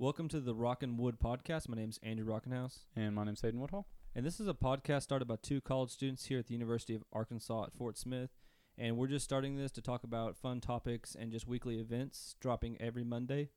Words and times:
Welcome 0.00 0.28
to 0.28 0.40
the 0.40 0.54
Rock 0.54 0.82
and 0.82 0.98
Wood 0.98 1.18
podcast. 1.22 1.68
My 1.68 1.76
name's 1.76 2.00
Andrew 2.02 2.24
Rockenhouse, 2.24 2.86
And 2.96 3.14
my 3.14 3.22
name's 3.22 3.42
Hayden 3.42 3.60
Woodhall. 3.60 3.86
and 4.14 4.24
this 4.24 4.40
is 4.40 4.48
a 4.48 4.54
podcast 4.54 5.02
started 5.02 5.28
by 5.28 5.36
two 5.42 5.60
college 5.60 5.90
students 5.90 6.24
here 6.24 6.38
at 6.38 6.46
the 6.46 6.54
University 6.54 6.94
of 6.94 7.04
Arkansas 7.12 7.64
at 7.64 7.74
Fort 7.74 7.98
Smith. 7.98 8.30
And 8.78 8.96
we're 8.96 9.08
just 9.08 9.26
starting 9.26 9.56
this 9.56 9.70
to 9.72 9.82
talk 9.82 10.02
about 10.02 10.38
fun 10.38 10.62
topics 10.62 11.14
and 11.14 11.30
just 11.30 11.46
weekly 11.46 11.78
events 11.80 12.34
dropping 12.40 12.80
every 12.80 13.04
Monday, 13.04 13.50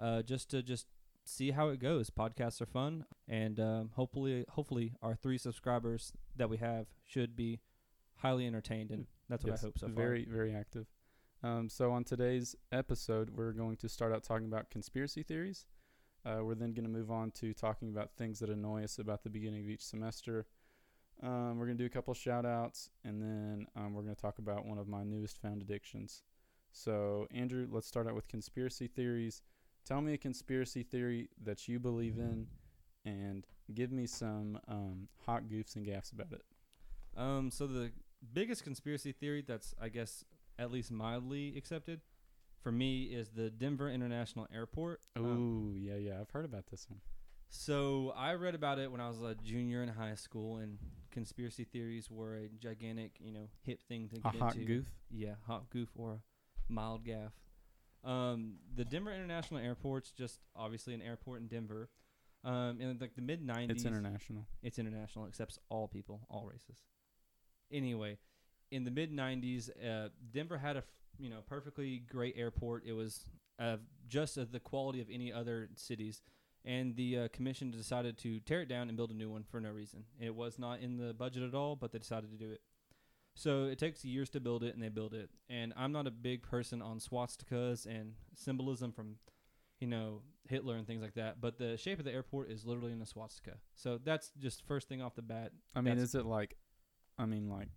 uh, 0.00 0.22
just 0.22 0.50
to 0.50 0.60
just 0.60 0.88
see 1.24 1.52
how 1.52 1.68
it 1.68 1.78
goes. 1.78 2.10
Podcasts 2.10 2.60
are 2.60 2.66
fun, 2.66 3.04
and 3.28 3.60
um, 3.60 3.90
hopefully, 3.94 4.44
hopefully, 4.48 4.94
our 5.02 5.14
three 5.14 5.38
subscribers 5.38 6.12
that 6.34 6.50
we 6.50 6.56
have 6.56 6.86
should 7.04 7.36
be 7.36 7.60
highly 8.16 8.44
entertained, 8.44 8.90
and 8.90 9.06
that's 9.28 9.44
what 9.44 9.50
Yes, 9.52 9.62
I 9.62 9.66
hope 9.68 9.78
so 9.78 9.86
far. 9.86 9.94
Very, 9.94 10.24
very 10.28 10.52
active. 10.52 10.86
Um, 11.44 11.68
so 11.68 11.92
on 11.92 12.02
today's 12.02 12.56
episode, 12.72 13.30
we're 13.30 13.52
going 13.52 13.76
to 13.76 13.88
start 13.88 14.12
out 14.12 14.24
talking 14.24 14.48
about 14.48 14.68
conspiracy 14.68 15.22
theories. 15.22 15.64
Uh, 16.26 16.42
we're 16.42 16.54
then 16.54 16.72
going 16.72 16.84
to 16.84 16.90
move 16.90 17.10
on 17.10 17.30
to 17.30 17.54
talking 17.54 17.88
about 17.88 18.10
things 18.16 18.40
that 18.40 18.50
annoy 18.50 18.82
us 18.82 18.98
about 18.98 19.22
the 19.22 19.30
beginning 19.30 19.62
of 19.62 19.70
each 19.70 19.84
semester. 19.84 20.46
Um, 21.22 21.58
we're 21.58 21.66
going 21.66 21.78
to 21.78 21.82
do 21.82 21.86
a 21.86 21.90
couple 21.90 22.12
shout 22.14 22.44
outs, 22.44 22.90
and 23.04 23.22
then 23.22 23.66
um, 23.76 23.94
we're 23.94 24.02
going 24.02 24.14
to 24.14 24.20
talk 24.20 24.38
about 24.38 24.66
one 24.66 24.78
of 24.78 24.88
my 24.88 25.04
newest 25.04 25.40
found 25.40 25.62
addictions. 25.62 26.22
So, 26.72 27.26
Andrew, 27.30 27.68
let's 27.70 27.86
start 27.86 28.08
out 28.08 28.14
with 28.14 28.28
conspiracy 28.28 28.88
theories. 28.88 29.40
Tell 29.86 30.00
me 30.00 30.14
a 30.14 30.18
conspiracy 30.18 30.82
theory 30.82 31.28
that 31.44 31.68
you 31.68 31.78
believe 31.78 32.18
in, 32.18 32.48
and 33.04 33.46
give 33.72 33.92
me 33.92 34.06
some 34.06 34.58
um, 34.68 35.08
hot 35.24 35.44
goofs 35.44 35.76
and 35.76 35.86
gaffs 35.86 36.10
about 36.10 36.32
it. 36.32 36.42
Um, 37.16 37.50
so 37.50 37.66
the 37.66 37.92
biggest 38.32 38.64
conspiracy 38.64 39.12
theory 39.12 39.42
that's 39.46 39.74
I 39.80 39.88
guess 39.88 40.24
at 40.58 40.70
least 40.70 40.90
mildly 40.90 41.54
accepted 41.56 42.00
for 42.66 42.72
me 42.72 43.04
is 43.04 43.28
the 43.28 43.48
Denver 43.48 43.88
International 43.88 44.48
Airport. 44.52 45.00
Oh, 45.14 45.24
Um, 45.24 45.74
yeah, 45.78 45.94
yeah. 45.94 46.20
I've 46.20 46.30
heard 46.30 46.44
about 46.44 46.66
this 46.66 46.90
one. 46.90 47.00
so 47.48 48.12
I 48.16 48.34
read 48.34 48.56
about 48.56 48.80
it 48.80 48.90
when 48.90 49.00
I 49.00 49.06
was 49.06 49.22
a 49.22 49.36
junior 49.36 49.84
in 49.84 49.88
high 49.88 50.16
school, 50.16 50.56
and 50.56 50.78
conspiracy 51.12 51.62
theories 51.62 52.10
were 52.10 52.34
a 52.34 52.48
gigantic, 52.48 53.12
you 53.20 53.30
know, 53.30 53.48
hip 53.62 53.84
thing 53.86 54.08
to 54.08 54.16
A 54.16 54.32
get 54.32 54.42
hot 54.42 54.56
goof. 54.66 54.90
Yeah, 55.12 55.34
hot 55.46 55.70
goof 55.70 55.90
or 55.94 56.14
a 56.14 56.72
mild 56.72 57.04
gaff. 57.04 57.34
Um, 58.02 58.56
the 58.74 58.84
Denver 58.84 59.12
International 59.12 59.60
Airport's 59.60 60.10
just 60.10 60.40
obviously 60.56 60.92
an 60.92 61.02
airport 61.02 61.42
in 61.42 61.46
Denver. 61.46 61.88
Um, 62.42 62.80
in 62.80 62.98
like 63.00 63.14
the 63.14 63.22
mid 63.22 63.46
'90s, 63.46 63.70
It's 63.70 63.84
international. 63.84 64.44
it's 64.64 64.78
international, 64.80 65.26
accepts 65.26 65.60
all 65.68 65.86
people, 65.86 66.26
all 66.28 66.46
races. 66.50 66.82
Anyway, 67.70 68.18
in 68.72 68.82
the 68.82 68.90
mid 68.90 69.12
'90s, 69.12 69.70
uh, 69.70 70.08
Denver 70.32 70.58
had 70.58 70.74
a 70.74 70.80
f- 70.80 70.84
you 71.18 71.30
know 71.30 71.40
perfectly 71.46 72.02
great 72.10 72.34
airport. 72.36 72.84
It 72.86 72.92
was 72.92 73.24
uh, 73.58 73.76
just 74.08 74.36
of 74.36 74.52
the 74.52 74.60
quality 74.60 75.00
of 75.00 75.08
any 75.10 75.32
other 75.32 75.68
cities, 75.74 76.22
and 76.64 76.96
the 76.96 77.18
uh, 77.18 77.28
commission 77.28 77.70
decided 77.70 78.18
to 78.18 78.40
tear 78.40 78.62
it 78.62 78.68
down 78.68 78.88
and 78.88 78.96
build 78.96 79.10
a 79.10 79.14
new 79.14 79.30
one 79.30 79.44
for 79.44 79.60
no 79.60 79.70
reason. 79.70 80.04
It 80.20 80.34
was 80.34 80.58
not 80.58 80.80
in 80.80 80.96
the 80.96 81.14
budget 81.14 81.42
at 81.42 81.54
all, 81.54 81.76
but 81.76 81.92
they 81.92 81.98
decided 81.98 82.30
to 82.30 82.36
do 82.36 82.50
it. 82.50 82.60
So 83.34 83.64
it 83.64 83.78
takes 83.78 84.04
years 84.04 84.30
to 84.30 84.40
build 84.40 84.64
it, 84.64 84.74
and 84.74 84.82
they 84.82 84.88
build 84.88 85.12
it. 85.12 85.28
And 85.50 85.74
I'm 85.76 85.92
not 85.92 86.06
a 86.06 86.10
big 86.10 86.42
person 86.42 86.80
on 86.80 86.98
swastikas 86.98 87.84
and 87.84 88.14
symbolism 88.34 88.92
from, 88.92 89.16
you 89.78 89.86
know, 89.86 90.22
Hitler 90.48 90.76
and 90.76 90.86
things 90.86 91.02
like 91.02 91.14
that. 91.14 91.38
But 91.40 91.58
the 91.58 91.76
shape 91.76 91.98
of 91.98 92.06
the 92.06 92.12
airport 92.12 92.50
is 92.50 92.64
literally 92.64 92.92
in 92.92 93.02
a 93.02 93.06
swastika. 93.06 93.58
So 93.74 93.98
that's 94.02 94.30
just 94.38 94.66
first 94.66 94.88
thing 94.88 95.02
off 95.02 95.14
the 95.14 95.22
bat. 95.22 95.52
I 95.74 95.82
mean, 95.82 95.98
is 95.98 96.14
it 96.14 96.24
like, 96.24 96.56
I 97.18 97.26
mean, 97.26 97.50
like 97.50 97.68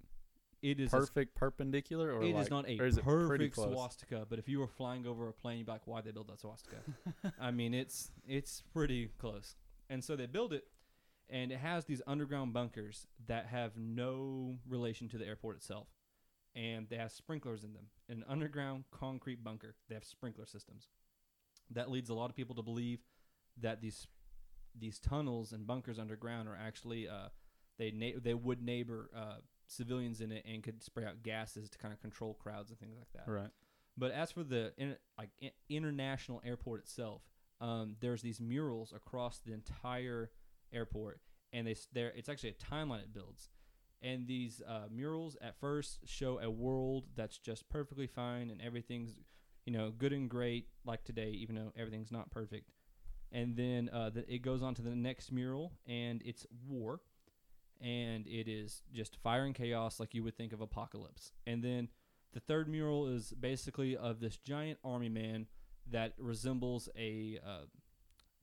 It 0.61 0.79
is 0.79 0.93
a 0.93 0.97
perfect 0.97 1.35
perpendicular, 1.35 2.11
or 2.11 2.23
It 2.23 2.29
is 2.29 2.35
like, 2.35 2.51
not 2.51 2.65
a 2.67 2.73
is 2.73 2.97
perfect 2.99 3.55
swastika, 3.55 4.25
but 4.29 4.39
if 4.39 4.49
you 4.49 4.59
were 4.59 4.67
flying 4.67 5.07
over 5.07 5.29
a 5.29 5.33
plane, 5.33 5.59
you'd 5.59 5.67
be 5.67 5.71
like, 5.71 5.87
"Why 5.87 6.01
they 6.01 6.11
build 6.11 6.27
that 6.27 6.39
swastika?" 6.39 6.77
I 7.39 7.51
mean, 7.51 7.73
it's 7.73 8.11
it's 8.27 8.61
pretty 8.73 9.09
close. 9.17 9.55
And 9.89 10.03
so 10.03 10.15
they 10.15 10.25
build 10.25 10.53
it, 10.53 10.65
and 11.29 11.51
it 11.51 11.59
has 11.59 11.85
these 11.85 12.01
underground 12.05 12.53
bunkers 12.53 13.07
that 13.27 13.47
have 13.47 13.77
no 13.77 14.57
relation 14.67 15.07
to 15.09 15.17
the 15.17 15.25
airport 15.25 15.57
itself, 15.57 15.87
and 16.55 16.87
they 16.89 16.97
have 16.97 17.11
sprinklers 17.11 17.63
in 17.63 17.73
them. 17.73 17.85
An 18.09 18.23
underground 18.27 18.83
concrete 18.91 19.43
bunker. 19.43 19.75
They 19.87 19.95
have 19.95 20.03
sprinkler 20.03 20.45
systems. 20.45 20.89
That 21.71 21.89
leads 21.89 22.09
a 22.09 22.13
lot 22.13 22.29
of 22.29 22.35
people 22.35 22.55
to 22.55 22.63
believe 22.63 22.99
that 23.61 23.81
these 23.81 24.07
these 24.77 24.99
tunnels 24.99 25.51
and 25.53 25.65
bunkers 25.65 25.99
underground 25.99 26.47
are 26.47 26.57
actually 26.57 27.07
uh, 27.07 27.29
they 27.77 27.91
na- 27.91 28.19
they 28.21 28.33
would 28.33 28.61
neighbor 28.61 29.09
uh, 29.15 29.37
civilians 29.69 30.19
in 30.19 30.31
it 30.31 30.43
and 30.45 30.63
could 30.63 30.83
spray 30.83 31.05
out 31.05 31.23
gases 31.23 31.69
to 31.69 31.77
kind 31.77 31.93
of 31.93 32.01
control 32.01 32.33
crowds 32.33 32.71
and 32.71 32.79
things 32.79 32.97
like 32.97 33.11
that. 33.13 33.31
Right. 33.31 33.49
But 33.97 34.11
as 34.11 34.31
for 34.31 34.43
the 34.43 34.73
in, 34.77 34.95
like 35.17 35.29
international 35.69 36.41
airport 36.45 36.81
itself, 36.81 37.21
um, 37.61 37.95
there's 37.99 38.21
these 38.21 38.39
murals 38.39 38.93
across 38.93 39.39
the 39.39 39.53
entire 39.53 40.31
airport, 40.73 41.19
and 41.51 41.67
they 41.67 41.75
there 41.93 42.11
it's 42.15 42.29
actually 42.29 42.49
a 42.49 42.73
timeline 42.73 43.01
it 43.01 43.13
builds, 43.13 43.49
and 44.01 44.25
these 44.27 44.61
uh, 44.67 44.87
murals 44.89 45.37
at 45.41 45.59
first 45.59 45.99
show 46.05 46.39
a 46.39 46.49
world 46.49 47.05
that's 47.15 47.37
just 47.37 47.67
perfectly 47.69 48.07
fine 48.07 48.49
and 48.49 48.61
everything's 48.61 49.19
you 49.65 49.73
know 49.73 49.91
good 49.91 50.13
and 50.13 50.29
great 50.29 50.67
like 50.85 51.03
today, 51.03 51.31
even 51.31 51.55
though 51.55 51.73
everything's 51.77 52.11
not 52.11 52.31
perfect, 52.31 52.71
and 53.33 53.57
then 53.57 53.89
uh, 53.91 54.09
the, 54.09 54.33
it 54.33 54.39
goes 54.39 54.63
on 54.63 54.73
to 54.75 54.81
the 54.81 54.95
next 54.95 55.31
mural 55.31 55.73
and 55.85 56.21
it's 56.23 56.45
war, 56.65 57.01
and 57.81 58.27
it 58.27 58.47
is 58.47 58.81
just 58.93 59.17
fire 59.23 59.45
and 59.45 59.55
chaos 59.55 59.99
like 59.99 60.13
you 60.13 60.23
would 60.23 60.35
think 60.37 60.53
of 60.53 60.61
apocalypse, 60.61 61.31
and 61.47 61.63
then 61.63 61.89
the 62.33 62.39
third 62.39 62.67
mural 62.69 63.07
is 63.07 63.31
basically 63.39 63.97
of 63.97 64.19
this 64.19 64.37
giant 64.37 64.77
army 64.83 65.09
man 65.09 65.47
that 65.89 66.13
resembles 66.19 66.87
a 66.95 67.39
uh, 67.45 67.61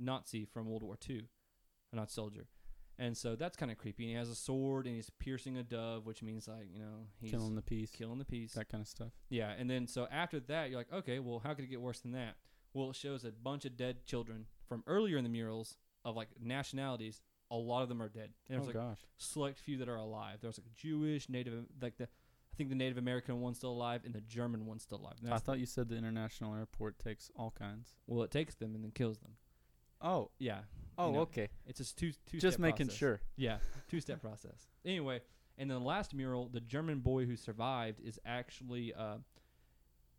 Nazi 0.01 0.45
from 0.45 0.67
World 0.67 0.83
War 0.83 0.97
II, 1.09 1.23
a 1.93 1.97
Nazi 1.97 2.13
soldier. 2.13 2.47
And 2.99 3.17
so 3.17 3.37
that's 3.37 3.57
kind 3.59 3.71
of 3.71 3.77
creepy. 3.77 4.05
And 4.05 4.11
he 4.11 4.17
has 4.17 4.31
a 4.31 4.35
sword 4.35 4.87
and 4.87 4.97
he's 4.97 5.11
piercing 5.21 5.59
a 5.59 5.63
dove, 5.63 6.07
which 6.07 6.23
means 6.23 6.49
like 6.49 6.67
you 6.73 6.81
know 6.81 7.07
he's 7.21 7.31
Killing 7.31 7.55
the 7.55 7.63
peace. 7.63 7.91
killing 7.91 8.19
the 8.19 8.25
peace. 8.25 8.55
That 8.55 8.69
kind 8.71 8.81
of 8.81 8.89
stuff. 8.89 9.13
Yeah, 9.29 9.53
and 9.57 9.69
then 9.69 9.87
so 9.87 10.09
after 10.11 10.41
that, 10.41 10.71
you're 10.71 10.79
like, 10.79 10.93
okay, 10.93 11.19
well, 11.19 11.41
how 11.45 11.53
could 11.55 11.65
it 11.65 11.71
get 11.71 11.81
worse 11.81 12.01
than 12.01 12.13
that? 12.13 12.37
Well, 12.73 12.91
it 12.91 12.97
shows 12.97 13.25
a 13.25 13.31
bunch 13.31 13.65
of 13.67 13.77
dead 13.77 14.07
children 14.07 14.47
from 14.67 14.83
earlier 14.87 15.19
in 15.19 15.25
the 15.25 15.31
murals 15.31 15.77
of 16.05 16.17
like 16.17 16.29
nationalities. 16.43 17.21
A 17.51 17.57
lot 17.57 17.83
of 17.83 17.89
them 17.89 18.03
are 18.03 18.09
dead. 18.09 18.31
And 18.51 18.61
oh 18.61 18.65
like 18.65 18.75
gosh. 18.75 18.99
select 19.19 19.59
few 19.59 19.79
that 19.79 19.89
are 19.89 19.97
alive. 19.97 20.39
There's 20.43 20.59
like 20.59 20.67
Jewish, 20.77 21.29
Native, 21.29 21.65
like 21.81 21.97
the, 21.97 22.05
I 22.05 22.57
think 22.57 22.71
the 22.71 22.75
Native 22.75 22.99
American 22.99 23.41
one's 23.41 23.59
still 23.59 23.71
alive 23.71 24.03
and 24.05 24.15
the 24.15 24.21
German 24.23 24.67
one's 24.67 24.83
still 24.83 24.99
alive. 24.99 25.15
I 25.31 25.39
thought 25.39 25.59
you 25.59 25.67
said 25.67 25.89
the 25.89 25.97
international 25.97 26.55
airport 26.55 26.99
takes 26.99 27.31
all 27.37 27.55
kinds. 27.57 27.91
well, 28.07 28.23
it 28.25 28.31
takes 28.31 28.55
them 28.57 28.75
and 28.75 28.83
then 28.83 28.91
kills 28.93 29.19
them. 29.19 29.33
Oh. 30.01 30.31
Yeah, 30.39 30.61
Oh, 30.99 31.09
You 31.09 31.13
know, 31.15 31.21
okay. 31.21 31.49
it's 31.67 31.79
just 31.79 31.97
two 31.99 32.13
two. 32.27 32.39
Just 32.39 32.59
making 32.59 32.87
process. 32.87 32.99
sure. 32.99 33.21
Yeah, 33.37 33.59
two 33.91 34.01
step 34.01 34.21
process. 34.21 34.67
Anyway, 34.85 35.21
and 35.59 35.71
then 35.71 35.79
the 35.79 35.85
last 35.85 36.15
mural, 36.15 36.49
the 36.49 36.61
German 36.61 37.01
boy 37.01 37.27
who 37.27 37.37
survived 37.37 38.01
is 38.01 38.19
actually 38.25 38.95
uh, 38.95 39.17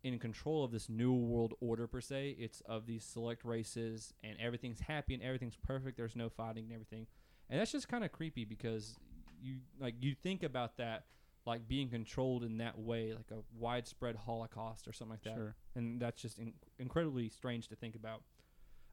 in 0.02 0.18
control 0.18 0.64
of 0.64 0.70
this 0.70 0.88
new 0.88 1.12
world 1.12 1.54
order 1.60 1.86
per 1.86 2.00
se. 2.00 2.36
It's 2.38 2.60
of 2.62 2.86
these 2.86 3.04
select 3.04 3.44
races, 3.44 4.12
and 4.22 4.36
everything's 4.40 4.80
happy 4.80 5.14
and 5.14 5.22
everything's 5.22 5.56
perfect. 5.56 5.96
There's 5.96 6.16
no 6.16 6.28
fighting 6.28 6.64
and 6.64 6.72
everything, 6.72 7.06
and 7.50 7.60
that's 7.60 7.72
just 7.72 7.88
kind 7.88 8.04
of 8.04 8.12
creepy 8.12 8.44
because 8.44 8.96
you 9.40 9.58
like 9.78 9.94
you 10.00 10.14
think 10.14 10.42
about 10.42 10.76
that 10.78 11.04
like 11.46 11.66
being 11.66 11.88
controlled 11.88 12.44
in 12.44 12.58
that 12.58 12.78
way, 12.78 13.14
like 13.14 13.30
a 13.30 13.42
widespread 13.58 14.16
Holocaust 14.16 14.86
or 14.86 14.92
something 14.92 15.12
like 15.12 15.22
that 15.22 15.34
Sure. 15.34 15.56
and 15.74 15.98
that's 15.98 16.20
just 16.20 16.38
in- 16.38 16.52
incredibly 16.78 17.28
strange 17.28 17.68
to 17.68 17.74
think 17.76 17.94
about. 17.94 18.22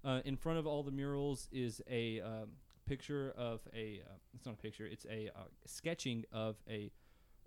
Uh, 0.05 0.21
in 0.23 0.37
front 0.37 0.59
of 0.59 0.65
all 0.67 0.81
the 0.83 0.91
murals 0.91 1.49
is 1.51 1.81
a 1.89 2.21
um, 2.21 2.49
picture 2.85 3.33
of 3.37 3.61
a. 3.75 4.01
Uh, 4.05 4.13
it's 4.35 4.45
not 4.45 4.53
a 4.53 4.57
picture. 4.57 4.85
It's 4.85 5.05
a 5.05 5.29
uh, 5.35 5.43
sketching 5.65 6.23
of 6.31 6.57
a 6.69 6.91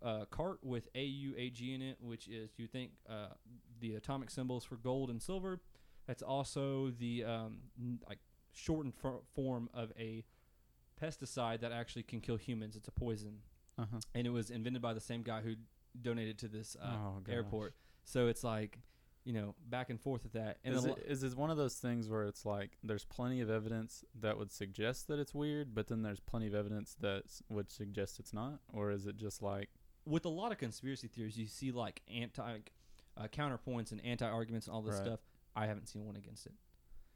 uh, 0.03 0.25
cart 0.31 0.59
with 0.63 0.93
AUAG 0.95 1.75
in 1.75 1.83
it, 1.83 1.97
which 2.01 2.29
is 2.29 2.51
you 2.57 2.67
think 2.67 2.93
uh, 3.09 3.29
the 3.81 3.95
atomic 3.97 4.31
symbols 4.31 4.65
for 4.65 4.77
gold 4.77 5.11
and 5.11 5.21
silver. 5.23 5.61
That's 6.07 6.23
also 6.23 6.91
the 6.91 7.25
um, 7.25 7.59
n- 7.79 8.01
like 8.09 8.19
shortened 8.53 8.95
for- 8.95 9.21
form 9.35 9.69
of 9.75 9.93
a 9.99 10.25
pesticide 11.01 11.61
that 11.61 11.73
actually 11.73 12.03
can 12.03 12.21
kill 12.21 12.37
humans. 12.37 12.77
It's 12.77 12.89
a 12.89 12.93
poison, 12.93 13.39
Uh 13.79 13.85
huh. 13.93 13.99
and 14.15 14.27
it 14.27 14.31
was 14.31 14.51
invented 14.51 14.83
by 14.83 14.95
the 14.95 15.01
same 15.01 15.23
guy 15.23 15.41
who 15.43 15.55
donated 16.01 16.39
to 16.39 16.49
this 16.49 16.77
uh, 16.83 16.87
oh 16.91 17.23
airport. 17.29 17.75
So 18.05 18.27
it's 18.29 18.43
like, 18.43 18.79
you 19.25 19.33
know, 19.35 19.55
back 19.69 19.91
and 19.91 20.01
forth 20.01 20.23
with 20.23 20.33
that. 20.33 20.59
And 20.65 20.75
is 20.75 20.85
it 20.85 20.89
lo- 20.89 20.97
is 21.07 21.23
it 21.23 21.37
one 21.37 21.51
of 21.51 21.57
those 21.57 21.75
things 21.75 22.09
where 22.09 22.25
it's 22.25 22.45
like 22.47 22.79
there's 22.83 23.05
plenty 23.05 23.41
of 23.41 23.51
evidence 23.51 24.05
that 24.21 24.39
would 24.39 24.51
suggest 24.51 25.09
that 25.09 25.19
it's 25.19 25.35
weird, 25.35 25.75
but 25.75 25.89
then 25.89 26.03
there's 26.03 26.21
plenty 26.21 26.47
of 26.47 26.55
evidence 26.55 26.97
that 27.01 27.25
would 27.49 27.71
suggest 27.71 28.19
it's 28.19 28.33
not, 28.33 28.61
or 28.73 28.91
is 28.91 29.07
it 29.07 29.17
just 29.17 29.43
like 29.43 29.69
with 30.09 30.25
a 30.25 30.29
lot 30.29 30.53
of 30.53 30.59
conspiracy 30.59 31.09
theories, 31.09 31.37
you 31.39 31.47
see 31.47 31.71
like 31.73 32.03
anti 32.13 32.59
uh, 33.17 33.27
counterpoints 33.29 33.93
and 33.93 34.05
anti 34.05 34.27
arguments 34.27 34.67
and 34.67 34.75
all 34.75 34.83
this 34.83 34.95
Right. 34.97 35.07
stuff. 35.07 35.21
I 35.57 35.67
haven't 35.67 35.89
seen 35.89 36.05
one 36.07 36.17
against 36.17 36.47
it. 36.47 36.53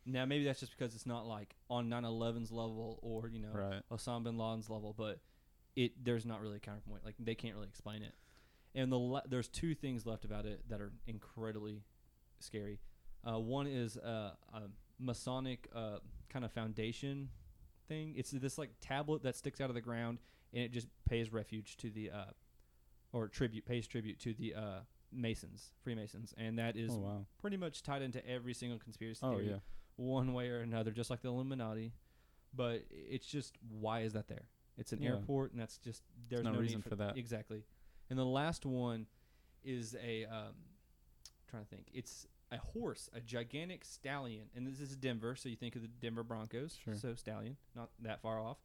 Now 0.04 0.24
maybe 0.24 0.44
that's 0.44 0.58
just 0.60 0.72
because 0.76 0.94
it's 0.94 1.06
not 1.06 1.26
like 1.26 1.54
on 1.70 1.88
9/11's 1.88 2.50
level 2.50 2.98
or 3.02 3.28
you 3.28 3.38
know 3.40 3.52
right? 3.52 3.82
Osama 3.90 4.24
bin 4.24 4.36
Laden's 4.38 4.68
level, 4.68 4.92
but 4.96 5.20
it 5.76 6.04
there's 6.04 6.26
not 6.26 6.40
really 6.40 6.56
a 6.56 6.60
counterpoint. 6.60 7.04
Like 7.04 7.14
they 7.20 7.34
can't 7.36 7.54
really 7.54 7.68
explain 7.68 8.02
it. 8.02 8.14
And 8.74 8.90
the 8.90 8.96
le- 8.98 9.22
there's 9.28 9.48
two 9.48 9.74
things 9.74 10.04
left 10.06 10.24
about 10.24 10.44
it 10.44 10.68
that 10.68 10.80
are 10.80 10.92
incredibly 11.06 11.82
scary. 12.40 12.80
Uh, 13.24 13.38
one 13.38 13.66
is 13.68 13.96
uh, 13.96 14.32
a 14.52 14.62
Masonic 14.98 15.68
uh, 15.74 15.98
kind 16.30 16.44
of 16.44 16.50
foundation 16.52 17.28
thing. 17.86 18.14
It's 18.16 18.30
this 18.32 18.58
like 18.58 18.70
tablet 18.80 19.22
that 19.22 19.36
sticks 19.36 19.60
out 19.60 19.68
of 19.70 19.74
the 19.74 19.80
ground, 19.80 20.18
and 20.52 20.64
it 20.64 20.72
just 20.72 20.88
pays 21.08 21.32
refuge 21.32 21.76
to 21.78 21.90
the 21.90 22.10
uh, 22.10 22.24
or 23.12 23.28
tribute 23.28 23.64
pays 23.66 23.86
tribute 23.86 24.18
to 24.20 24.34
the 24.34 24.54
uh, 24.54 24.80
Masons, 25.12 25.72
Freemasons, 25.82 26.34
and 26.36 26.58
that 26.58 26.76
is 26.76 26.90
oh 26.92 26.98
wow. 26.98 27.26
pretty 27.40 27.56
much 27.56 27.82
tied 27.82 28.02
into 28.02 28.26
every 28.28 28.54
single 28.54 28.78
conspiracy 28.78 29.20
Oh 29.22 29.32
theory, 29.32 29.50
yeah. 29.50 29.56
one 29.96 30.32
way 30.32 30.48
or 30.48 30.60
another, 30.60 30.90
just 30.90 31.10
like 31.10 31.22
the 31.22 31.28
Illuminati. 31.28 31.92
But 32.54 32.84
it's 32.90 33.26
just 33.26 33.56
why 33.68 34.00
is 34.00 34.12
that 34.14 34.28
there? 34.28 34.48
It's 34.78 34.92
an 34.92 35.02
Yeah. 35.02 35.10
airport, 35.10 35.52
and 35.52 35.60
that's 35.60 35.78
just 35.78 36.02
there's 36.28 36.44
no 36.44 36.52
no, 36.52 36.58
reason 36.58 36.78
need 36.78 36.88
for 36.88 36.96
that. 36.96 37.16
Exactly. 37.16 37.62
And 38.10 38.18
the 38.18 38.24
last 38.24 38.66
one 38.66 39.06
is 39.64 39.96
a 40.02 40.24
um, 40.26 40.54
trying 41.48 41.64
to 41.64 41.68
think. 41.68 41.86
It's 41.92 42.26
a 42.50 42.58
horse, 42.58 43.08
a 43.14 43.20
gigantic 43.20 43.84
stallion, 43.84 44.44
and 44.54 44.66
this 44.66 44.80
is 44.80 44.96
Denver, 44.96 45.34
so 45.36 45.48
you 45.48 45.56
think 45.56 45.76
of 45.76 45.82
the 45.82 45.88
Denver 45.88 46.22
Broncos. 46.22 46.78
Sure. 46.84 46.94
So 46.94 47.14
stallion, 47.14 47.56
not 47.74 47.90
that 48.00 48.20
far 48.20 48.40
off. 48.40 48.58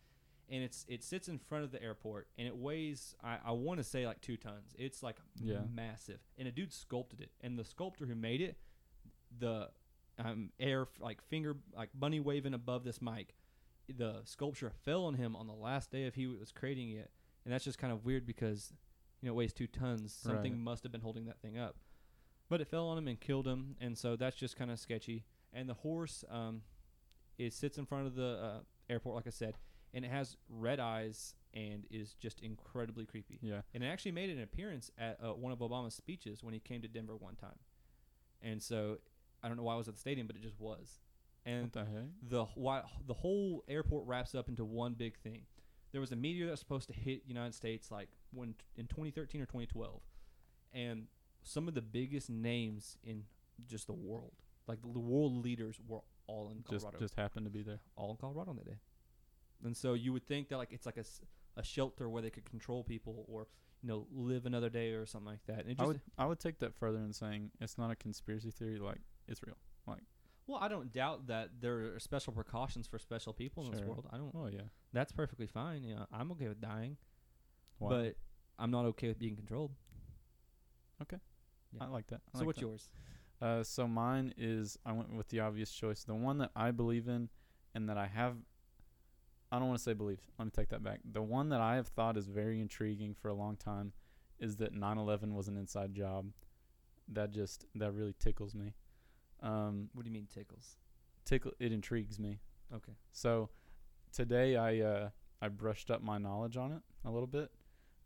And 0.49 0.63
it's 0.63 0.85
it 0.87 1.03
sits 1.03 1.27
in 1.27 1.39
front 1.39 1.65
of 1.65 1.71
the 1.71 1.81
airport, 1.83 2.27
and 2.37 2.47
it 2.47 2.55
weighs 2.55 3.15
I, 3.23 3.37
I 3.45 3.51
want 3.51 3.79
to 3.79 3.83
say 3.83 4.05
like 4.07 4.21
two 4.21 4.37
tons. 4.37 4.73
It's 4.77 5.03
like 5.03 5.17
Yeah. 5.41 5.63
massive, 5.69 6.19
and 6.37 6.47
a 6.47 6.51
dude 6.51 6.71
sculpted 6.71 7.19
it, 7.21 7.31
and 7.41 7.59
the 7.59 7.65
sculptor 7.65 8.05
who 8.05 8.15
made 8.15 8.39
it, 8.41 8.57
the 9.39 9.69
um, 10.19 10.51
air 10.59 10.83
f- 10.83 10.99
like 11.01 11.21
finger 11.21 11.57
like 11.75 11.89
bunny 11.93 12.19
waving 12.21 12.53
above 12.53 12.83
this 12.85 13.01
mic, 13.01 13.35
the 13.93 14.21
sculpture 14.23 14.69
fell 14.85 15.03
on 15.05 15.15
him 15.15 15.35
on 15.35 15.47
the 15.47 15.53
last 15.53 15.91
day 15.91 16.05
of 16.05 16.15
he 16.15 16.27
was 16.27 16.51
creating 16.51 16.91
it, 16.91 17.11
and 17.43 17.53
that's 17.53 17.65
just 17.65 17.77
kind 17.77 17.91
of 17.91 18.05
weird 18.05 18.25
because 18.25 18.71
you 19.21 19.27
know 19.27 19.33
it 19.33 19.35
weighs 19.35 19.53
two 19.53 19.67
tons. 19.67 20.13
Something 20.13 20.53
Right. 20.53 20.61
must 20.61 20.83
have 20.83 20.91
been 20.93 21.01
holding 21.01 21.25
that 21.25 21.41
thing 21.41 21.57
up, 21.57 21.75
but 22.49 22.61
it 22.61 22.69
fell 22.69 22.87
on 22.87 22.97
him 22.97 23.07
and 23.09 23.19
killed 23.19 23.47
him, 23.47 23.75
and 23.81 23.97
so 23.97 24.15
that's 24.15 24.37
just 24.37 24.55
kind 24.55 24.71
of 24.71 24.79
sketchy. 24.79 25.25
And 25.51 25.67
the 25.67 25.73
horse, 25.73 26.23
um, 26.29 26.61
it 27.37 27.51
sits 27.53 27.77
in 27.77 27.85
front 27.85 28.07
of 28.07 28.15
the 28.15 28.39
uh, 28.41 28.59
airport, 28.89 29.15
like 29.17 29.27
I 29.27 29.31
said, 29.31 29.55
and 29.97 30.05
it 30.05 30.11
has 30.11 30.37
red 30.47 30.79
eyes 30.79 31.33
and 31.55 31.85
is 31.89 32.13
just 32.13 32.39
incredibly 32.41 33.03
creepy. 33.05 33.39
Yeah. 33.41 33.61
And 33.73 33.83
it 33.83 33.87
actually 33.87 34.11
made 34.11 34.29
an 34.29 34.41
appearance 34.41 34.91
at 34.97 35.17
uh, 35.23 35.33
one 35.33 35.51
of 35.51 35.57
Obama's 35.59 35.95
speeches 35.95 36.43
when 36.43 36.53
he 36.53 36.59
came 36.59 36.83
to 36.83 36.87
Denver 36.87 37.15
one 37.15 37.35
time. 37.35 37.57
And 38.43 38.61
so 38.61 38.99
I 39.41 39.47
don't 39.47 39.57
know 39.57 39.63
why 39.63 39.73
I 39.73 39.77
was 39.77 39.87
at 39.87 39.95
the 39.95 39.99
stadium, 39.99 40.27
but 40.27 40.35
it 40.35 40.43
just 40.43 40.59
was. 40.59 40.99
And 41.45 41.63
What 41.63 41.73
the 41.73 41.79
heck? 41.79 42.03
the 42.29 42.45
why 42.55 42.83
the 43.07 43.13
whole 43.15 43.63
airport 43.67 44.05
wraps 44.05 44.35
up 44.35 44.49
into 44.49 44.63
one 44.65 44.93
big 44.93 45.17
thing. 45.17 45.41
There 45.93 46.01
was 46.01 46.11
a 46.11 46.15
meteor 46.15 46.45
that 46.45 46.51
was 46.51 46.59
supposed 46.59 46.89
to 46.89 46.93
hit 46.93 47.23
United 47.25 47.55
States 47.55 47.89
like 47.89 48.09
when 48.31 48.53
in 48.75 48.85
2013 48.87 49.41
or 49.41 49.45
2012, 49.45 50.01
and 50.73 51.07
some 51.41 51.67
of 51.67 51.73
the 51.73 51.81
biggest 51.81 52.29
names 52.29 52.97
in 53.03 53.23
just 53.65 53.87
the 53.87 53.93
world, 53.93 54.33
like 54.67 54.79
the 54.81 54.99
world 54.99 55.43
leaders, 55.43 55.79
were 55.87 56.01
all 56.27 56.49
in 56.49 56.63
Just 56.69 56.83
Colorado, 56.83 56.99
just 56.99 57.15
happened 57.15 57.45
to 57.45 57.49
be 57.49 57.63
there. 57.63 57.79
all 57.95 58.11
in 58.11 58.17
Colorado 58.17 58.51
on 58.51 58.57
that 58.57 58.65
day. 58.65 58.77
And 59.63 59.75
so 59.75 59.93
you 59.93 60.13
would 60.13 60.27
think 60.27 60.49
that 60.49 60.57
like 60.57 60.71
it's 60.71 60.85
like 60.85 60.97
a, 60.97 61.05
a 61.59 61.63
shelter 61.63 62.09
where 62.09 62.21
they 62.21 62.29
could 62.29 62.45
control 62.45 62.83
people 62.83 63.25
or 63.27 63.47
you 63.81 63.89
know 63.89 64.07
live 64.11 64.45
another 64.45 64.69
day 64.69 64.91
or 64.91 65.05
something 65.05 65.31
like 65.31 65.45
that. 65.47 65.65
And 65.65 65.71
it 65.71 65.79
I 65.79 65.85
would 65.85 66.01
I 66.17 66.25
would 66.25 66.39
take 66.39 66.59
that 66.59 66.75
further 66.75 66.99
in 66.99 67.13
saying 67.13 67.51
it's 67.59 67.77
not 67.77 67.91
a 67.91 67.95
conspiracy 67.95 68.51
theory. 68.51 68.79
Like 68.79 69.01
it's 69.27 69.41
real. 69.43 69.57
Like 69.85 70.03
well, 70.47 70.59
I 70.61 70.69
don't 70.69 70.93
doubt 70.93 71.27
that 71.27 71.49
there 71.59 71.95
are 71.95 71.99
special 71.99 72.31
precautions 72.31 72.87
for 72.87 72.97
special 72.97 73.33
people 73.33 73.65
in 73.65 73.71
this 73.71 73.81
world. 73.81 74.07
I 74.11 74.17
don't. 74.17 74.31
Oh 74.33 74.47
yeah. 74.47 74.61
That's 74.93 75.11
perfectly 75.11 75.47
fine. 75.47 75.83
Know, 75.83 76.05
I'm 76.11 76.31
okay 76.31 76.47
with 76.47 76.61
dying. 76.61 76.97
Why? 77.79 77.89
but 77.89 78.15
I'm 78.57 78.71
not 78.71 78.85
okay 78.85 79.09
with 79.09 79.19
being 79.19 79.35
controlled. 79.35 79.71
yeah. 81.73 81.83
I 81.83 81.87
like 81.87 82.07
that. 82.07 82.21
I 82.33 82.37
so 82.37 82.39
like 82.39 82.47
what's 82.47 82.59
that. 82.59 82.65
yours? 82.65 82.89
Uh, 83.41 83.63
so 83.63 83.87
mine 83.87 84.33
is 84.37 84.79
I 84.85 84.93
went 84.93 85.13
with 85.13 85.27
the 85.29 85.41
obvious 85.41 85.71
choice, 85.71 86.03
the 86.03 86.15
one 86.15 86.39
that 86.39 86.51
I 86.55 86.71
believe 86.71 87.07
in, 87.07 87.29
and 87.75 87.89
that 87.89 87.97
I 87.97 88.07
have. 88.07 88.35
I 89.51 89.59
don't 89.59 89.67
want 89.67 89.77
to 89.79 89.83
say 89.83 89.93
believe. 89.93 90.19
Let 90.37 90.45
me 90.45 90.51
take 90.51 90.69
that 90.69 90.83
back. 90.83 90.99
The 91.09 91.21
one 91.21 91.49
that 91.49 91.61
I 91.61 91.75
have 91.75 91.87
thought 91.87 92.17
is 92.17 92.27
very 92.27 92.59
intriguing 92.59 93.13
for 93.15 93.29
a 93.29 93.33
long 93.33 93.55
time, 93.55 93.93
is 94.39 94.57
that 94.57 94.73
9/11 94.73 95.33
was 95.33 95.47
an 95.47 95.57
inside 95.57 95.93
job. 95.93 96.31
That 97.07 97.31
just 97.31 97.65
that 97.75 97.93
really 97.93 98.13
tickles 98.19 98.53
me. 98.53 98.73
Um, 99.41 99.89
What 99.93 100.03
do 100.03 100.09
you 100.09 100.13
mean 100.13 100.27
tickles? 100.33 100.77
tickle 101.25 101.51
it 101.59 101.71
intrigues 101.73 102.19
me. 102.19 102.39
Okay. 102.73 102.93
So 103.11 103.49
today 104.13 104.55
I 104.57 104.79
uh, 104.79 105.09
I 105.41 105.47
brushed 105.49 105.91
up 105.91 106.01
my 106.01 106.17
knowledge 106.17 106.57
on 106.57 106.71
it 106.71 106.81
a 107.05 107.11
little 107.11 107.27
bit. 107.27 107.51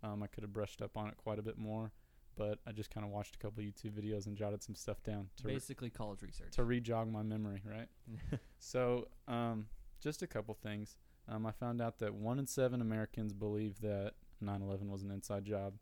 Um, 0.04 0.22
I 0.24 0.28
could 0.28 0.44
have 0.44 0.54
brushed 0.54 0.82
up 0.82 0.98
on 0.98 1.08
it 1.08 1.18
quite 1.18 1.38
a 1.40 1.44
bit 1.44 1.58
more, 1.58 1.92
but 2.36 2.60
I 2.68 2.72
just 2.72 2.90
kind 2.90 3.06
of 3.06 3.12
watched 3.12 3.36
a 3.36 3.40
couple 3.40 3.64
YouTube 3.64 3.92
videos 3.92 4.26
and 4.26 4.36
jotted 4.36 4.64
some 4.64 4.74
stuff 4.76 5.02
down 5.04 5.30
to 5.38 5.48
re- 5.48 5.54
Basically, 5.54 5.90
college 5.92 6.22
research. 6.24 6.52
to 6.54 6.64
re-jog 6.64 7.12
my 7.12 7.22
memory, 7.24 7.62
right? 7.66 7.88
So, 8.60 9.08
um, 9.28 9.68
just 10.00 10.22
a 10.24 10.28
couple 10.28 10.54
things. 10.56 10.98
Um, 11.31 11.45
I 11.45 11.51
found 11.51 11.81
out 11.81 12.00
that 12.00 12.13
one 12.13 12.39
in 12.39 12.45
seven 12.45 12.81
Americans 12.81 13.31
believe 13.33 13.80
that 13.81 14.13
9/11 14.44 14.89
was 14.89 15.01
an 15.01 15.12
inside 15.12 15.45
job. 15.45 15.75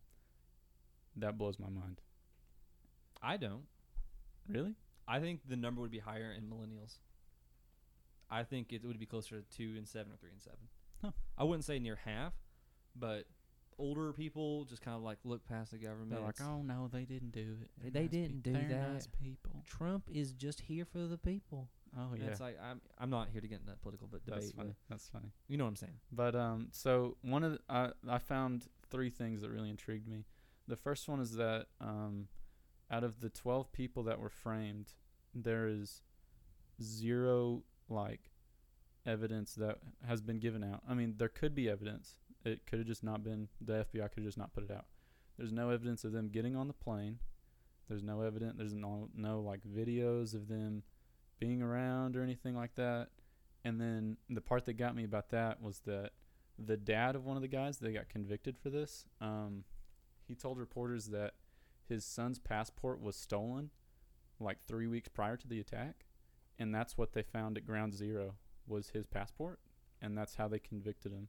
That 1.15 1.37
blows 1.37 1.57
my 1.57 1.69
mind. 1.69 2.01
I 3.21 3.37
don't. 3.37 3.65
Really? 4.47 4.75
I 5.07 5.19
think 5.19 5.41
the 5.47 5.55
number 5.57 5.81
would 5.81 5.91
be 5.91 5.99
higher 5.99 6.31
in 6.31 6.43
millennials. 6.49 6.99
I 8.29 8.43
think 8.43 8.71
it 8.71 8.85
would 8.85 8.99
be 8.99 9.07
closer 9.07 9.41
to 9.41 9.49
two 9.57 9.73
and 9.75 9.87
seven 9.87 10.13
or 10.13 10.17
three 10.17 10.29
and 10.31 10.41
seven. 10.41 10.67
Huh. 11.01 11.11
I 11.37 11.43
wouldn't 11.45 11.65
say 11.65 11.79
near 11.79 11.95
half, 11.95 12.33
but 12.95 13.25
older 13.79 14.13
people 14.13 14.65
just 14.65 14.81
kind 14.83 14.95
of 14.95 15.01
like 15.01 15.17
look 15.23 15.43
past 15.47 15.71
the 15.71 15.77
government. 15.79 16.11
They're 16.11 16.19
like, 16.19 16.41
oh 16.41 16.61
no, 16.61 16.87
they 16.91 17.05
didn't 17.05 17.31
do 17.31 17.57
it. 17.63 17.71
They're 17.81 17.91
They 17.91 18.01
nice 18.03 18.11
didn't 18.11 18.33
peop- 18.33 18.43
do 18.43 18.51
they're 18.53 18.67
that." 18.69 18.93
Nice 18.93 19.07
people. 19.07 19.63
Trump 19.65 20.09
is 20.13 20.33
just 20.33 20.61
here 20.61 20.85
for 20.85 21.07
the 21.07 21.17
people. 21.17 21.69
Oh 21.97 22.13
and 22.13 22.21
yeah, 22.21 22.29
It's 22.29 22.39
like 22.39 22.57
I'm 22.61 22.81
I'm 22.97 23.09
not 23.09 23.29
here 23.31 23.41
to 23.41 23.47
get 23.47 23.59
in 23.59 23.65
that 23.67 23.81
political 23.81 24.07
but 24.11 24.25
debate. 24.25 24.41
that's 24.41 24.51
funny. 24.51 24.75
That's 24.89 25.07
funny. 25.09 25.31
You 25.47 25.57
know 25.57 25.63
what 25.63 25.69
I'm 25.69 25.75
saying? 25.75 25.99
But 26.11 26.35
um, 26.35 26.67
so 26.71 27.17
one 27.21 27.43
of 27.43 27.53
the, 27.53 27.59
I 27.69 27.91
I 28.07 28.19
found 28.19 28.67
three 28.89 29.09
things 29.09 29.41
that 29.41 29.49
really 29.49 29.69
intrigued 29.69 30.07
me. 30.07 30.25
The 30.67 30.75
first 30.75 31.07
one 31.07 31.19
is 31.19 31.35
that 31.35 31.67
um, 31.81 32.27
out 32.91 33.03
of 33.03 33.21
the 33.21 33.29
twelve 33.29 33.71
people 33.71 34.03
that 34.03 34.19
were 34.19 34.29
framed, 34.29 34.93
there 35.33 35.67
is 35.67 36.01
zero 36.81 37.63
like 37.89 38.31
evidence 39.05 39.55
that 39.55 39.79
has 40.07 40.21
been 40.21 40.39
given 40.39 40.63
out. 40.63 40.81
I 40.87 40.93
mean, 40.93 41.15
there 41.17 41.29
could 41.29 41.55
be 41.55 41.69
evidence. 41.69 42.15
It 42.45 42.65
could 42.65 42.79
have 42.79 42.87
just 42.87 43.03
not 43.03 43.23
been 43.23 43.49
the 43.59 43.85
FBI 43.85 44.11
could 44.11 44.17
have 44.17 44.25
just 44.25 44.37
not 44.37 44.53
put 44.53 44.63
it 44.63 44.71
out. 44.71 44.85
There's 45.37 45.51
no 45.51 45.69
evidence 45.69 46.03
of 46.03 46.11
them 46.11 46.29
getting 46.29 46.55
on 46.55 46.67
the 46.67 46.73
plane. 46.73 47.19
There's 47.87 48.03
no 48.03 48.21
evidence. 48.21 48.55
There's 48.57 48.73
no 48.73 49.09
no 49.15 49.41
like 49.41 49.61
videos 49.61 50.33
of 50.35 50.47
them 50.47 50.83
being 51.39 51.61
around 51.61 52.15
or 52.15 52.23
anything 52.23 52.55
like 52.55 52.75
that. 52.75 53.09
And 53.63 53.79
then 53.79 54.17
the 54.29 54.41
part 54.41 54.65
that 54.65 54.73
got 54.73 54.95
me 54.95 55.03
about 55.03 55.29
that 55.29 55.61
was 55.61 55.79
that 55.85 56.11
the 56.57 56.77
dad 56.77 57.15
of 57.15 57.25
one 57.25 57.35
of 57.35 57.41
the 57.41 57.47
guys 57.47 57.77
that 57.79 57.93
got 57.93 58.09
convicted 58.09 58.57
for 58.57 58.69
this, 58.69 59.05
um, 59.21 59.63
he 60.27 60.35
told 60.35 60.57
reporters 60.57 61.07
that 61.07 61.33
his 61.87 62.05
son's 62.05 62.39
passport 62.39 63.01
was 63.01 63.15
stolen 63.15 63.71
like 64.39 64.59
three 64.61 64.87
weeks 64.87 65.09
prior 65.09 65.37
to 65.37 65.47
the 65.47 65.59
attack, 65.59 66.05
and 66.57 66.73
that's 66.73 66.97
what 66.97 67.13
they 67.13 67.23
found 67.23 67.57
at 67.57 67.65
Ground 67.65 67.93
Zero 67.93 68.35
was 68.67 68.89
his 68.89 69.05
passport, 69.05 69.59
and 70.01 70.17
that's 70.17 70.35
how 70.35 70.47
they 70.47 70.59
convicted 70.59 71.11
him. 71.11 71.27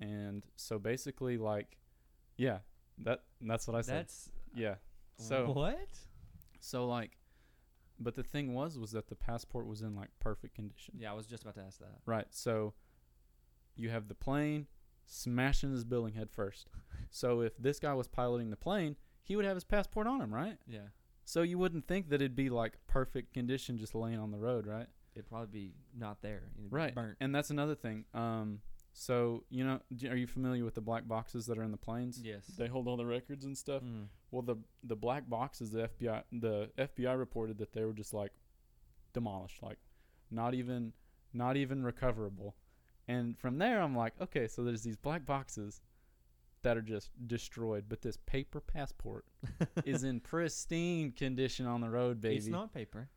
And 0.00 0.44
so 0.56 0.78
basically, 0.78 1.38
like, 1.38 1.78
yeah, 2.36 2.58
that 2.98 3.22
that's 3.40 3.66
what 3.66 3.76
I 3.76 3.80
said. 3.80 4.00
That's 4.00 4.30
yeah. 4.54 4.74
So 5.18 5.52
what? 5.52 5.88
so 6.60 6.86
like, 6.86 7.16
but 7.98 8.14
the 8.14 8.22
thing 8.22 8.54
was 8.54 8.78
was 8.78 8.92
that 8.92 9.08
the 9.08 9.14
passport 9.14 9.66
was 9.66 9.82
in 9.82 9.94
like 9.94 10.08
perfect 10.20 10.54
condition. 10.54 10.94
Yeah, 10.98 11.10
I 11.10 11.14
was 11.14 11.26
just 11.26 11.42
about 11.42 11.54
to 11.56 11.62
ask 11.62 11.78
that. 11.80 11.98
Right. 12.06 12.26
So 12.30 12.74
you 13.74 13.90
have 13.90 14.08
the 14.08 14.14
plane 14.14 14.66
smashing 15.06 15.70
his 15.72 15.84
building 15.84 16.14
head 16.14 16.30
first. 16.30 16.68
so 17.10 17.40
if 17.40 17.56
this 17.56 17.78
guy 17.78 17.94
was 17.94 18.08
piloting 18.08 18.50
the 18.50 18.56
plane, 18.56 18.96
he 19.22 19.36
would 19.36 19.44
have 19.44 19.56
his 19.56 19.64
passport 19.64 20.06
on 20.06 20.20
him, 20.20 20.32
right? 20.34 20.56
Yeah, 20.66 20.88
So 21.24 21.42
you 21.42 21.58
wouldn't 21.58 21.86
think 21.86 22.08
that 22.10 22.16
it'd 22.16 22.36
be 22.36 22.48
like 22.50 22.78
perfect 22.86 23.32
condition 23.34 23.76
just 23.78 23.94
laying 23.94 24.18
on 24.18 24.30
the 24.30 24.38
road, 24.38 24.66
right? 24.66 24.86
it'd 25.14 25.28
probably 25.30 25.46
be 25.46 25.72
not 25.96 26.20
there. 26.20 26.42
It'd 26.58 26.70
Right. 26.70 26.94
burnt. 26.94 27.16
And 27.20 27.34
that's 27.34 27.48
another 27.50 27.74
thing. 27.74 28.04
Um 28.12 28.60
so 28.92 29.44
you 29.50 29.64
know, 29.64 29.80
are 30.10 30.16
you 30.16 30.26
familiar 30.26 30.64
with 30.64 30.74
the 30.74 30.80
black 30.82 31.06
boxes 31.08 31.46
that 31.46 31.56
are 31.58 31.62
in 31.62 31.70
the 31.70 31.76
planes? 31.78 32.20
Yes. 32.22 32.46
They 32.58 32.66
hold 32.66 32.86
all 32.88 32.96
the 32.98 33.06
records 33.06 33.44
and 33.46 33.56
stuff. 33.56 33.82
Mm. 33.82 34.08
Well, 34.30 34.42
the 34.42 34.56
the 34.84 34.96
black 34.96 35.28
boxes, 35.28 35.70
the 35.70 35.88
FBI 35.88 36.22
the 36.32 36.70
FBI 36.78 37.18
reported 37.18 37.58
that 37.58 37.72
they 37.72 37.84
were 37.84 37.92
just 37.92 38.12
like 38.12 38.32
demolished, 39.12 39.62
like 39.62 39.78
not 40.30 40.54
even 40.54 40.92
not 41.32 41.56
even 41.56 41.84
recoverable. 41.84 42.56
And 43.08 43.38
from 43.38 43.58
there, 43.58 43.80
I'm 43.80 43.96
like, 43.96 44.14
okay, 44.20 44.48
so 44.48 44.64
there's 44.64 44.82
these 44.82 44.96
black 44.96 45.24
boxes 45.24 45.80
that 46.62 46.76
are 46.76 46.82
just 46.82 47.10
destroyed, 47.28 47.84
but 47.88 48.02
this 48.02 48.16
paper 48.26 48.60
passport 48.60 49.24
is 49.84 50.02
in 50.02 50.18
pristine 50.18 51.12
condition 51.12 51.66
on 51.66 51.80
the 51.80 51.88
road, 51.88 52.20
baby. 52.20 52.36
It's 52.36 52.48
not 52.48 52.74
paper. 52.74 53.08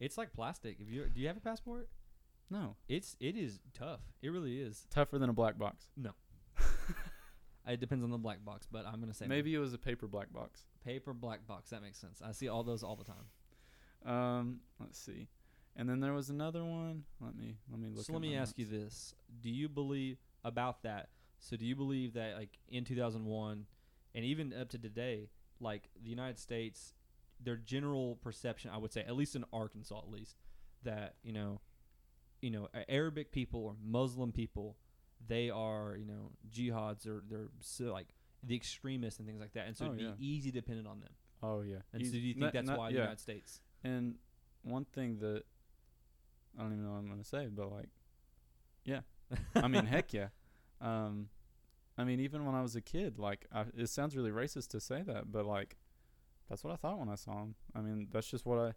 It's 0.00 0.16
like 0.16 0.32
plastic. 0.32 0.78
If 0.80 0.90
you 0.90 1.06
do 1.14 1.20
you 1.20 1.28
have 1.28 1.36
a 1.36 1.40
passport? 1.40 1.88
no 2.50 2.76
It's 2.88 3.16
it 3.20 3.36
is 3.36 3.60
tough. 3.72 4.00
It 4.22 4.30
really 4.30 4.60
is. 4.60 4.86
tougher 4.90 5.18
than 5.18 5.30
a 5.30 5.32
black 5.32 5.58
box. 5.58 5.86
It 7.66 7.80
depends 7.80 8.04
on 8.04 8.10
the 8.10 8.18
black 8.18 8.44
box, 8.44 8.66
but 8.70 8.86
I'm 8.86 9.00
gonna 9.00 9.14
say. 9.14 9.26
Maybe 9.26 9.54
it 9.54 9.58
was 9.58 9.72
a 9.72 9.78
paper 9.78 10.06
black 10.06 10.32
box. 10.32 10.62
paper 10.84 11.14
black 11.14 11.46
box. 11.46 11.70
That 11.70 11.82
makes 11.82 11.98
sense. 11.98 12.20
I 12.24 12.32
see 12.32 12.48
all 12.48 12.62
those 12.62 12.82
all 12.82 12.96
the 12.96 13.04
time. 13.04 14.12
Um, 14.12 14.60
let's 14.80 14.98
see. 14.98 15.28
And 15.76 15.88
then 15.88 16.00
there 16.00 16.12
was 16.12 16.30
another 16.30 16.64
one. 16.64 17.04
Let 17.20 17.36
me 17.36 17.56
let 17.70 17.80
me 17.80 17.88
look. 17.88 18.04
so 18.04 18.12
let 18.12 18.22
me 18.22 18.36
ask 18.36 18.58
you 18.58 18.66
this: 18.66 19.14
Do 19.40 19.50
you 19.50 19.68
believe 19.68 20.18
about 20.44 20.82
that? 20.82 21.08
So 21.40 21.56
do 21.56 21.64
you 21.64 21.74
believe 21.74 22.14
that 22.14 22.36
like 22.36 22.58
in 22.68 22.84
2001 22.84 23.66
and 24.14 24.24
even 24.24 24.52
up 24.52 24.70
to 24.70 24.78
today, 24.78 25.28
like 25.60 25.90
the 26.02 26.08
United 26.10 26.38
States, 26.38 26.94
their 27.40 27.56
general 27.56 28.16
perception, 28.16 28.70
I 28.72 28.78
would 28.78 28.92
say, 28.92 29.02
at 29.02 29.16
least 29.16 29.36
in 29.36 29.44
Arkansas, 29.52 29.98
at 29.98 30.10
least, 30.10 30.36
that 30.84 31.16
you 31.22 31.32
know, 31.32 31.60
you 32.40 32.50
know, 32.50 32.68
Arabic 32.88 33.32
people 33.32 33.64
or 33.64 33.74
Muslim 33.84 34.32
people, 34.32 34.76
they 35.26 35.50
are 35.50 35.96
you 35.98 36.04
know 36.06 36.30
jihads 36.50 37.06
or 37.06 37.22
they're 37.28 37.48
so 37.60 37.84
like 37.92 38.08
the 38.42 38.54
extremists 38.54 39.18
and 39.18 39.26
things 39.28 39.40
like 39.40 39.52
that, 39.54 39.66
and 39.66 39.76
so 39.76 39.86
Oh, 39.86 39.94
it'd 39.94 40.18
be 40.18 40.26
easy 40.26 40.50
dependent 40.50 40.86
on 40.86 41.00
them. 41.00 41.10
Oh 41.42 41.62
yeah. 41.62 41.78
And 41.92 42.04
so 42.04 42.12
do 42.12 42.18
you 42.18 42.34
think 42.34 42.42
not- 42.44 42.52
that's 42.52 42.66
not- 42.68 42.78
why 42.78 42.90
the. 42.90 42.98
United 42.98 43.20
States? 43.20 43.60
And 43.82 44.16
one 44.62 44.84
thing 44.84 45.18
that 45.18 45.42
I 46.58 46.62
don't 46.62 46.72
even 46.72 46.84
know 46.84 46.92
what 46.92 46.98
I'm 46.98 47.08
gonna 47.08 47.24
say, 47.24 47.48
but 47.48 47.70
like, 47.70 47.88
yeah. 48.84 49.00
I 49.54 49.68
mean, 49.68 49.86
heck 49.86 50.12
yeah. 50.12 50.28
Um, 50.80 51.28
I 51.96 52.04
mean, 52.04 52.20
even 52.20 52.44
when 52.44 52.54
I 52.54 52.60
was 52.60 52.76
a 52.76 52.80
kid, 52.82 53.18
like, 53.18 53.46
I, 53.50 53.64
it 53.74 53.88
sounds 53.88 54.14
really 54.16 54.30
racist 54.32 54.68
to 54.70 54.80
say 54.80 55.00
that, 55.02 55.32
but 55.32 55.46
like, 55.46 55.76
that's 56.50 56.62
what 56.62 56.72
I 56.72 56.76
thought 56.76 56.98
when 56.98 57.08
I 57.08 57.14
saw 57.14 57.40
him. 57.42 57.54
I 57.74 57.80
mean, 57.80 58.08
that's 58.12 58.26
just 58.26 58.44
what 58.44 58.58
I. 58.58 58.72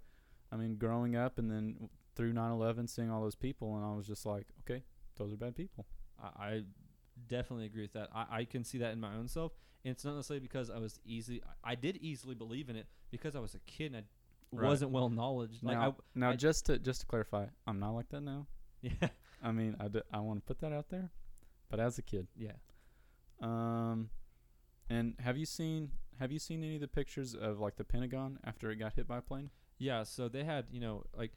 I 0.52 0.56
mean, 0.56 0.76
growing 0.78 1.18
up 1.18 1.38
and 1.38 1.52
then 1.52 1.90
through 2.16 2.32
9/11, 2.34 2.88
seeing 2.88 3.10
all 3.12 3.22
those 3.22 3.36
people, 3.36 3.76
and 3.76 3.84
I 3.84 3.94
was 3.94 4.08
just 4.08 4.26
like, 4.26 4.48
okay, 4.62 4.84
those 5.18 5.34
are 5.34 5.38
bad 5.38 5.56
people. 5.56 5.86
I, 6.22 6.44
I 6.44 6.62
definitely 7.28 7.66
agree 7.66 7.82
with 7.84 7.94
that. 7.94 8.10
I, 8.14 8.26
I 8.40 8.46
can 8.46 8.64
see 8.64 8.78
that 8.80 8.94
in 8.94 9.00
my 9.00 9.14
own 9.16 9.28
self, 9.28 9.52
and 9.84 9.92
it's 9.92 10.04
not 10.06 10.16
necessarily 10.16 10.42
because 10.42 10.70
I 10.70 10.78
was 10.80 11.00
easy. 11.06 11.42
I, 11.64 11.72
I 11.72 11.76
did 11.76 11.98
easily 11.98 12.36
believe 12.36 12.70
in 12.70 12.76
it 12.76 12.88
because 13.12 13.36
I 13.36 13.40
was 13.40 13.56
a 13.56 13.60
kid 13.60 13.88
and 13.88 13.98
I 13.98 14.04
Right. 14.50 14.70
wasn't 14.70 14.92
well 14.92 15.10
knowledge. 15.10 15.58
Like 15.62 15.78
now, 15.78 15.96
now 16.16 16.30
I- 16.30 16.36
just 16.38 16.68
to 16.68 16.80
just 16.80 17.02
to 17.02 17.06
clarify, 17.08 17.48
I'm 17.68 17.80
not 17.80 17.92
like 17.92 18.08
that 18.10 18.22
now. 18.22 18.48
Yeah, 18.82 18.92
I 19.44 19.52
mean, 19.52 19.76
I, 19.80 19.90
d- 19.90 20.02
I 20.14 20.20
want 20.22 20.40
to 20.40 20.46
put 20.46 20.60
that 20.62 20.72
out 20.72 20.88
there, 20.90 21.12
but 21.70 21.82
as 21.82 21.98
a 21.98 22.02
kid. 22.02 22.28
yeah. 22.36 22.54
Um, 23.42 24.10
and 24.90 25.16
have 25.20 25.38
you 25.38 25.46
seen 25.46 25.92
have 26.20 26.32
you 26.32 26.40
seen 26.40 26.64
any 26.64 26.76
of 26.76 26.82
the 26.82 26.88
pictures 26.88 27.36
of 27.36 27.60
like 27.60 27.76
the 27.76 27.84
Pentagon 27.84 28.40
after 28.44 28.72
it 28.72 28.78
got 28.78 28.94
hit 28.94 29.08
by 29.08 29.18
a 29.18 29.22
plane? 29.22 29.50
Yeah, 29.78 30.04
so 30.04 30.28
they 30.28 30.44
had, 30.44 30.66
you 30.72 30.80
know, 30.80 31.04
like 31.16 31.34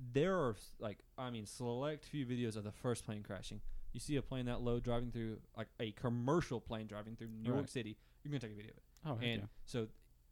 there 0.00 0.36
are 0.36 0.56
like 0.78 0.98
I 1.16 1.30
mean 1.30 1.46
select 1.46 2.04
few 2.04 2.26
videos 2.26 2.56
of 2.56 2.64
the 2.64 2.72
first 2.72 3.04
plane 3.04 3.22
crashing. 3.22 3.60
You 3.92 4.00
see 4.00 4.16
a 4.16 4.22
plane 4.22 4.46
that 4.46 4.60
low 4.60 4.80
driving 4.80 5.10
through 5.10 5.38
like 5.56 5.68
a 5.80 5.92
commercial 5.92 6.60
plane 6.60 6.86
driving 6.86 7.16
through 7.16 7.28
New 7.28 7.52
York 7.52 7.68
City, 7.68 7.96
you're 8.22 8.30
gonna 8.30 8.40
take 8.40 8.52
a 8.52 8.54
video 8.54 8.72
of 8.72 8.76
it. 8.76 8.82
Oh, 9.06 9.26
and 9.26 9.42
yeah. 9.42 9.46
so 9.64 9.88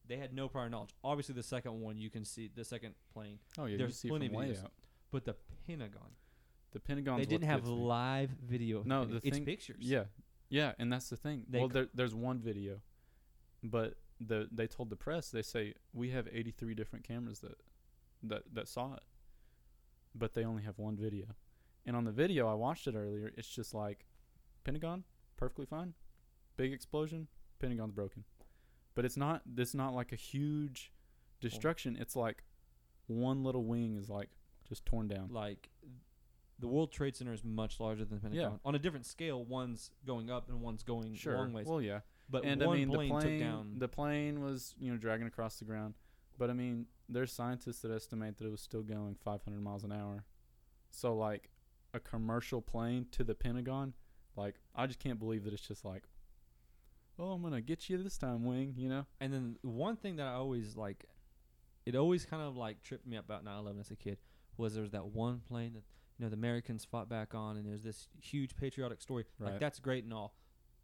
they 0.06 0.16
had 0.16 0.32
no 0.32 0.48
prior 0.48 0.68
knowledge. 0.68 0.90
Obviously, 1.02 1.34
the 1.34 1.42
second 1.42 1.80
one 1.80 1.98
you 1.98 2.10
can 2.10 2.24
see 2.24 2.50
the 2.54 2.64
second 2.64 2.94
plane, 3.12 3.38
oh 3.58 3.66
yeah, 3.66 3.76
there's 3.78 4.00
plenty 4.02 4.26
of 4.26 4.32
videos. 4.32 4.64
but 5.10 5.24
the 5.24 5.34
Pentagon 5.66 6.14
The 6.72 6.80
Pentagon. 6.80 7.18
they 7.18 7.24
didn't 7.24 7.48
have 7.48 7.66
live 7.66 8.30
video. 8.30 8.82
No, 8.84 9.04
the 9.04 9.16
it's 9.24 9.36
thing- 9.36 9.44
pictures. 9.44 9.78
Yeah, 9.80 10.04
yeah, 10.48 10.72
and 10.78 10.92
that's 10.92 11.08
the 11.08 11.16
thing. 11.16 11.44
They 11.48 11.58
well, 11.58 11.68
there, 11.68 11.88
there's 11.94 12.14
one 12.14 12.38
video, 12.38 12.80
but 13.62 13.94
the 14.20 14.48
they 14.52 14.66
told 14.66 14.90
the 14.90 14.96
press 14.96 15.30
they 15.30 15.42
say 15.42 15.74
we 15.92 16.10
have 16.10 16.28
83 16.30 16.74
different 16.74 17.06
cameras 17.06 17.40
that 17.40 17.56
that 18.22 18.42
that 18.52 18.68
saw 18.68 18.94
it, 18.94 19.02
but 20.18 20.34
they 20.34 20.44
only 20.44 20.62
have 20.62 20.78
one 20.78 20.96
video. 20.96 21.26
And 21.84 21.94
on 21.96 22.04
the 22.04 22.12
video 22.12 22.48
I 22.48 22.54
watched 22.54 22.86
it 22.86 22.94
earlier, 22.96 23.32
it's 23.36 23.48
just 23.48 23.74
like 23.74 24.06
Pentagon 24.64 25.04
perfectly 25.36 25.66
fine, 25.66 25.94
big 26.56 26.72
explosion, 26.72 27.28
Pentagon's 27.60 27.92
broken, 27.92 28.24
but 28.94 29.04
it's 29.04 29.16
not. 29.16 29.42
It's 29.56 29.74
not 29.74 29.94
like 29.94 30.12
a 30.12 30.16
huge 30.16 30.92
destruction. 31.40 31.96
It's 32.00 32.16
like 32.16 32.42
one 33.06 33.44
little 33.44 33.64
wing 33.64 33.96
is 33.96 34.08
like 34.08 34.30
just 34.68 34.84
torn 34.86 35.08
down. 35.08 35.28
like 35.30 35.70
the 36.58 36.66
World 36.66 36.90
Trade 36.90 37.14
Center 37.14 37.32
is 37.34 37.44
much 37.44 37.78
larger 37.80 38.04
than 38.04 38.18
the 38.18 38.22
Pentagon. 38.22 38.52
Yeah. 38.52 38.58
On 38.64 38.74
a 38.74 38.78
different 38.78 39.04
scale, 39.06 39.44
one's 39.44 39.90
going 40.06 40.30
up 40.30 40.48
and 40.48 40.60
one's 40.62 40.82
going 40.82 41.14
Sure. 41.14 41.36
long 41.36 41.52
ways. 41.52 41.66
Well, 41.66 41.82
yeah. 41.82 42.00
but 42.30 42.44
and 42.44 42.60
one 42.62 42.76
I 42.76 42.78
mean 42.80 42.88
the 42.90 42.96
plane 42.96 43.20
took 43.20 43.38
down. 43.38 43.74
the 43.78 43.88
plane 43.88 44.40
was 44.40 44.74
you 44.78 44.90
know 44.90 44.96
dragging 44.98 45.26
across 45.26 45.58
the 45.58 45.64
ground, 45.66 45.94
but 46.38 46.50
I 46.50 46.54
mean 46.54 46.86
there's 47.08 47.32
scientists 47.32 47.80
that 47.80 47.90
estimate 47.90 48.38
that 48.38 48.46
it 48.46 48.50
was 48.50 48.60
still 48.60 48.82
going 48.82 49.16
500 49.24 49.60
miles 49.60 49.84
an 49.84 49.92
hour. 49.92 50.24
So 50.90 51.14
like 51.14 51.50
a 51.94 52.00
commercial 52.00 52.60
plane 52.60 53.06
to 53.12 53.24
the 53.24 53.34
Pentagon, 53.34 53.94
like 54.36 54.56
I 54.74 54.86
just 54.86 54.98
can't 54.98 55.18
believe 55.18 55.44
that 55.44 55.52
it's 55.52 55.66
just 55.66 55.84
like, 55.84 56.04
oh 57.18 57.32
I'm 57.32 57.42
gonna 57.42 57.60
get 57.60 57.88
you 57.88 58.02
this 58.02 58.18
time, 58.18 58.44
wing. 58.44 58.74
You 58.76 58.88
know? 58.88 59.06
And 59.20 59.32
then 59.32 59.56
one 59.62 59.96
thing 59.96 60.16
that 60.16 60.26
I 60.26 60.32
always 60.32 60.76
like, 60.76 61.06
it 61.84 61.94
always 61.94 62.24
kind 62.24 62.42
of 62.42 62.56
like 62.56 62.82
tripped 62.82 63.06
me 63.06 63.16
up 63.16 63.24
about 63.24 63.44
9/11 63.44 63.80
as 63.80 63.90
a 63.90 63.96
kid 63.96 64.18
was 64.56 64.74
there 64.74 64.82
was 64.82 64.92
that 64.92 65.06
one 65.06 65.40
plane 65.46 65.74
that 65.74 65.84
you 66.18 66.24
know 66.24 66.30
the 66.30 66.36
Americans 66.36 66.84
fought 66.84 67.08
back 67.08 67.34
on, 67.34 67.56
and 67.56 67.66
there's 67.66 67.84
this 67.84 68.08
huge 68.20 68.56
patriotic 68.56 69.00
story. 69.00 69.24
Like 69.38 69.60
that's 69.60 69.78
great 69.78 70.04
and 70.04 70.12
all, 70.14 70.34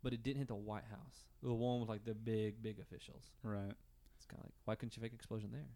but 0.03 0.13
it 0.13 0.23
didn't 0.23 0.39
hit 0.39 0.49
the 0.49 0.55
White 0.55 0.85
House. 0.91 1.27
The 1.43 1.53
one 1.53 1.81
with 1.81 1.89
like 1.89 2.05
the 2.05 2.15
big 2.15 2.63
big 2.63 2.79
officials. 2.79 3.31
Right. 3.43 3.73
It's 4.17 4.27
kind 4.27 4.41
of 4.41 4.45
like 4.45 4.55
why 4.65 4.75
couldn't 4.75 4.97
you 4.97 5.03
fake 5.03 5.13
an 5.13 5.17
explosion 5.17 5.51
there? 5.53 5.67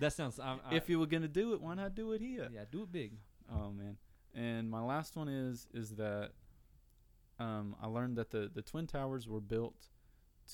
That 0.00 0.12
sounds. 0.12 0.38
I'm, 0.38 0.60
I, 0.68 0.74
if 0.74 0.88
you 0.88 0.98
were 0.98 1.06
gonna 1.06 1.28
do 1.28 1.52
it, 1.54 1.60
why 1.60 1.74
not 1.74 1.94
do 1.94 2.12
it 2.12 2.20
here? 2.20 2.48
yeah, 2.52 2.64
do 2.70 2.82
it 2.82 2.92
big. 2.92 3.12
Oh 3.50 3.70
man. 3.70 3.96
And 4.34 4.70
my 4.70 4.80
last 4.80 5.16
one 5.16 5.28
is 5.28 5.66
is 5.72 5.90
that 5.96 6.30
um, 7.38 7.74
I 7.82 7.86
learned 7.86 8.16
that 8.16 8.30
the, 8.30 8.50
the 8.52 8.62
twin 8.62 8.86
towers 8.86 9.26
were 9.26 9.40
built 9.40 9.88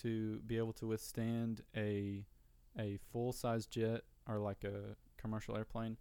to 0.03 0.39
be 0.47 0.57
able 0.57 0.73
to 0.75 0.87
withstand 0.87 1.63
a 1.77 2.25
a 2.79 2.99
full 3.13 3.33
size 3.33 3.67
jet 3.67 4.03
or 4.29 4.39
like 4.39 4.65
a 4.65 4.97
commercial 5.17 5.57
airplane. 5.57 5.97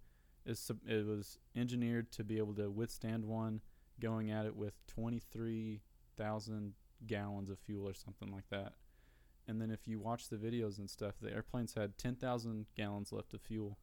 Sub- 0.53 0.87
it 0.87 1.05
was 1.05 1.39
engineered 1.55 2.11
to 2.11 2.23
be 2.23 2.37
able 2.37 2.53
to 2.55 2.69
withstand 2.69 3.25
one 3.25 3.61
going 3.99 4.29
at 4.29 4.45
it 4.45 4.55
with 4.55 4.73
twenty 4.87 5.19
three 5.31 5.81
thousand 6.17 6.73
gallons 7.07 7.49
of 7.49 7.57
fuel 7.59 7.87
or 7.87 7.93
something 7.93 8.31
like 8.31 8.47
that. 8.51 8.73
And 9.47 9.61
then 9.61 9.69
if 9.69 9.81
you 9.85 9.99
watch 9.99 10.29
the 10.29 10.37
videos 10.37 10.79
and 10.79 10.89
stuff, 10.89 11.15
the 11.21 11.31
airplanes 11.31 11.73
had 11.75 11.97
ten 11.97 12.15
thousand 12.15 12.65
gallons 12.75 13.11
left 13.11 13.33
of 13.33 13.41
fuel 13.41 13.77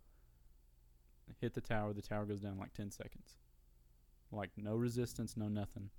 hit 1.41 1.55
the 1.55 1.61
tower, 1.61 1.93
the 1.93 2.03
tower 2.03 2.25
goes 2.25 2.41
down 2.41 2.59
like 2.59 2.73
10 2.75 2.91
seconds. 2.91 3.37
Like 4.31 4.51
no 4.57 4.75
resistance, 4.75 5.37
no 5.37 5.49
nothing. 5.49 5.91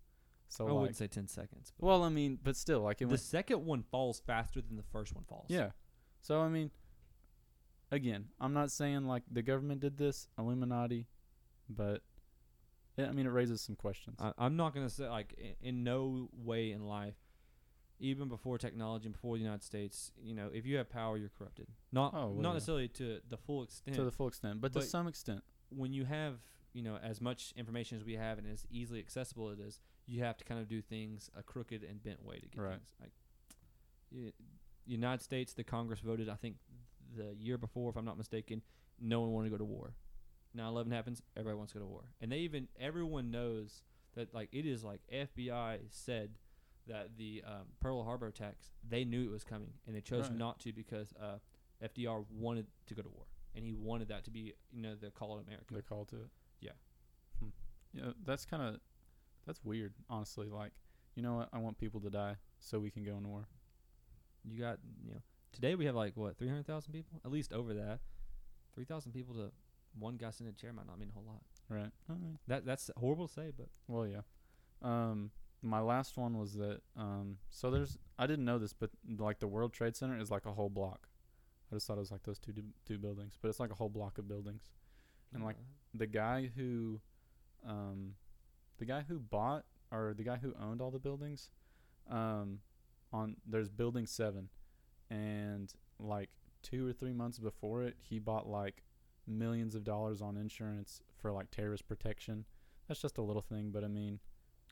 So 0.48 0.66
I 0.66 0.72
like 0.72 0.80
wouldn't 0.80 0.98
say 0.98 1.08
10 1.08 1.28
seconds. 1.28 1.74
Well, 1.80 2.04
I 2.04 2.10
mean, 2.10 2.40
but 2.42 2.56
still 2.56 2.82
like 2.82 3.02
it 3.02 3.10
the 3.10 3.18
second 3.18 3.66
one 3.66 3.84
falls 3.84 4.22
faster 4.26 4.62
than 4.62 4.78
the 4.78 4.84
first 4.92 5.14
one 5.14 5.24
falls. 5.26 5.48
Yeah. 5.50 5.72
So 6.22 6.42
I 6.42 6.50
mean 6.50 6.72
again, 7.92 8.26
I'm 8.40 8.54
not 8.54 8.72
saying 8.72 9.08
like 9.08 9.24
the 9.32 9.42
government 9.42 9.82
did 9.82 9.98
this, 9.98 10.28
Illuminati, 10.38 11.08
but 11.70 12.02
yeah, 12.98 13.08
I 13.08 13.12
mean 13.12 13.26
it 13.26 13.32
raises 13.32 13.62
some 13.62 13.76
questions. 13.76 14.18
I, 14.20 14.32
I'm 14.38 14.56
not 14.56 14.74
gonna 14.74 14.90
say 14.90 15.08
like 15.08 15.34
in, 15.38 15.56
in 15.62 15.84
no 15.84 16.30
way 16.34 16.72
in 16.72 16.88
life, 16.88 17.16
even 18.00 18.28
before 18.28 18.58
technology 18.58 19.06
and 19.06 19.14
before 19.14 19.38
the 19.38 19.44
United 19.44 19.64
States, 19.64 20.12
you 20.22 20.34
know, 20.34 20.50
if 20.54 20.66
you 20.66 20.78
have 20.78 20.90
power, 20.90 21.18
you're 21.18 21.32
corrupted. 21.38 21.68
Not 21.92 22.14
Oh, 22.14 22.28
well, 22.30 22.42
not 22.42 22.54
necessarily 22.54 22.88
to 22.90 23.20
the 23.30 23.38
full 23.38 23.64
extent. 23.64 23.96
to 23.96 24.04
the 24.04 24.12
full 24.12 24.28
extent, 24.28 24.60
but, 24.62 24.74
to 24.74 24.82
some 24.82 25.08
extent. 25.08 25.44
when 25.70 25.94
you 25.94 26.06
have 26.06 26.40
you 26.74 26.82
know 26.82 26.98
as 26.98 27.22
much 27.22 27.54
information 27.56 27.98
as 27.98 28.04
we 28.04 28.14
have 28.16 28.38
and 28.40 28.48
as 28.52 28.66
easily 28.72 29.00
accessible 29.00 29.50
it 29.52 29.60
is, 29.60 29.80
you 30.08 30.22
have 30.24 30.38
to 30.38 30.44
kind 30.44 30.60
of 30.60 30.68
do 30.68 30.82
things 30.82 31.30
a 31.36 31.44
crooked 31.44 31.84
and 31.84 32.04
bent 32.04 32.24
way 32.26 32.40
to 32.40 32.48
get 32.48 32.60
Right. 32.62 32.74
things. 32.80 32.96
Like, 33.00 33.12
y- 34.12 34.34
United 34.86 35.24
States, 35.24 35.54
the 35.54 35.64
Congress 35.64 36.00
voted, 36.02 36.28
I 36.30 36.36
think, 36.36 36.58
the 37.16 37.36
year 37.38 37.58
before, 37.58 37.90
if 37.92 37.96
I'm 37.96 38.04
not 38.06 38.18
mistaken, 38.18 38.62
no 39.00 39.22
one 39.22 39.32
wanted 39.32 39.50
to 39.50 39.52
go 39.52 39.58
to 39.60 39.64
war. 39.66 39.94
9/11 40.56 40.92
happens, 40.92 41.22
everybody 41.38 41.58
wants 41.58 41.74
to 41.74 41.80
go 41.80 41.86
to 41.86 41.90
war, 41.90 42.06
and 42.22 42.32
they 42.32 42.40
even 42.40 42.68
everyone 42.80 43.32
knows 43.32 43.84
that 44.16 44.34
like 44.34 44.50
it 44.52 44.66
is 44.66 44.84
like 44.84 45.02
FBI 45.12 45.80
said 45.90 46.38
that 46.88 47.18
the 47.18 47.44
um, 47.46 47.68
Pearl 47.80 48.04
Harbor 48.04 48.28
attacks 48.28 48.72
they 48.88 49.04
knew 49.06 49.24
it 49.26 49.32
was 49.32 49.44
coming 49.44 49.74
and 49.88 49.96
they 49.96 50.02
chose 50.02 50.28
Right. 50.30 50.38
not 50.38 50.60
to 50.62 50.74
because 50.74 51.14
uh, 51.22 51.38
FDR 51.84 52.26
wanted 52.32 52.68
to 52.88 52.94
go 52.94 53.02
to 53.02 53.10
war 53.10 53.26
and 53.56 53.64
he 53.66 53.74
wanted 53.74 54.08
that 54.10 54.24
to 54.26 54.32
be 54.32 54.54
you 54.72 54.82
know 54.82 54.96
the 54.96 55.10
call 55.12 55.38
of 55.38 55.46
America. 55.46 55.66
They're 55.72 55.82
called 55.82 56.10
to 56.10 56.16
it. 56.18 56.30
Yeah. 56.62 56.72
Hmm. 57.40 57.50
Yeah, 57.94 58.12
that's 58.26 58.46
kind 58.46 58.64
of 58.64 58.80
that's 59.46 59.64
weird, 59.64 59.94
honestly. 60.10 60.48
Like, 60.50 60.72
you 61.16 61.22
know 61.24 61.36
what? 61.36 61.50
I 61.54 61.58
want 61.60 61.78
people 61.78 62.00
to 62.02 62.10
die 62.10 62.36
so 62.60 62.80
we 62.80 62.90
can 62.92 63.04
go 63.04 63.16
into 63.18 63.30
war. 63.30 63.48
You 64.46 64.60
got 64.60 64.80
you 65.06 65.12
know 65.14 65.22
today 65.52 65.76
we 65.76 65.86
have 65.86 65.96
like 65.96 66.18
what 66.18 66.38
three 66.38 66.48
hundred 66.50 66.66
thousand 66.68 66.92
people 66.94 67.22
at 67.24 67.32
least 67.32 67.54
over 67.54 67.74
that. 67.74 68.00
Three 68.76 68.86
thousand 68.86 69.12
people 69.14 69.36
to 69.36 69.52
one 69.98 70.16
guy 70.18 70.32
sitting 70.32 70.48
in 70.48 70.54
a 70.54 70.56
chair 70.58 70.74
might 70.74 70.88
not 70.88 70.98
mean 71.00 71.10
a 71.10 71.14
whole 71.14 71.24
lot. 71.26 71.42
Right. 71.70 71.92
That 72.48 72.66
that's 72.66 72.90
horrible 72.98 73.28
to 73.28 73.34
say, 73.34 73.52
but 73.56 73.68
Well, 73.88 74.08
yeah. 74.08 74.22
Um, 74.82 75.32
my 75.64 75.80
last 75.80 76.18
one 76.18 76.38
was 76.38 76.54
that. 76.56 76.82
Um, 76.98 77.38
so 77.50 77.72
there's. 77.72 77.98
I 78.20 78.28
didn't 78.28 78.46
know 78.46 78.60
this, 78.60 78.74
but 78.74 78.92
like 79.18 79.40
the 79.40 79.48
World 79.48 79.74
Trade 79.74 79.96
Center 79.96 80.20
is 80.20 80.30
like 80.30 80.46
a 80.46 80.52
whole 80.52 80.70
block. 80.70 81.08
I 81.72 81.76
just 81.76 81.88
thought 81.88 81.98
it 81.98 82.02
was 82.02 82.12
like 82.12 82.24
those 82.24 82.38
two 82.38 82.52
du- 82.52 82.62
two 82.86 82.98
buildings, 82.98 83.38
but 83.42 83.48
it's 83.48 83.60
like 83.60 83.72
a 83.72 83.76
whole 83.76 83.90
block 83.90 84.18
of 84.18 84.28
buildings. 84.28 84.70
And 85.34 85.44
like 85.44 85.56
the 85.94 86.06
guy 86.06 86.52
who, 86.56 87.00
um, 87.68 88.14
the 88.78 88.86
guy 88.86 89.04
who 89.08 89.18
bought 89.18 89.64
or 89.92 90.14
the 90.16 90.24
guy 90.24 90.36
who 90.36 90.54
owned 90.62 90.82
all 90.82 90.92
the 90.92 91.00
buildings, 91.00 91.50
um, 92.12 92.60
on 93.12 93.38
there's 93.48 93.70
building 93.70 94.06
seven, 94.06 94.50
and 95.10 95.74
like 96.00 96.30
two 96.62 96.88
or 96.88 96.94
three 96.94 97.14
months 97.14 97.40
before 97.40 97.84
it, 97.84 97.96
he 98.00 98.20
bought 98.20 98.48
like 98.48 98.84
millions 99.26 99.76
of 99.76 99.84
dollars 99.84 100.22
on 100.22 100.36
insurance 100.38 101.02
for 101.22 101.32
like 101.32 101.50
terrorist 101.52 101.88
protection. 101.88 102.46
That's 102.88 103.02
just 103.02 103.18
a 103.18 103.22
little 103.22 103.42
thing, 103.42 103.72
but 103.72 103.84
I 103.84 103.88
mean, 103.88 104.20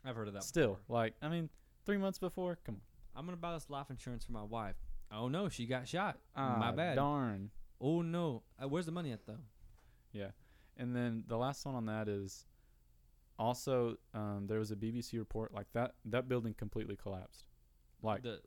I've 0.06 0.16
heard 0.16 0.28
of 0.28 0.34
that. 0.36 0.44
still, 0.44 0.76
before. 0.76 0.96
like, 0.98 1.14
I 1.22 1.30
mean, 1.30 1.50
three 1.86 1.98
months 1.98 2.18
before, 2.20 2.58
come 2.66 2.76
on. 2.76 2.82
I'm 3.16 3.26
gonna 3.26 3.38
buy 3.38 3.54
this 3.54 3.70
life 3.70 3.90
insurance 3.90 4.24
for 4.26 4.32
my 4.32 4.44
wife. 4.44 4.76
Oh 5.12 5.28
no, 5.28 5.50
she 5.50 5.66
got 5.66 5.88
shot. 5.88 6.18
Ah, 6.36 6.56
My 6.58 6.72
bad. 6.72 6.96
Darn. 6.96 7.52
Oh 7.80 8.02
no, 8.02 8.44
uh, 8.62 8.68
where's 8.68 8.86
the 8.86 8.92
money 8.92 9.12
at 9.12 9.26
though? 9.26 9.40
Yeah. 10.14 10.30
And 10.78 10.96
then 10.96 11.24
the 11.28 11.38
last 11.38 11.66
one 11.66 11.76
on 11.76 11.86
that 11.88 12.08
is 12.08 12.46
also 13.38 13.98
um, 14.14 14.46
there 14.48 14.60
was 14.60 14.72
a 14.72 14.76
BBC 14.76 15.18
report 15.18 15.54
like 15.54 15.68
that 15.74 15.96
that 16.06 16.28
building 16.30 16.54
completely 16.54 16.96
collapsed. 16.96 17.46
Like 18.02 18.24
the 18.24 18.40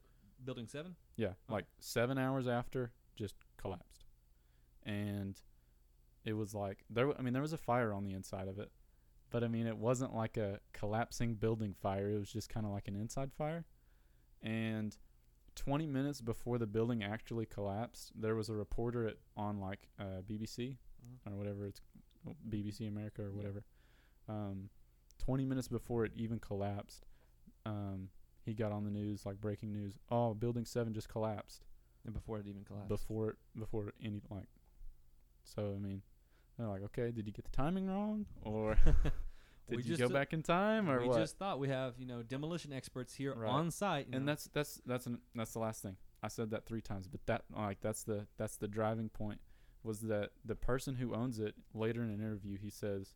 building 0.44 0.66
seven. 0.66 0.96
yeah, 1.16 1.32
like 1.48 1.64
7 1.78 2.18
hours 2.18 2.46
after 2.48 2.90
just 3.16 3.34
collapsed. 3.56 4.04
And 4.84 5.40
it 6.24 6.32
was 6.32 6.54
like 6.54 6.84
there 6.90 7.04
w- 7.06 7.16
I 7.18 7.22
mean 7.22 7.32
there 7.32 7.42
was 7.42 7.52
a 7.52 7.58
fire 7.58 7.92
on 7.92 8.04
the 8.04 8.12
inside 8.14 8.48
of 8.48 8.58
it. 8.58 8.70
But 9.34 9.42
I 9.42 9.48
mean 9.48 9.66
it 9.66 9.76
wasn't 9.76 10.14
like 10.14 10.36
a 10.36 10.60
collapsing 10.72 11.34
building 11.34 11.74
fire. 11.82 12.08
It 12.08 12.20
was 12.20 12.30
just 12.30 12.48
kind 12.48 12.64
of 12.64 12.70
like 12.70 12.86
an 12.86 12.94
inside 12.94 13.32
fire. 13.36 13.64
And 14.44 14.96
20 15.56 15.88
minutes 15.88 16.20
before 16.20 16.56
the 16.56 16.68
building 16.68 17.02
actually 17.02 17.44
collapsed, 17.44 18.12
there 18.14 18.36
was 18.36 18.48
a 18.48 18.52
reporter 18.54 19.08
at 19.08 19.16
on 19.36 19.58
like 19.58 19.88
uh, 19.98 20.22
BBC 20.24 20.76
Mhm. 21.04 21.32
or 21.32 21.36
whatever 21.36 21.66
it's 21.66 21.80
BBC 22.48 22.86
America 22.86 23.22
or 23.24 23.32
whatever. 23.32 23.64
Um, 24.28 24.70
20 25.18 25.44
minutes 25.44 25.66
before 25.66 26.04
it 26.04 26.12
even 26.14 26.38
collapsed, 26.38 27.04
um, 27.66 28.10
he 28.44 28.54
got 28.54 28.70
on 28.70 28.84
the 28.84 28.90
news 28.90 29.26
like 29.26 29.40
breaking 29.40 29.72
news. 29.72 29.98
Oh, 30.12 30.32
building 30.34 30.64
7 30.64 30.94
just 30.94 31.08
collapsed 31.08 31.64
And 32.04 32.14
before 32.14 32.38
it 32.38 32.46
even 32.46 32.62
collapsed. 32.62 32.88
before 32.88 33.30
it, 33.30 33.36
before 33.58 33.92
any 34.00 34.22
like 34.30 34.48
so 35.42 35.74
I 35.76 35.80
mean, 35.80 36.02
they're 36.56 36.68
like, 36.68 36.82
"Okay, 36.84 37.10
did 37.10 37.26
you 37.26 37.32
get 37.32 37.44
the 37.44 37.50
timing 37.50 37.88
wrong 37.88 38.26
or 38.42 38.78
did 39.68 39.76
We 39.78 39.82
you 39.82 39.96
just 39.96 40.00
go 40.00 40.08
back 40.08 40.32
in 40.32 40.42
time 40.42 40.88
or 40.90 41.00
we 41.00 41.08
what?" 41.08 41.18
just 41.18 41.38
thought 41.38 41.58
we 41.58 41.68
have 41.68 41.98
you 41.98 42.06
know 42.06 42.22
demolition 42.22 42.72
experts 42.72 43.14
here 43.14 43.34
Right. 43.34 43.48
on 43.50 43.70
site. 43.70 44.06
and 44.12 44.24
know. 44.26 44.32
that's 44.32 44.44
that's 44.52 44.80
that's 44.86 45.06
an, 45.06 45.18
that's 45.34 45.52
the 45.52 45.58
last 45.60 45.82
thing. 45.82 45.96
I 46.22 46.28
said 46.28 46.50
that 46.50 46.64
3 46.66 46.80
times, 46.80 47.06
but 47.06 47.24
that 47.26 47.44
like 47.50 47.80
that's 47.80 48.02
the 48.04 48.26
that's 48.36 48.56
the 48.56 48.68
driving 48.68 49.08
point 49.10 49.40
was 49.82 50.00
that 50.00 50.30
the 50.44 50.54
person 50.56 50.94
who 50.96 51.14
owns 51.14 51.38
it 51.38 51.54
later 51.74 52.02
in 52.02 52.08
an 52.10 52.20
interview 52.20 52.56
he 52.56 52.70
says, 52.70 53.14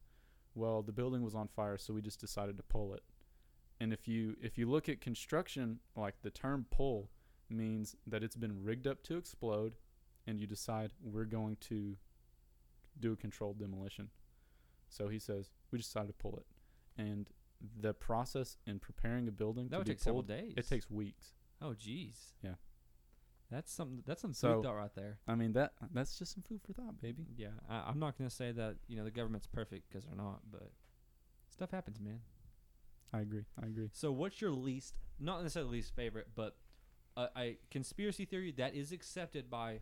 "Well, 0.55 0.83
the 0.83 0.93
building 0.93 1.23
was 1.23 1.35
on 1.35 1.49
fire, 1.49 1.79
so 1.79 1.95
we 1.95 2.03
just 2.03 2.21
decided 2.21 2.57
to 2.59 2.63
pull 2.63 2.93
it." 2.95 3.03
And 3.81 3.93
if 3.93 4.07
you 4.09 4.37
if 4.43 4.59
you 4.59 4.69
look 4.69 4.89
at 4.89 5.01
construction, 5.01 5.81
like 5.97 6.21
the 6.23 6.31
term 6.31 6.67
pull 6.71 7.11
means 7.49 7.97
that 8.07 8.23
it's 8.23 8.37
been 8.37 8.63
rigged 8.63 8.87
up 8.87 9.03
to 9.05 9.17
explode 9.17 9.77
and 10.27 10.39
you 10.39 10.47
decide 10.47 10.93
we're 11.03 11.25
going 11.25 11.57
to 11.61 11.97
do 13.01 13.13
a 13.13 13.17
controlled 13.17 13.59
demolition. 13.59 14.11
So 14.89 15.09
he 15.09 15.19
says, 15.19 15.51
"We 15.71 15.79
just 15.79 15.91
decided 15.91 16.09
to 16.09 16.13
pull 16.15 16.37
it." 16.39 16.47
And 17.01 17.29
the 17.81 17.93
process 17.95 18.57
in 18.67 18.79
preparing 18.79 19.27
a 19.29 19.33
building 19.33 19.69
that 19.69 19.79
would 19.79 19.87
take 19.87 19.99
several 20.01 20.23
days. 20.23 20.55
it 20.57 20.69
takes 20.69 20.89
weeks. 20.91 21.35
Oh 21.61 21.71
jeez. 21.71 22.33
Yeah. 22.43 22.55
That's 23.51 23.73
some 23.73 24.03
that's 24.07 24.21
some 24.21 24.33
So- 24.35 24.57
food 24.57 24.65
thought 24.65 24.77
right 24.77 24.95
there. 24.95 25.19
I 25.27 25.35
mean 25.35 25.53
that 25.55 25.73
that's 25.93 26.19
just 26.19 26.35
some 26.35 26.43
food 26.43 26.61
for 26.63 26.73
thought, 26.73 27.01
baby. 27.01 27.27
Yeah, 27.37 27.49
I, 27.69 27.85
I'm 27.89 27.99
not 27.99 28.17
gonna 28.19 28.31
say 28.31 28.53
that 28.53 28.77
you 28.87 28.97
know 28.97 29.05
the 29.05 29.11
government's 29.11 29.47
perfect 29.47 29.89
because 29.89 30.05
they're 30.05 30.15
not, 30.17 30.41
but 30.51 30.71
stuff 31.49 31.71
happens, 31.71 31.99
man. 32.01 32.21
I 33.13 33.21
agree. 33.21 33.47
I 33.61 33.67
agree. 33.67 33.89
So, 33.95 34.13
what's 34.13 34.41
your 34.43 34.51
least, 34.51 34.95
not 35.19 35.43
necessarily 35.43 35.79
least 35.79 35.95
favorite, 35.97 36.29
but 36.35 36.57
a, 37.17 37.29
a 37.39 37.59
conspiracy 37.71 38.27
theory 38.27 38.53
that 38.53 38.75
is 38.75 38.93
accepted 38.93 39.49
by 39.49 39.81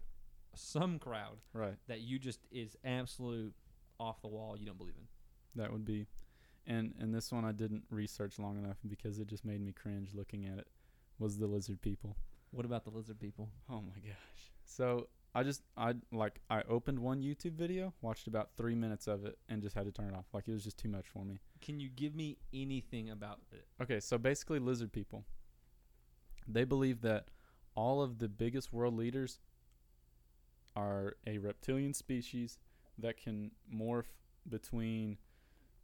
some 0.54 0.98
crowd 1.00 1.38
Right. 1.52 1.75
that 1.88 2.00
you 2.02 2.20
just 2.20 2.46
is 2.52 2.76
absolute 2.84 3.52
off 3.98 4.20
the 4.22 4.28
wall, 4.28 4.56
you 4.58 4.66
don't 4.66 4.78
believe 4.78 4.94
in? 4.96 5.06
That 5.61 5.72
would 5.72 5.85
be 5.85 6.06
and 6.66 6.94
and 6.98 7.14
this 7.14 7.32
one 7.32 7.44
I 7.44 7.52
didn't 7.52 7.85
research 7.90 8.38
long 8.38 8.59
enough 8.59 8.76
because 8.87 9.18
it 9.18 9.28
just 9.28 9.44
made 9.44 9.61
me 9.61 9.72
cringe 9.72 10.11
looking 10.14 10.46
at 10.46 10.59
it. 10.59 10.66
Was 11.18 11.38
the 11.38 11.46
lizard 11.46 11.80
people. 11.80 12.16
What 12.50 12.66
about 12.66 12.85
the 12.85 12.90
lizard 12.90 13.18
people? 13.18 13.48
Oh 13.70 13.80
my 13.80 14.00
gosh. 14.02 14.52
So 14.64 15.09
I 15.35 15.42
just 15.42 15.62
I 15.76 15.94
like 16.12 16.40
I 16.50 16.62
opened 16.68 16.98
one 16.98 17.22
YouTube 17.22 17.52
video, 17.52 17.94
watched 18.02 18.26
about 18.26 18.50
three 18.56 18.74
minutes 18.74 19.06
of 19.06 19.24
it, 19.24 19.38
and 19.48 19.62
just 19.62 19.74
had 19.74 19.87
to 19.87 19.92
turn 19.92 20.09
it 20.09 20.14
off. 20.14 20.26
Like 20.32 20.48
it 20.48 20.52
was 20.52 20.64
just 20.64 20.78
too 20.78 20.88
much 20.88 21.06
for 21.09 21.24
me. 21.24 21.38
Can 21.61 21.80
you 21.80 21.88
give 21.88 22.14
me 22.14 22.38
anything 22.52 23.11
about 23.11 23.40
it? 23.52 23.66
Okay, 23.82 24.00
so 24.00 24.18
basically 24.18 24.59
lizard 24.59 24.92
people. 24.92 25.24
They 26.48 26.64
believe 26.64 27.00
that 27.02 27.28
all 27.74 28.02
of 28.02 28.18
the 28.18 28.28
biggest 28.28 28.72
world 28.72 28.96
leaders 28.96 29.38
are 30.74 31.16
a 31.26 31.38
reptilian 31.38 31.94
species 31.94 32.59
that 32.98 33.16
can 33.16 33.50
morph 33.72 34.04
between 34.48 35.18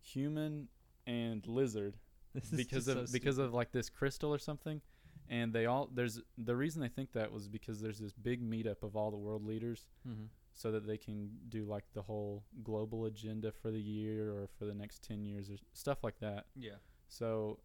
human 0.01 0.69
and 1.07 1.47
lizard 1.47 1.97
because 2.57 2.89
of 2.89 3.09
so 3.09 3.13
because 3.13 3.39
of 3.39 3.53
like 3.53 3.73
this 3.73 3.89
crystal 3.91 4.33
or 4.33 4.39
something. 4.39 4.81
And 5.29 5.53
they 5.53 5.67
all 5.67 5.89
there's 5.93 6.21
the 6.37 6.57
reason 6.57 6.83
they 6.83 6.89
think 6.89 7.13
that 7.13 7.33
was 7.33 7.49
because 7.49 7.81
there's 7.81 7.99
this 7.99 8.13
big 8.13 8.43
meetup 8.43 8.83
of 8.83 8.97
all 8.97 9.11
the 9.11 9.17
world 9.17 9.45
leaders 9.45 9.87
Mhm. 10.07 10.29
so 10.53 10.71
that 10.73 10.87
they 10.87 10.97
can 10.99 11.31
do 11.49 11.65
like 11.65 11.85
the 11.95 12.03
whole 12.03 12.45
global 12.63 13.05
agenda 13.07 13.53
for 13.53 13.71
the 13.71 13.81
year 13.81 14.31
or 14.33 14.49
for 14.59 14.65
the 14.67 14.75
next 14.75 15.03
10 15.03 15.25
years 15.25 15.49
or 15.51 15.57
stuff 15.73 16.03
like 16.03 16.19
that. 16.21 16.47
Yeah. 16.57 16.77
so 17.09 17.61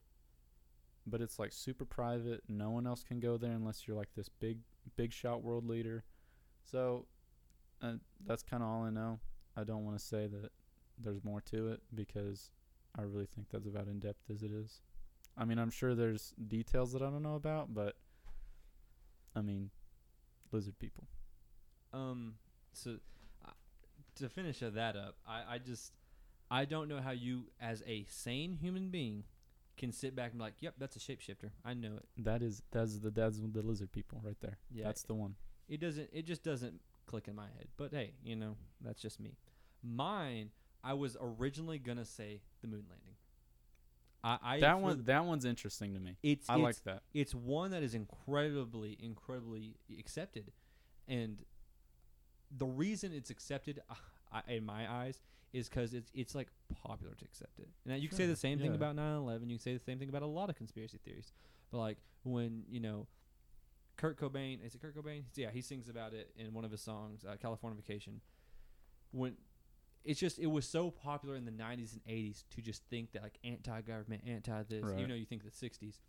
but 1.10 1.21
it's 1.21 1.39
like 1.39 1.53
super 1.53 1.86
private. 1.86 2.43
No 2.49 2.69
one 2.69 2.86
else 2.86 3.01
can 3.01 3.21
go 3.21 3.38
there 3.38 3.53
unless 3.53 3.88
you're 3.88 3.95
like 3.95 4.13
this 4.15 4.27
big 4.29 4.60
big 4.97 5.13
shot 5.13 5.41
world 5.41 5.65
leader. 5.65 6.03
So 6.63 7.05
uh, 7.81 7.93
that's 8.25 8.43
kind 8.43 8.62
of 8.63 8.67
all 8.69 8.83
i 8.83 8.89
know 8.89 9.19
i 9.58 9.63
don't 9.63 9.84
want 9.84 9.98
to 9.98 10.04
say 10.04 10.28
that 10.28 10.52
there's 10.98 11.24
more 11.24 11.41
to 11.41 11.67
it 11.70 11.82
because 11.93 12.52
i 12.98 13.02
really 13.02 13.26
think 13.36 13.48
that's 13.52 13.67
about 13.67 13.88
in 13.88 14.00
depth 14.00 14.30
as 14.32 14.43
it 14.43 14.52
is 14.52 14.82
i 15.38 15.43
mean 15.43 15.58
i'm 15.60 15.70
sure 15.72 15.93
there's 15.96 16.34
details 16.48 16.93
that 16.93 17.02
i 17.02 17.06
don't 17.10 17.24
know 17.24 17.36
about 17.36 17.74
but 17.74 17.96
i 19.36 19.41
mean 19.41 19.70
lizard 20.52 20.78
people 20.80 21.08
Um. 21.93 22.36
So, 22.74 22.98
uh, 23.43 23.52
to 24.15 24.30
finish 24.30 24.60
that 24.60 24.96
up, 24.96 25.15
I, 25.28 25.56
I 25.56 25.58
just 25.58 25.93
I 26.52 26.65
don't 26.65 26.88
know 26.88 27.02
how 27.02 27.10
you, 27.12 27.46
as 27.60 27.82
a 27.88 28.06
sane 28.08 28.54
human 28.62 28.89
being, 28.91 29.24
can 29.78 29.91
sit 29.91 30.15
back 30.15 30.30
and 30.32 30.38
be 30.39 30.43
like, 30.43 30.56
"Yep, 30.60 30.76
that's 30.78 30.96
a 30.96 31.00
shapeshifter. 31.00 31.50
I 31.65 31.74
know 31.74 31.96
it." 31.98 32.24
that 32.24 32.43
is 32.43 32.62
that's 32.72 33.00
the 33.00 33.10
that's 33.10 33.39
the 33.39 33.62
lizard 33.63 33.91
people 33.91 34.22
right 34.24 34.38
there 34.41 34.58
Yeah. 34.72 34.84
that's 34.86 35.04
the 35.04 35.15
one 35.15 35.36
it 35.67 35.80
doesn't. 35.82 36.10
It 36.13 36.26
just 36.28 36.43
doesn't 36.43 36.80
click 37.08 37.28
in 37.28 37.36
my 37.36 37.48
head. 37.58 37.67
But 37.78 37.91
hey, 37.93 38.13
you 38.24 38.36
know, 38.36 38.56
that's 38.82 39.02
just 39.02 39.20
me. 39.20 39.38
Mine, 39.88 40.50
I 40.84 40.93
was 40.93 41.15
originally 41.19 41.80
gonna 41.80 42.06
say 42.06 42.41
the 42.62 42.67
moon 42.67 42.86
landing. 42.89 43.15
I, 44.23 44.38
I 44.43 44.60
that 44.60 44.80
one 44.80 45.04
that 45.06 45.26
one's 45.26 45.45
interesting 45.45 45.93
to 45.93 46.00
me. 46.00 46.17
It's 46.23 46.50
i 46.50 46.56
it's, 46.56 46.63
like 46.63 46.84
that. 46.84 47.04
it's 47.13 47.34
one 47.34 47.71
that 47.71 47.84
is 47.84 47.93
incredibly 47.93 48.97
incredibly 49.02 49.76
accepted. 49.97 50.52
And 51.08 51.43
the 52.56 52.65
reason 52.65 53.13
it's 53.13 53.30
accepted 53.30 53.82
uh, 53.89 53.95
I, 54.32 54.54
in 54.54 54.65
my 54.65 54.91
eyes 54.91 55.21
is 55.54 55.69
because 55.69 55.93
it's 55.93 56.12
it's 56.13 56.36
like 56.36 56.50
popular 56.84 57.13
to 57.13 57.26
accept 57.26 57.60
it. 57.60 57.69
And 57.88 58.02
you 58.02 58.10
can 58.10 58.17
say 58.17 58.26
the 58.26 58.36
same 58.36 58.60
thing 58.60 58.76
about 58.76 58.95
9-11 58.95 59.41
you 59.43 59.47
can 59.58 59.60
say 59.60 59.73
the 59.73 59.84
same 59.84 60.00
thing 60.00 60.10
about 60.10 60.23
a 60.23 60.28
lot 60.28 60.50
of 60.50 60.56
conspiracy 60.56 61.00
theories. 61.04 61.32
But 61.71 61.78
like 61.78 61.97
when 62.23 62.63
you 62.69 62.80
know 62.80 63.08
kurt 63.95 64.19
cobain 64.19 64.65
is 64.65 64.76
it 64.76 64.82
kurt 64.82 64.95
cobain? 64.95 65.23
Yeah 65.36 65.52
he 65.54 65.62
sings 65.62 65.89
about 65.89 66.13
it 66.13 66.32
in 66.38 66.54
one 66.54 66.65
of 66.65 66.71
his 66.71 66.82
songs 66.82 67.23
uh, 67.23 67.36
california 67.41 67.80
vacation 67.80 68.19
when 69.12 69.36
it's 70.03 70.19
just 70.19 70.39
it 70.39 70.47
was 70.47 70.67
so 70.67 70.89
popular 70.91 71.36
in 71.36 71.45
the 71.45 71.51
90s 71.51 71.93
and 71.93 72.01
80s 72.07 72.43
to 72.51 72.62
just 72.62 72.83
think 72.89 73.12
that 73.12 73.23
like 73.23 73.38
anti-government 73.43 74.23
anti 74.25 74.63
this 74.63 74.83
Right. 74.83 74.97
even 74.97 75.10
though 75.10 75.15
you 75.15 75.25
think 75.25 75.43
the 75.43 75.49
60s 75.51 75.99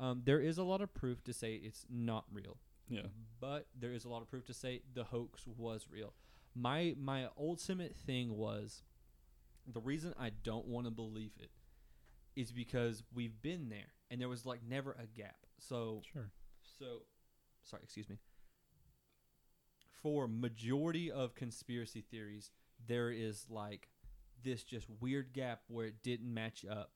um, 0.00 0.22
there 0.24 0.40
is 0.40 0.58
a 0.58 0.62
lot 0.62 0.80
of 0.80 0.94
proof 0.94 1.24
to 1.24 1.32
say 1.32 1.54
it's 1.54 1.84
not 1.90 2.24
real. 2.32 2.56
Yeah. 2.88 3.02
But 3.40 3.66
there 3.78 3.92
is 3.92 4.04
a 4.04 4.08
lot 4.08 4.22
of 4.22 4.28
proof 4.30 4.46
to 4.46 4.54
say 4.54 4.82
the 4.94 5.04
hoax 5.04 5.44
was 5.46 5.86
real. 5.90 6.14
My 6.54 6.94
my 6.98 7.28
ultimate 7.36 7.96
thing 7.96 8.36
was 8.36 8.82
the 9.70 9.80
reason 9.80 10.14
i 10.18 10.30
don't 10.42 10.66
want 10.66 10.86
to 10.86 10.90
believe 10.90 11.32
it 11.38 11.50
is 12.34 12.52
because 12.52 13.02
we've 13.12 13.42
been 13.42 13.68
there 13.68 13.92
and 14.10 14.20
there 14.20 14.28
was 14.28 14.46
like 14.46 14.60
never 14.66 14.92
a 14.92 15.06
gap. 15.06 15.36
So 15.58 16.02
sure. 16.12 16.30
so, 16.78 17.02
sorry, 17.64 17.82
excuse 17.82 18.08
me. 18.08 18.18
For 20.02 20.28
majority 20.28 21.10
of 21.10 21.34
conspiracy 21.34 22.00
theories, 22.08 22.52
there 22.86 23.10
is 23.10 23.46
like 23.50 23.88
this 24.42 24.62
just 24.62 24.86
weird 25.00 25.32
gap 25.32 25.62
where 25.68 25.86
it 25.86 26.02
didn't 26.02 26.32
match 26.32 26.64
up, 26.70 26.92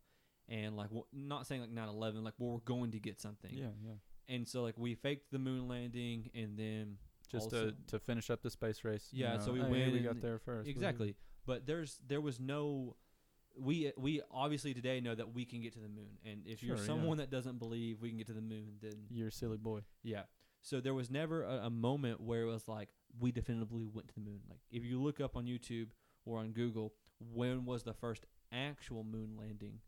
and 0.49 0.77
like 0.77 0.91
wh- 0.91 1.13
not 1.13 1.47
saying 1.47 1.61
like 1.61 1.71
9/11, 1.75 2.23
like 2.23 2.35
well, 2.39 2.53
we're 2.53 2.59
going 2.61 2.93
to 2.93 2.99
get 3.01 3.21
something, 3.21 3.53
yeah 3.53 3.67
yeah 3.85 3.93
and 4.29 4.47
so 4.47 4.63
like 4.63 4.75
we 4.79 4.95
faked 4.95 5.31
the 5.33 5.39
moon 5.39 5.67
landing, 5.69 6.31
and 6.35 6.57
then 6.57 6.97
just 7.31 7.45
also- 7.47 7.71
to 7.71 7.77
to 7.89 7.99
finish 7.99 8.31
up 8.31 8.43
the 8.43 8.51
space 8.51 8.85
race. 8.85 9.09
you 9.13 9.25
Yeah, 9.25 9.37
know, 9.37 9.43
so 9.45 9.53
we 9.53 9.61
oh, 9.61 9.65
hey, 9.65 9.71
win 9.71 9.93
We 9.93 9.99
got 10.01 10.21
there 10.21 10.39
first. 10.39 10.69
exactly. 10.69 11.17
But 11.47 11.67
there's 11.67 11.99
there 12.07 12.21
was 12.21 12.39
no. 12.39 12.97
We 13.59 13.93
we 13.99 14.23
obviously 14.31 14.73
today 14.75 15.01
know 15.01 15.15
that 15.15 15.35
we 15.35 15.45
can 15.45 15.61
get 15.61 15.73
to 15.75 15.81
the 15.81 15.89
moon, 15.89 16.17
and 16.25 16.47
if 16.47 16.63
you're 16.63 16.77
Sure, 16.77 16.85
yeah. 16.87 16.93
someone 16.93 17.19
that 17.19 17.31
doesn't 17.31 17.59
believe 17.59 18.01
we 18.01 18.09
can 18.09 18.17
get 18.17 18.29
to 18.29 18.33
the 18.33 18.41
moon, 18.41 18.77
then 18.81 18.95
You're 19.11 19.29
a 19.29 19.33
silly 19.33 19.59
boy. 19.59 19.81
Yeah. 20.03 20.23
So 20.63 20.81
there 20.81 20.95
was 20.95 21.11
never 21.11 21.43
a, 21.43 21.67
a 21.67 21.71
moment 21.71 22.21
where 22.21 22.43
it 22.43 22.47
was 22.47 22.67
like 22.69 22.89
we 23.19 23.33
definitively 23.33 23.87
went 23.93 24.09
to 24.09 24.15
the 24.15 24.21
moon. 24.21 24.41
Like 24.49 24.61
if 24.71 24.85
you 24.85 25.01
look 25.03 25.21
up 25.21 25.37
on 25.37 25.45
YouTube 25.47 25.89
or 26.25 26.39
on 26.39 26.53
Google, 26.53 26.95
when 27.33 27.65
was 27.65 27.83
the 27.83 27.93
first 27.95 28.27
actual 28.53 29.05
moon 29.05 29.37
landing? 29.39 29.81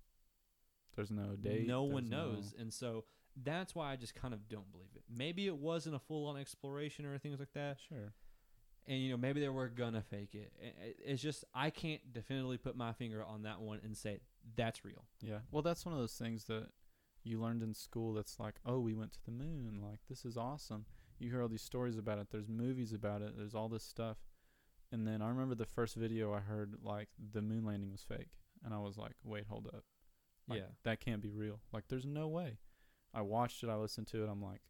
There's 0.96 1.10
no 1.10 1.34
date. 1.36 1.66
no 1.66 1.82
one 1.82 2.04
there's 2.04 2.10
no- 2.10 2.32
knows, 2.32 2.54
and 2.58 2.72
so 2.72 3.04
that's 3.42 3.74
why 3.74 3.90
I 3.90 3.96
just 3.96 4.14
kind 4.14 4.32
of 4.32 4.48
don't 4.48 4.70
believe 4.70 4.90
it. 4.94 5.02
Maybe 5.08 5.46
it 5.48 5.56
wasn't 5.56 5.96
a 5.96 5.98
full-on 5.98 6.36
exploration 6.36 7.04
or 7.04 7.18
things 7.18 7.40
like 7.40 7.52
that, 7.54 7.80
Sure. 7.80 8.12
and 8.86 9.00
you 9.00 9.10
know 9.10 9.16
maybe 9.16 9.40
they 9.40 9.48
were 9.48 9.68
gonna 9.68 10.02
fake 10.02 10.34
it. 10.36 10.52
It's 11.04 11.20
just 11.20 11.44
I 11.52 11.70
can't 11.70 12.12
definitively 12.12 12.58
put 12.58 12.76
my 12.76 12.92
finger 12.92 13.24
on 13.24 13.42
that 13.42 13.60
one 13.60 13.80
and 13.82 13.96
say 13.96 14.20
that's 14.54 14.84
real. 14.84 15.04
Yeah. 15.20 15.40
Well, 15.50 15.62
that's 15.62 15.84
one 15.84 15.94
of 15.94 16.00
those 16.00 16.16
things 16.16 16.44
that 16.44 16.68
you 17.24 17.40
learned 17.40 17.62
in 17.62 17.74
school 17.74 18.12
that's 18.12 18.38
like, 18.38 18.56
oh, 18.66 18.78
we 18.78 18.92
went 18.94 19.12
to 19.14 19.24
the 19.24 19.32
moon. 19.32 19.80
Like, 19.82 20.00
this 20.08 20.24
is 20.26 20.36
awesome. 20.36 20.84
You 21.18 21.30
hear 21.30 21.42
all 21.42 21.48
these 21.48 21.62
stories 21.62 21.96
about 21.98 22.18
it. 22.18 22.28
There's 22.30 22.48
movies 22.48 22.92
about 22.92 23.22
it. 23.22 23.34
There's 23.36 23.54
all 23.54 23.68
this 23.68 23.84
stuff. 23.84 24.18
And 24.92 25.06
then 25.06 25.22
I 25.22 25.28
remember 25.28 25.54
the 25.54 25.64
first 25.66 25.96
video 25.96 26.32
I 26.32 26.40
heard, 26.40 26.74
like, 26.82 27.08
the 27.32 27.42
moon 27.42 27.64
landing 27.64 27.90
was 27.90 28.02
fake. 28.02 28.30
And 28.64 28.72
I 28.74 28.78
was 28.78 28.96
like, 28.96 29.14
wait, 29.24 29.46
hold 29.48 29.66
up. 29.66 29.84
Like, 30.48 30.60
yeah, 30.60 30.66
That 30.84 31.00
can't 31.00 31.22
be 31.22 31.30
real. 31.30 31.60
Like, 31.72 31.84
there's 31.88 32.04
no 32.06 32.28
way. 32.28 32.58
I 33.12 33.22
watched 33.22 33.62
it. 33.62 33.68
I 33.68 33.76
listened 33.76 34.06
to 34.08 34.24
it. 34.24 34.28
I'm 34.28 34.42
like, 34.42 34.60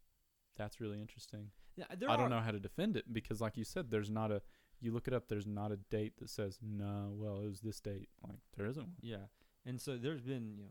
that's 0.57 0.79
really 0.79 0.99
interesting. 1.01 1.49
yeah. 1.75 1.85
I 1.91 2.15
don't 2.15 2.29
know 2.29 2.39
how 2.39 2.51
to 2.51 2.59
defend 2.59 2.95
it 2.97 3.11
because, 3.11 3.41
like 3.41 3.57
you 3.57 3.63
said, 3.65 3.91
there's 3.91 4.09
not 4.09 4.31
a, 4.31 4.41
you 4.79 4.91
look 4.91 5.07
it 5.07 5.13
up, 5.13 5.27
there's 5.27 5.47
not 5.47 5.71
a 5.71 5.77
date 5.77 6.13
that 6.19 6.29
says, 6.29 6.59
no, 6.61 7.11
well, 7.15 7.41
it 7.41 7.45
was 7.47 7.61
this 7.61 7.79
date. 7.81 8.07
Like, 8.25 8.39
there 8.55 8.65
isn't 8.67 8.83
one. 8.83 8.95
Yeah, 9.01 9.25
and 9.65 9.79
so 9.81 9.97
there's 9.97 10.21
been 10.21 10.53
you 10.57 10.63
know, 10.63 10.69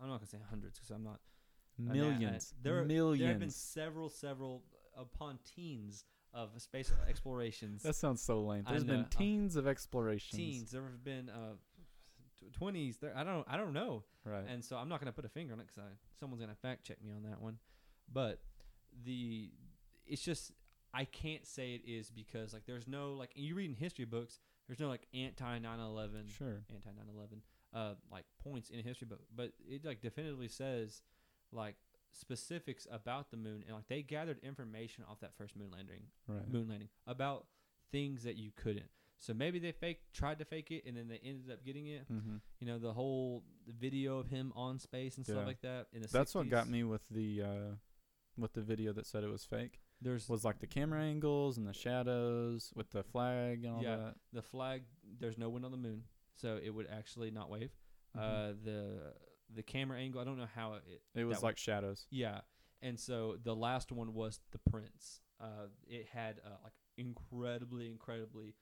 I'm 0.00 0.08
not 0.08 0.16
gonna 0.18 0.26
say 0.28 0.38
hundreds 0.48 0.78
because 0.78 0.90
I'm 0.90 1.02
not 1.02 1.20
I 1.78 1.82
mean, 1.82 1.90
I- 1.90 2.08
Millions. 2.18 2.54
there, 2.62 2.84
millions. 2.84 3.20
There 3.20 3.28
have 3.30 3.38
been 3.40 3.50
several, 3.50 4.08
several 4.08 4.62
upon 4.96 5.38
teens 5.54 6.04
of 6.34 6.50
space 6.60 6.92
explorations. 7.08 7.82
That 7.82 7.96
sounds 7.96 8.22
so 8.22 8.42
lame. 8.42 8.64
There's 8.68 8.84
know, 8.84 8.94
been 8.94 9.02
uh, 9.04 9.08
teens 9.10 9.56
of 9.56 9.66
explorations. 9.66 10.38
teens. 10.38 10.70
There 10.70 10.82
have 10.82 11.04
been 11.04 11.28
uh, 11.28 11.54
twenties. 12.52 12.98
there, 12.98 13.12
I 13.16 13.24
don't, 13.24 13.46
I 13.48 13.56
don't 13.56 13.72
know. 13.72 14.04
Right. 14.24 14.44
And 14.48 14.64
so 14.64 14.76
I'm 14.76 14.88
not 14.88 15.00
gonna 15.00 15.12
put 15.12 15.24
a 15.24 15.30
finger 15.30 15.54
on 15.54 15.60
it 15.60 15.66
because 15.66 15.82
someone's 16.18 16.40
gonna 16.40 16.54
fact 16.54 16.84
check 16.84 17.02
me 17.02 17.12
on 17.12 17.22
that 17.28 17.40
one. 17.40 17.58
But 18.12 18.40
the, 19.04 19.50
it's 20.06 20.22
just 20.22 20.52
I 20.92 21.04
can't 21.04 21.46
say 21.46 21.74
it 21.74 21.82
is 21.86 22.10
because 22.10 22.52
like 22.52 22.64
there's 22.66 22.88
no 22.88 23.14
like 23.14 23.30
you 23.34 23.54
read 23.54 23.70
in 23.70 23.76
history 23.76 24.04
books. 24.04 24.40
There's 24.66 24.80
no 24.80 24.88
like 24.88 25.06
anti 25.14 25.58
9/11 25.58 26.28
sure. 26.36 26.64
anti 26.70 26.90
9/11 26.90 27.40
uh 27.74 27.94
like 28.10 28.24
points 28.42 28.70
in 28.70 28.80
a 28.80 28.82
history 28.82 29.06
book, 29.06 29.20
but 29.34 29.52
it 29.68 29.84
like 29.84 30.00
definitively 30.00 30.48
says 30.48 31.02
like 31.52 31.76
specifics 32.18 32.86
about 32.90 33.30
the 33.30 33.36
moon 33.36 33.62
and 33.66 33.76
like 33.76 33.86
they 33.88 34.02
gathered 34.02 34.38
information 34.42 35.04
off 35.08 35.20
that 35.20 35.34
first 35.36 35.56
moon 35.56 35.70
landing 35.70 36.02
Right. 36.26 36.48
moon 36.50 36.68
landing 36.68 36.88
about 37.06 37.46
things 37.92 38.22
that 38.24 38.36
you 38.36 38.50
couldn't. 38.56 38.90
So 39.18 39.32
maybe 39.32 39.58
they 39.58 39.72
fake 39.72 40.00
tried 40.12 40.38
to 40.40 40.44
fake 40.44 40.70
it 40.70 40.84
and 40.86 40.96
then 40.96 41.08
they 41.08 41.20
ended 41.24 41.50
up 41.50 41.64
getting 41.64 41.86
it. 41.86 42.10
Mm-hmm. 42.12 42.36
You 42.60 42.66
know 42.66 42.78
the 42.78 42.92
whole 42.92 43.44
video 43.66 44.18
of 44.18 44.28
him 44.28 44.52
on 44.56 44.78
space 44.78 45.16
and 45.16 45.24
stuff 45.26 45.46
like 45.46 45.60
that 45.62 45.86
in 45.92 46.02
the 46.02 46.08
That's 46.08 46.34
what 46.34 46.48
got 46.50 46.68
me 46.68 46.84
with 46.84 47.02
the 47.10 47.42
uh, 47.42 47.74
with 48.36 48.52
the 48.52 48.60
video 48.62 48.92
that 48.92 49.06
said 49.06 49.24
it 49.24 49.30
was 49.30 49.44
fake. 49.44 49.80
There's 50.02 50.28
Was 50.28 50.44
like 50.44 50.58
the 50.58 50.66
camera 50.66 51.00
angles 51.02 51.56
and 51.56 51.66
the 51.66 51.72
shadows 51.72 52.70
with 52.74 52.90
the 52.90 53.02
flag 53.02 53.64
and 53.64 53.74
all 53.76 53.82
Yeah. 53.82 53.96
that. 53.96 54.16
the 54.32 54.42
flag. 54.42 54.82
There's 55.18 55.38
no 55.38 55.48
wind 55.48 55.64
on 55.64 55.70
the 55.70 55.78
moon, 55.78 56.04
so 56.34 56.58
it 56.62 56.68
would 56.70 56.86
actually 56.90 57.30
not 57.30 57.48
wave. 57.48 57.70
Mhm. 58.14 58.20
Uh, 58.20 58.52
the 58.62 59.14
the 59.56 59.62
camera 59.62 59.98
angle. 59.98 60.20
I 60.20 60.24
don't 60.24 60.38
know 60.38 60.48
how 60.54 60.74
it. 60.74 60.82
it 61.14 61.24
was 61.24 61.38
that 61.38 61.42
one- 61.42 61.48
like 61.50 61.58
shadows. 61.58 62.06
Yeah, 62.10 62.40
and 62.82 62.98
so 63.00 63.36
the 63.42 63.54
last 63.56 63.90
one 63.92 64.14
was 64.14 64.38
the 64.52 64.58
prints. 64.70 65.20
Uh, 65.40 65.68
it 65.88 66.06
had 66.12 66.40
uh, 66.46 66.50
like 66.64 66.72
incredibly, 66.96 67.90
incredibly, 67.90 68.54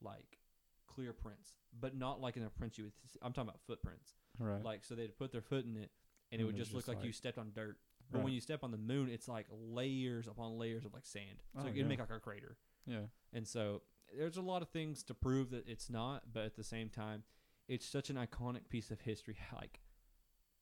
like 0.00 0.38
clear 0.86 1.12
prints, 1.12 1.54
but 1.78 1.96
not 1.96 2.20
like 2.20 2.36
in 2.36 2.42
a 2.44 2.50
print 2.50 2.78
you 2.78 2.84
would. 2.84 2.92
s- 3.04 3.16
I'm 3.22 3.32
talking 3.32 3.48
about 3.48 3.60
footprints. 3.66 4.14
Right. 4.38 4.62
Like 4.62 4.84
so 4.84 4.94
they'd 4.94 5.16
put 5.18 5.32
their 5.32 5.42
foot 5.42 5.64
in 5.64 5.76
it, 5.76 5.90
and 6.32 6.40
it 6.40 6.44
And 6.44 6.46
would 6.46 6.56
it 6.56 6.58
was 6.58 6.68
just 6.68 6.74
look 6.74 6.84
just 6.86 6.88
like, 6.96 7.04
you 7.04 7.12
stepped 7.12 7.38
on 7.38 7.52
dirt. 7.54 7.76
But 8.12 8.22
when 8.22 8.32
you 8.32 8.40
step 8.40 8.62
on 8.62 8.70
the 8.70 8.78
moon, 8.78 9.08
it's 9.10 9.26
like 9.26 9.46
layers 9.50 10.28
upon 10.28 10.58
layers 10.58 10.84
of 10.84 10.94
like 10.94 11.04
sand. 11.04 11.38
So 11.54 11.62
Oh, 11.62 11.64
it'd 11.64 11.76
yeah. 11.76 11.84
make 11.84 11.98
like 11.98 12.10
a 12.10 12.20
crater. 12.20 12.56
yeah. 12.86 13.00
And 13.32 13.46
so 13.48 13.82
there's 14.16 14.36
a 14.36 14.42
lot 14.42 14.62
of 14.62 14.68
things 14.68 15.02
to 15.04 15.14
prove 15.14 15.50
that 15.50 15.66
it's 15.68 15.90
not, 15.90 16.22
but 16.32 16.44
at 16.44 16.54
the 16.56 16.62
same 16.62 16.88
time, 16.88 17.24
it's 17.66 17.84
such 17.84 18.08
an 18.08 18.14
iconic 18.16 18.68
piece 18.68 18.92
of 18.92 19.00
history. 19.00 19.36
Like, 19.52 19.80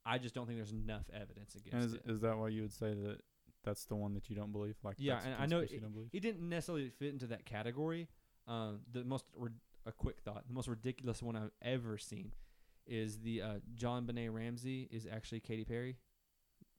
I 0.07 0.19
just 0.19 0.35
don't 0.35 0.47
think 0.47 0.59
there's 0.59 0.73
enough 0.73 1.05
evidence 1.13 1.55
against 1.55 1.75
And 1.75 1.85
is, 1.85 1.95
it. 1.95 2.03
is 2.07 2.21
that 2.21 2.37
why 2.37 2.49
you 2.49 2.63
would 2.63 2.73
say 2.73 2.93
that 2.95 3.19
that's 3.65 3.87
the 3.87 3.97
one 3.97 4.15
that 4.15 4.29
you 4.29 4.37
don't 4.37 4.53
believe? 4.53 4.77
Like 4.83 4.97
Yeah, 4.99 5.21
and 5.25 5.35
I 5.35 5.47
know 5.47 5.61
conspiracy 5.61 5.75
you 5.75 5.81
don't 5.81 5.93
believe? 5.93 6.09
It 6.13 6.21
didn't 6.21 6.49
necessarily 6.49 6.91
fit 6.91 7.13
into 7.13 7.27
that 7.29 7.47
category. 7.47 8.09
Um, 8.47 8.81
the 8.93 9.05
most 9.05 9.25
rid- 9.37 9.55
a 9.87 9.93
quick 9.93 10.21
thought, 10.21 10.47
the 10.47 10.55
most 10.55 10.69
ridiculous 10.69 11.23
one 11.23 11.37
I've 11.37 11.51
ever 11.63 11.99
seen 11.99 12.33
is 12.87 13.19
the 13.21 13.43
uh, 13.43 13.55
JonBenét 13.75 14.33
Ramsey 14.33 14.89
is 14.91 15.07
actually 15.11 15.41
Katy 15.41 15.65
Perry. 15.65 15.97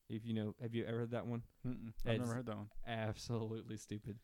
If 0.08 0.26
you 0.26 0.36
know, 0.36 0.54
have 0.62 0.76
you 0.76 0.86
ever 0.86 1.00
heard 1.00 1.12
that 1.12 1.26
one? 1.26 1.42
Mm-mm, 1.68 1.92
I've 2.06 2.20
never 2.20 2.36
heard 2.36 2.46
that 2.46 2.58
one. 2.58 2.70
Absolutely 2.88 3.78
stupid. 3.78 4.20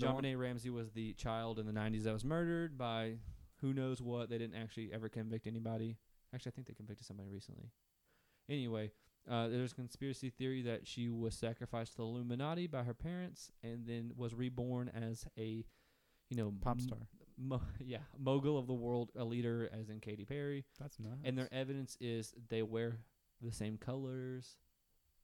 JonBenét 0.00 0.38
Ramsey 0.38 0.70
was 0.70 0.92
the 0.92 1.12
child 1.14 1.58
in 1.58 1.66
the 1.66 1.72
90s 1.72 2.04
that 2.04 2.12
was 2.12 2.24
murdered 2.24 2.78
by 2.78 3.16
who 3.60 3.74
knows 3.74 4.00
what. 4.00 4.30
They 4.30 4.38
didn't 4.38 4.56
actually 4.56 4.90
ever 4.92 5.08
convict 5.08 5.46
anybody. 5.46 5.96
Actually, 6.34 6.52
I 6.52 6.54
think 6.54 6.66
they 6.68 6.74
convicted 6.74 7.06
somebody 7.06 7.28
recently. 7.28 7.70
Anyway, 8.48 8.90
uh, 9.30 9.48
there's 9.48 9.72
a 9.72 9.74
conspiracy 9.74 10.30
theory 10.30 10.62
that 10.62 10.86
she 10.86 11.08
was 11.08 11.34
sacrificed 11.34 11.92
to 11.92 11.96
the 11.98 12.02
Illuminati 12.04 12.66
by 12.66 12.82
her 12.82 12.94
parents 12.94 13.50
and 13.62 13.86
then 13.86 14.12
was 14.16 14.34
reborn 14.34 14.90
as 14.94 15.26
a, 15.38 15.64
you 16.30 16.36
know, 16.36 16.52
Pop 16.60 16.80
star. 16.80 16.98
Mo- 17.36 17.60
yeah, 17.84 17.98
mogul 18.18 18.58
of 18.58 18.66
the 18.66 18.74
world, 18.74 19.10
a 19.16 19.24
leader, 19.24 19.68
as 19.78 19.90
in 19.90 20.00
Katy 20.00 20.24
Perry. 20.24 20.64
That's 20.80 20.98
nice. 20.98 21.18
And 21.24 21.36
their 21.36 21.52
evidence 21.52 21.96
is 22.00 22.32
they 22.48 22.62
wear 22.62 22.98
the 23.42 23.52
same 23.52 23.76
colors, 23.76 24.56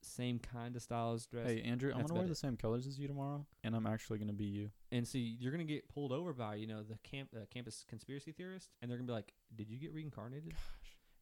same 0.03 0.39
kind 0.39 0.77
of 0.77 0.83
styles 0.83 1.27
dress. 1.27 1.49
Hey 1.49 1.63
Andrew, 1.63 1.91
I'm 1.91 2.03
gonna 2.03 2.13
wear 2.13 2.23
about 2.23 2.29
the 2.29 2.33
it. 2.33 2.39
same 2.39 2.57
colors 2.57 2.87
as 2.87 2.99
you 2.99 3.09
tomorrow, 3.09 3.47
and 3.65 3.75
I'm 3.75 3.87
actually 3.87 4.19
gonna 4.19 4.33
be 4.35 4.45
you. 4.45 4.71
And 4.93 5.09
see, 5.09 5.37
you're 5.41 5.51
gonna 5.51 5.65
get 5.65 5.89
pulled 5.89 6.13
over 6.13 6.33
by 6.35 6.57
you 6.57 6.67
know 6.67 6.83
the 6.83 6.99
camp 7.03 7.31
uh, 7.35 7.47
campus 7.51 7.85
conspiracy 7.89 8.33
theorist, 8.33 8.69
and 8.83 8.91
they're 8.91 8.99
gonna 8.99 9.07
be 9.07 9.13
like, 9.15 9.33
"Did 9.57 9.71
you 9.71 9.79
get 9.79 9.93
reincarnated?" 9.93 10.53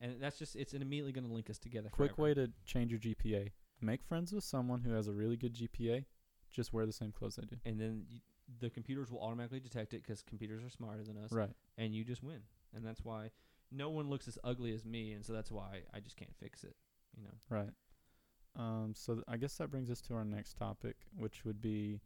And 0.03 0.21
that's 0.21 0.39
just 0.39 0.57
it's 0.57 0.75
immediately 0.75 1.13
gonna 1.13 1.33
link 1.33 1.49
us 1.49 1.59
together. 1.59 1.89
Quick 1.91 2.17
forever. 2.17 2.23
way 2.23 2.35
to 2.35 2.53
change 2.67 2.91
your 2.91 3.01
GPA: 3.01 3.53
make 3.81 4.03
friends 4.03 4.33
with 4.33 4.45
someone 4.45 4.81
who 4.81 4.91
has 4.93 5.09
a 5.09 5.13
really 5.13 5.37
good 5.37 5.55
GPA. 5.55 6.05
Just 6.51 6.73
wear 6.75 6.85
the 6.85 6.93
same 6.93 7.13
clothes 7.13 7.37
they 7.37 7.47
do. 7.47 7.57
And 7.65 7.81
then 7.81 8.05
you, 8.11 8.21
the 8.61 8.69
computers 8.69 9.11
will 9.11 9.21
automatically 9.21 9.61
detect 9.61 9.95
it 9.95 10.03
because 10.03 10.21
computers 10.21 10.63
are 10.63 10.69
smarter 10.69 11.03
than 11.05 11.17
us, 11.17 11.33
Right. 11.33 11.55
and 11.79 11.95
you 11.95 12.05
just 12.05 12.23
win. 12.23 12.43
And 12.75 12.85
that's 12.85 13.03
why 13.05 13.31
no 13.71 13.89
one 13.89 14.11
looks 14.11 14.29
as 14.29 14.37
ugly 14.45 14.75
as 14.75 14.85
me, 14.85 15.13
and 15.13 15.25
so 15.25 15.33
that's 15.33 15.51
why 15.51 15.83
I 15.95 16.01
just 16.01 16.17
can't 16.17 16.35
fix 16.37 16.65
it. 16.65 16.77
You 17.17 17.23
know. 17.23 17.35
Right. 17.49 17.71
Um, 18.57 18.93
so 18.95 19.15
th- 19.15 19.25
I 19.29 19.39
guess 19.39 19.57
that 19.57 19.71
brings 19.71 19.89
us 19.89 20.03
to 20.03 20.15
our 20.15 20.25
next 20.27 20.59
topic, 20.59 20.97
which 21.17 21.45
would 21.47 21.63
be 21.63 22.01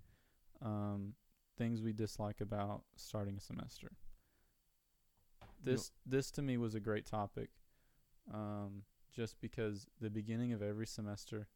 um, 0.62 1.14
things 1.56 1.80
we 1.82 1.92
dislike 1.92 2.40
about 2.40 2.82
starting 2.94 3.36
a 3.36 3.40
semester. 3.40 3.90
This 5.62 5.90
this 6.04 6.30
to 6.32 6.42
me 6.42 6.56
was 6.58 6.74
a 6.74 6.80
great 6.80 7.06
topic, 7.06 7.50
um, 8.32 8.82
just 9.14 9.40
because 9.40 9.86
the 10.00 10.10
beginning 10.10 10.52
of 10.52 10.62
every 10.62 10.86
semester. 10.86 11.48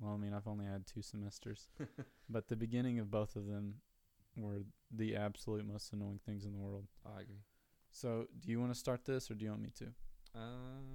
Well, 0.00 0.14
I 0.14 0.16
mean, 0.16 0.32
I've 0.32 0.48
only 0.48 0.64
had 0.64 0.86
two 0.86 1.02
semesters, 1.02 1.68
but 2.30 2.48
the 2.48 2.56
beginning 2.56 2.98
of 2.98 3.10
both 3.10 3.36
of 3.36 3.46
them 3.46 3.74
were 4.34 4.62
the 4.90 5.14
absolute 5.14 5.66
most 5.66 5.92
annoying 5.92 6.20
things 6.24 6.44
in 6.46 6.52
the 6.52 6.58
world. 6.58 6.86
I 7.04 7.20
agree. 7.20 7.42
So, 7.92 8.26
do 8.38 8.50
you 8.50 8.58
want 8.60 8.72
to 8.72 8.78
start 8.78 9.04
this, 9.04 9.30
or 9.30 9.34
do 9.34 9.44
you 9.44 9.50
want 9.50 9.62
me 9.62 9.70
to? 9.78 9.86
Uh, 10.34 10.38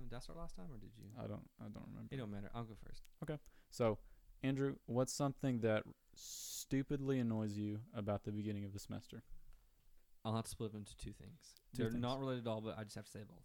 did 0.09 0.15
I 0.15 0.19
start 0.19 0.39
last 0.39 0.55
time 0.55 0.67
or 0.71 0.77
did 0.77 0.91
you? 0.97 1.05
I 1.19 1.27
don't. 1.27 1.43
I 1.59 1.65
don't 1.65 1.85
remember. 1.87 2.07
it 2.09 2.17
don't 2.17 2.31
matter. 2.31 2.49
I'll 2.55 2.63
go 2.63 2.75
first. 2.87 3.03
Okay. 3.21 3.37
So, 3.69 3.99
Andrew, 4.43 4.75
what's 4.85 5.13
something 5.13 5.59
that 5.59 5.83
stupidly 6.15 7.19
annoys 7.19 7.57
you 7.57 7.79
about 7.93 8.23
the 8.23 8.31
beginning 8.31 8.63
of 8.65 8.73
the 8.73 8.79
semester? 8.79 9.23
I'll 10.23 10.35
have 10.35 10.45
to 10.45 10.49
split 10.49 10.71
them 10.71 10.81
into 10.81 10.95
two 10.97 11.11
things. 11.11 11.55
Two 11.75 11.83
They're 11.83 11.91
things. 11.91 12.01
not 12.01 12.19
related 12.19 12.47
at 12.47 12.49
all, 12.49 12.61
but 12.61 12.77
I 12.79 12.83
just 12.83 12.95
have 12.95 13.05
to 13.05 13.11
say 13.11 13.19
both. 13.27 13.43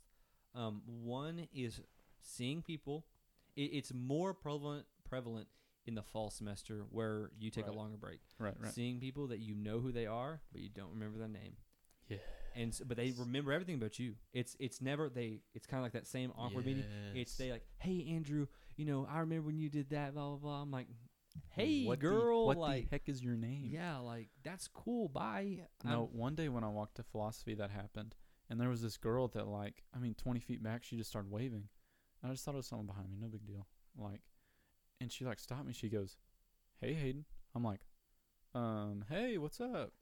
Um, 0.55 0.83
one 0.87 1.47
is 1.55 1.81
seeing 2.23 2.63
people. 2.63 3.07
It, 3.57 3.71
it's 3.73 3.93
more 3.95 4.35
prevalent 4.35 4.87
prevalent 5.09 5.49
in 5.87 5.95
the 5.95 6.03
fall 6.03 6.31
semester 6.31 6.85
where 6.91 7.31
you 7.39 7.51
take 7.51 7.67
Right. 7.67 7.75
a 7.75 7.77
longer 7.77 7.97
break. 7.97 8.21
Right, 8.39 8.55
right. 8.61 8.73
Seeing 8.73 9.01
people 9.01 9.29
that 9.29 9.39
you 9.41 9.55
know 9.55 9.81
who 9.81 9.93
they 9.93 10.07
are, 10.07 10.41
but 10.53 10.61
you 10.61 10.69
don't 10.69 10.91
remember 10.91 11.19
their 11.19 11.29
name. 11.29 11.57
Yeah. 12.09 12.19
And 12.57 12.73
s 12.73 12.83
but 12.85 12.97
they 12.97 13.13
remember 13.13 13.53
everything 13.53 13.77
about 13.77 13.99
you. 13.99 14.15
It's 14.33 14.57
it's 14.59 14.81
never 14.81 15.09
they. 15.09 15.41
It's 15.55 15.67
kind 15.67 15.79
of 15.81 15.85
like 15.85 15.93
that 15.93 16.07
same 16.07 16.33
awkward 16.37 16.67
meeting. 16.67 16.85
It's 17.15 17.37
they 17.37 17.51
like, 17.53 17.65
hey 17.79 18.09
Andrew, 18.15 18.47
you 18.77 18.85
know 18.85 19.07
I 19.09 19.21
remember 19.21 19.47
when 19.47 19.59
you 19.59 19.69
did 19.69 19.91
that. 19.91 20.15
Blah 20.15 20.29
blah 20.31 20.37
blah. 20.37 20.63
I'm 20.63 20.71
like, 20.73 20.89
hey 21.51 21.85
what 21.87 22.01
girl, 22.01 22.41
The, 22.43 22.47
what 22.49 22.59
like 22.59 22.85
the 22.91 22.97
heck 22.97 23.09
is 23.09 23.23
your 23.23 23.37
name? 23.37 23.71
yeah, 23.73 23.99
like 23.99 24.29
that's 24.43 24.67
cool. 24.69 25.09
Bye. 25.09 25.61
No, 25.85 26.09
one 26.13 26.35
day 26.35 26.49
when 26.49 26.65
I 26.65 26.69
walked 26.69 26.97
to 26.97 27.05
philosophy, 27.05 27.55
that 27.55 27.71
happened, 27.71 28.17
and 28.51 28.61
there 28.61 28.69
was 28.69 28.83
this 28.83 28.99
girl 28.99 29.29
that, 29.29 29.47
like, 29.47 29.83
I 29.95 29.99
mean, 29.99 30.15
twenty 30.15 30.41
feet 30.41 30.63
back, 30.63 30.83
she 30.85 30.97
just 30.97 31.09
started 31.09 31.31
waving. 31.31 31.69
And 32.23 32.31
I 32.31 32.35
just 32.35 32.45
thought 32.45 32.55
it 32.55 32.59
was 32.59 32.67
someone 32.67 32.87
behind 32.87 33.09
me, 33.11 33.17
no 33.19 33.29
big 33.29 33.47
deal. 33.47 33.67
Like, 33.97 34.21
and 35.01 35.11
she 35.11 35.25
like 35.25 35.41
stopped 35.41 35.67
me. 35.67 35.73
She 35.73 35.89
goes, 35.89 36.17
"Hey 36.81 36.93
Hayden." 36.93 37.25
I'm 37.55 37.65
like, 37.65 37.81
um, 38.55 39.05
hey, 39.09 39.39
what's 39.39 39.61
up? 39.61 39.93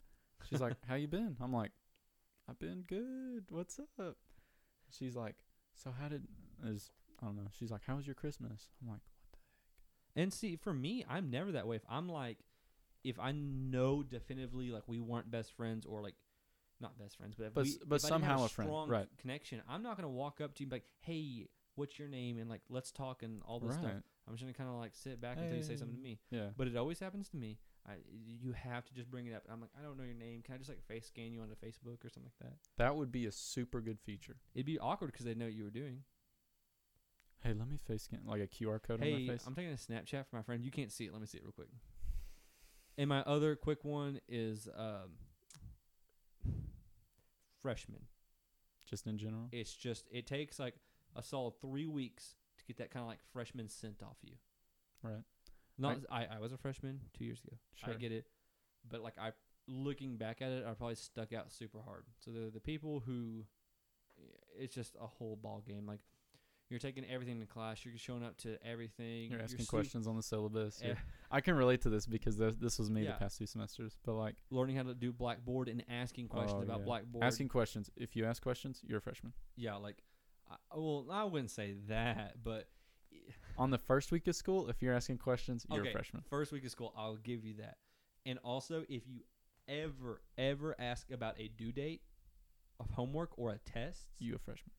She's 0.48 0.60
like, 0.60 0.74
how 0.86 0.94
you 0.96 1.08
been? 1.08 1.36
I'm 1.40 1.52
like, 1.52 1.72
I've 2.48 2.58
been 2.58 2.84
good. 2.86 3.44
What's 3.50 3.78
up? 3.78 4.16
She's 4.90 5.16
like, 5.16 5.36
so 5.74 5.92
how 5.98 6.08
did 6.08 6.24
is 6.64 6.90
I 7.22 7.26
don't 7.26 7.36
know. 7.36 7.48
She's 7.58 7.70
like, 7.70 7.82
how 7.86 7.96
was 7.96 8.06
your 8.06 8.14
Christmas? 8.14 8.68
I'm 8.80 8.88
like, 8.88 9.00
"What 9.20 9.32
the 9.32 9.38
heck?" 9.38 10.22
And 10.24 10.32
see, 10.32 10.56
for 10.56 10.72
me, 10.72 11.04
I'm 11.08 11.30
never 11.30 11.52
that 11.52 11.66
way. 11.66 11.76
If 11.76 11.84
I'm 11.88 12.08
like, 12.08 12.38
if 13.04 13.18
I 13.18 13.32
know 13.32 14.02
definitively 14.02 14.70
like 14.70 14.84
we 14.86 15.00
weren't 15.00 15.30
best 15.30 15.52
friends 15.56 15.86
or 15.86 16.02
like 16.02 16.14
not 16.80 16.98
best 16.98 17.16
friends, 17.16 17.34
but 17.36 17.46
if 17.46 17.54
But 17.54 17.64
we, 17.64 17.70
s- 17.70 17.78
but 17.86 17.96
if 17.96 18.04
I 18.04 18.08
didn't 18.10 18.22
have 18.24 18.30
somehow 18.38 18.44
a 18.44 18.48
friend, 18.48 18.68
strong 18.68 18.88
right. 18.88 19.08
connection, 19.18 19.62
I'm 19.68 19.82
not 19.82 19.96
gonna 19.96 20.08
walk 20.08 20.40
up 20.40 20.54
to 20.54 20.60
you 20.62 20.64
and 20.66 20.70
be 20.70 20.76
like, 20.76 20.84
hey, 21.00 21.46
what's 21.74 21.98
your 21.98 22.08
name? 22.08 22.38
And 22.38 22.48
like, 22.50 22.62
let's 22.68 22.90
talk 22.90 23.22
and 23.22 23.42
all 23.44 23.60
this 23.60 23.70
right, 23.70 23.78
stuff. 23.78 24.02
I'm 24.26 24.34
just 24.34 24.42
gonna 24.42 24.52
kind 24.54 24.68
of 24.70 24.76
like 24.76 24.94
sit 24.94 25.20
back 25.20 25.38
until 25.38 25.56
you 25.56 25.62
say 25.62 25.76
something 25.76 25.96
to 25.96 26.02
me. 26.02 26.18
yeah, 26.30 26.48
But 26.56 26.68
it 26.68 26.76
always 26.76 27.00
happens 27.00 27.28
to 27.30 27.36
me. 27.36 27.58
I 27.86 27.94
you 28.10 28.52
have 28.52 28.84
to 28.86 28.92
just 28.94 29.10
bring 29.10 29.26
it 29.26 29.34
up. 29.34 29.44
I'm 29.50 29.60
like, 29.62 29.70
I 29.78 29.82
don't 29.82 29.96
know 29.96 30.04
your 30.04 30.12
name. 30.14 30.42
Can 30.42 30.54
I 30.54 30.58
just 30.58 30.68
like 30.68 30.82
face 30.86 31.06
scan 31.06 31.32
you 31.32 31.40
onto 31.40 31.54
Facebook 31.54 32.04
or 32.04 32.10
something 32.10 32.30
like 32.40 32.50
that? 32.50 32.56
that 32.76 32.96
would 32.96 33.10
be 33.10 33.24
a 33.26 33.32
super 33.32 33.80
good 33.80 33.98
feature. 34.00 34.36
It'd 34.54 34.66
be 34.66 34.78
awkward 34.78 35.12
because 35.12 35.24
they 35.24 35.34
know 35.34 35.46
what 35.46 35.54
you 35.54 35.64
were 35.64 35.70
doing. 35.70 36.02
Hey, 37.40 37.54
let 37.54 37.68
me 37.68 37.78
face 37.86 38.02
scan 38.02 38.20
like 38.26 38.42
a 38.42 38.46
QR 38.48 38.82
code 38.82 39.00
on 39.00 39.06
Hey, 39.06 39.26
my 39.26 39.32
face. 39.34 39.44
I'm 39.46 39.54
taking 39.54 39.70
a 39.72 39.76
Snapchat 39.76 40.26
for 40.26 40.36
my 40.36 40.42
friend. 40.42 40.64
You 40.64 40.70
can't 40.72 40.90
see 40.92 41.04
it. 41.06 41.12
Let 41.12 41.20
me 41.20 41.26
see 41.26 41.38
it 41.38 41.44
real 41.44 41.52
quick. 41.52 41.68
And 42.98 43.08
my 43.08 43.20
other 43.22 43.54
quick 43.54 43.84
one 43.84 44.20
is 44.28 44.68
um, 44.76 45.12
freshman. 47.68 48.02
just 48.88 49.06
in 49.06 49.18
general. 49.18 49.48
It's 49.52 49.74
just 49.74 50.06
it 50.10 50.26
takes 50.26 50.58
like 50.58 50.74
a 51.14 51.22
solid 51.22 51.54
three 51.60 51.86
weeks 51.86 52.34
to 52.58 52.64
get 52.64 52.78
that 52.78 52.90
kind 52.90 53.02
of 53.02 53.08
like 53.08 53.20
freshman 53.32 53.68
scent 53.68 54.02
off 54.02 54.16
you. 54.22 54.34
Right. 55.02 55.22
Not 55.78 55.98
I, 56.10 56.26
I 56.36 56.38
was 56.40 56.52
a 56.52 56.56
freshman 56.56 57.00
two 57.16 57.24
years 57.24 57.40
ago. 57.44 57.56
Sure. 57.74 57.94
I 57.94 57.96
get 57.96 58.10
it, 58.12 58.26
but 58.88 59.02
like 59.02 59.14
I 59.18 59.32
looking 59.68 60.16
back 60.16 60.42
at 60.42 60.50
it, 60.50 60.64
I 60.66 60.72
probably 60.72 60.96
stuck 60.96 61.32
out 61.32 61.52
super 61.52 61.80
hard. 61.84 62.04
So 62.18 62.30
the 62.30 62.50
the 62.50 62.60
people 62.60 63.02
who, 63.06 63.44
it's 64.58 64.74
just 64.74 64.96
a 65.00 65.06
whole 65.06 65.36
ball 65.36 65.62
game. 65.66 65.86
Like 65.86 66.00
you're 66.70 66.78
taking 66.80 67.04
everything 67.06 67.40
in 67.40 67.46
class, 67.46 67.84
you're 67.84 67.96
showing 67.96 68.22
up 68.22 68.36
to 68.38 68.58
everything. 68.66 69.30
You're 69.30 69.40
asking 69.40 69.64
su- 69.64 69.70
questions 69.70 70.06
on 70.06 70.16
the 70.16 70.22
syllabus. 70.22 70.80
eh, 70.82 70.88
yeah. 70.88 70.94
I 71.30 71.40
can 71.40 71.54
relate 71.56 71.80
to 71.82 71.90
this 71.90 72.06
because 72.06 72.36
this, 72.36 72.54
this 72.60 72.78
was 72.78 72.90
me 72.90 73.04
Yeah. 73.04 73.12
the 73.12 73.18
past 73.18 73.38
two 73.38 73.46
semesters. 73.46 73.96
But 74.04 74.14
like 74.14 74.36
learning 74.50 74.76
how 74.76 74.82
to 74.84 74.94
do 74.94 75.12
Blackboard 75.12 75.68
and 75.68 75.82
asking 75.88 76.28
questions 76.28 76.60
Oh, 76.60 76.64
about 76.64 76.80
yeah. 76.80 76.84
Blackboard. 76.84 77.24
asking 77.24 77.48
questions. 77.48 77.90
If 77.96 78.14
you 78.16 78.26
ask 78.26 78.42
questions, 78.42 78.80
you're 78.86 78.98
a 78.98 79.02
freshman. 79.02 79.32
yeah, 79.56 79.76
like, 79.76 80.02
I, 80.50 80.56
well, 80.74 81.06
I 81.10 81.24
wouldn't 81.24 81.50
say 81.50 81.74
that, 81.88 82.42
but 82.42 82.68
On 83.58 83.70
the 83.70 83.78
first 83.78 84.12
week 84.12 84.26
of 84.28 84.36
school, 84.36 84.68
if 84.68 84.82
you're 84.82 84.94
asking 84.94 85.18
questions, 85.18 85.66
you're 85.70 85.80
Okay. 85.80 85.88
a 85.88 85.92
freshman. 85.92 86.22
first 86.28 86.52
week 86.52 86.64
of 86.64 86.70
school, 86.70 86.92
I'll 86.96 87.16
give 87.16 87.44
you 87.44 87.54
that. 87.54 87.78
And 88.26 88.38
also, 88.44 88.84
if 88.88 89.06
you 89.08 89.22
ever, 89.66 90.20
ever 90.36 90.74
ask 90.78 91.10
about 91.10 91.34
a 91.40 91.48
due 91.48 91.72
date 91.72 92.02
of 92.78 92.90
homework 92.90 93.30
or 93.38 93.50
a 93.52 93.58
test, 93.58 94.06
You 94.18 94.34
a 94.34 94.38
freshman. 94.38 94.70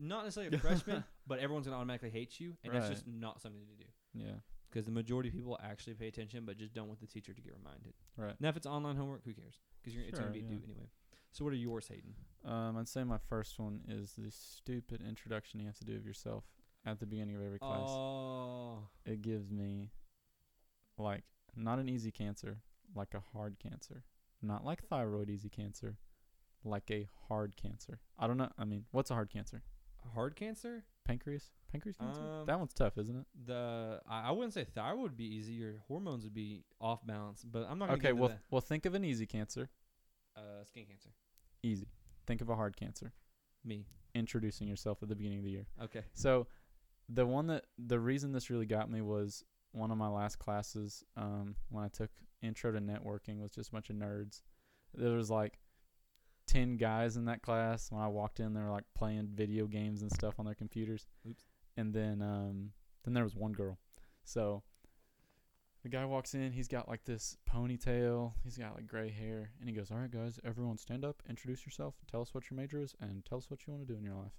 Not 0.00 0.24
necessarily 0.24 0.56
a 0.56 0.58
freshman, 0.66 1.04
but 1.26 1.38
everyone's 1.38 1.66
gonna 1.66 1.76
automatically 1.76 2.10
hate 2.10 2.40
you, 2.40 2.56
and 2.64 2.74
that's 2.74 2.86
Right. 2.88 2.94
just 2.94 3.06
not 3.06 3.40
something 3.40 3.60
to 3.66 3.74
do. 3.84 3.90
Yeah. 4.14 4.36
Because 4.70 4.86
the 4.86 4.92
majority 4.92 5.28
of 5.28 5.34
people 5.34 5.58
actually 5.62 5.94
pay 5.94 6.06
attention, 6.08 6.44
but 6.44 6.56
just 6.56 6.72
don't 6.74 6.86
want 6.88 7.00
the 7.00 7.06
teacher 7.06 7.32
to 7.34 7.40
get 7.40 7.52
reminded. 7.56 7.92
Right. 8.16 8.40
Now, 8.40 8.48
if 8.50 8.56
it's 8.56 8.66
online 8.66 8.96
homework, 8.96 9.24
who 9.24 9.32
cares? 9.34 9.58
Because 9.82 9.98
it's 9.98 10.10
Sure, 10.10 10.20
gonna 10.20 10.32
be 10.32 10.40
yeah. 10.40 10.48
due 10.48 10.60
anyway. 10.64 10.88
So, 11.32 11.44
what 11.44 11.52
are 11.52 11.56
yours, 11.56 11.88
Hayden? 11.88 12.14
Um, 12.44 12.76
I'd 12.76 12.88
say 12.88 13.04
my 13.04 13.18
first 13.18 13.58
one 13.58 13.82
is 13.88 14.14
the 14.16 14.30
stupid 14.30 15.00
introduction 15.02 15.60
you 15.60 15.66
have 15.66 15.78
to 15.78 15.84
do 15.84 15.96
of 15.96 16.04
yourself 16.06 16.44
at 16.84 16.98
the 16.98 17.06
beginning 17.06 17.36
of 17.36 17.42
every 17.42 17.58
class. 17.58 17.88
Oh, 17.88 18.88
It 19.04 19.22
gives 19.22 19.50
me 19.50 19.90
like 20.98 21.24
not 21.56 21.78
an 21.78 21.88
easy 21.88 22.10
cancer, 22.10 22.62
like 22.94 23.14
a 23.14 23.20
hard 23.32 23.58
cancer. 23.58 24.04
Not 24.42 24.64
like 24.64 24.82
thyroid 24.84 25.28
easy 25.30 25.48
cancer, 25.50 25.98
like 26.64 26.90
a 26.90 27.08
hard 27.28 27.56
cancer. 27.56 28.00
I 28.18 28.26
don't 28.26 28.38
know. 28.38 28.50
I 28.58 28.64
mean, 28.64 28.86
what's 28.90 29.10
a 29.10 29.14
hard 29.14 29.30
cancer? 29.30 29.62
Hard 30.14 30.36
cancer. 30.36 30.84
Pancreas? 31.04 31.50
Pancreas 31.72 31.96
cancer? 31.96 32.20
Um, 32.20 32.46
that 32.46 32.58
one's 32.58 32.72
tough, 32.72 32.98
isn't 32.98 33.16
it? 33.16 33.26
The 33.46 34.00
I, 34.08 34.28
I 34.28 34.30
wouldn't 34.30 34.54
say 34.54 34.64
thyroid 34.64 35.02
would 35.02 35.16
be 35.16 35.24
easy. 35.24 35.52
Your 35.54 35.74
hormones 35.88 36.24
would 36.24 36.34
be 36.34 36.64
off 36.80 37.04
balance, 37.06 37.44
but 37.44 37.66
I'm 37.68 37.78
not 37.78 37.88
gonna 37.88 37.98
Okay, 37.98 38.12
well, 38.12 38.32
well, 38.50 38.60
think 38.60 38.86
of 38.86 38.94
an 38.94 39.04
easy 39.04 39.26
cancer. 39.26 39.68
Uh, 40.36 40.64
skin 40.64 40.84
cancer. 40.86 41.10
Easy. 41.62 41.88
Think 42.26 42.40
of 42.40 42.48
a 42.48 42.56
hard 42.56 42.76
cancer. 42.76 43.12
Me. 43.64 43.86
Introducing 44.14 44.68
yourself 44.68 45.02
at 45.02 45.08
the 45.08 45.16
beginning 45.16 45.38
of 45.38 45.44
the 45.44 45.50
year. 45.50 45.66
Okay. 45.82 46.02
So, 46.14 46.46
the 47.08 47.26
one 47.26 47.48
that 47.48 47.64
the 47.78 47.98
reason 47.98 48.32
this 48.32 48.50
really 48.50 48.66
got 48.66 48.90
me 48.90 49.00
was 49.00 49.44
one 49.72 49.90
of 49.90 49.98
my 49.98 50.08
last 50.08 50.38
classes 50.38 51.04
um, 51.16 51.54
when 51.70 51.84
I 51.84 51.88
took 51.88 52.10
intro 52.42 52.72
to 52.72 52.80
networking 52.80 53.40
was 53.40 53.52
just 53.52 53.68
a 53.70 53.72
bunch 53.72 53.90
of 53.90 53.96
nerds. 53.96 54.42
There 54.94 55.16
was 55.16 55.30
like 55.30 55.58
ten 56.50 56.76
guys 56.76 57.16
in 57.16 57.26
that 57.26 57.42
class. 57.42 57.92
When 57.92 58.02
I 58.02 58.08
walked 58.08 58.40
in, 58.40 58.52
they 58.52 58.60
were 58.60 58.70
like 58.70 58.84
playing 58.96 59.28
video 59.34 59.66
games 59.66 60.02
and 60.02 60.10
stuff 60.10 60.34
on 60.38 60.44
their 60.44 60.54
computers. 60.54 61.06
Oops. 61.28 61.44
And 61.76 61.94
then 61.94 62.20
um, 62.20 62.72
then 63.04 63.14
there 63.14 63.24
was 63.24 63.36
one 63.36 63.52
girl. 63.52 63.78
So 64.24 64.62
the 65.84 65.88
guy 65.88 66.04
walks 66.04 66.34
in. 66.34 66.50
He's 66.52 66.66
got 66.66 66.88
like 66.88 67.04
this 67.04 67.36
ponytail. 67.48 68.32
He's 68.42 68.58
got 68.58 68.74
like 68.74 68.88
gray 68.88 69.10
hair, 69.10 69.52
and 69.60 69.68
he 69.68 69.74
goes, 69.74 69.90
"All 69.92 69.98
right, 69.98 70.10
guys, 70.10 70.40
everyone, 70.44 70.76
stand 70.76 71.04
up, 71.04 71.22
introduce 71.28 71.64
yourself, 71.64 71.94
tell 72.10 72.20
us 72.20 72.34
what 72.34 72.50
your 72.50 72.58
major 72.58 72.80
is, 72.80 72.94
and 73.00 73.24
tell 73.24 73.38
us 73.38 73.48
what 73.48 73.60
you 73.66 73.72
want 73.72 73.86
to 73.86 73.92
do 73.92 73.96
in 73.96 74.04
your 74.04 74.16
life." 74.16 74.32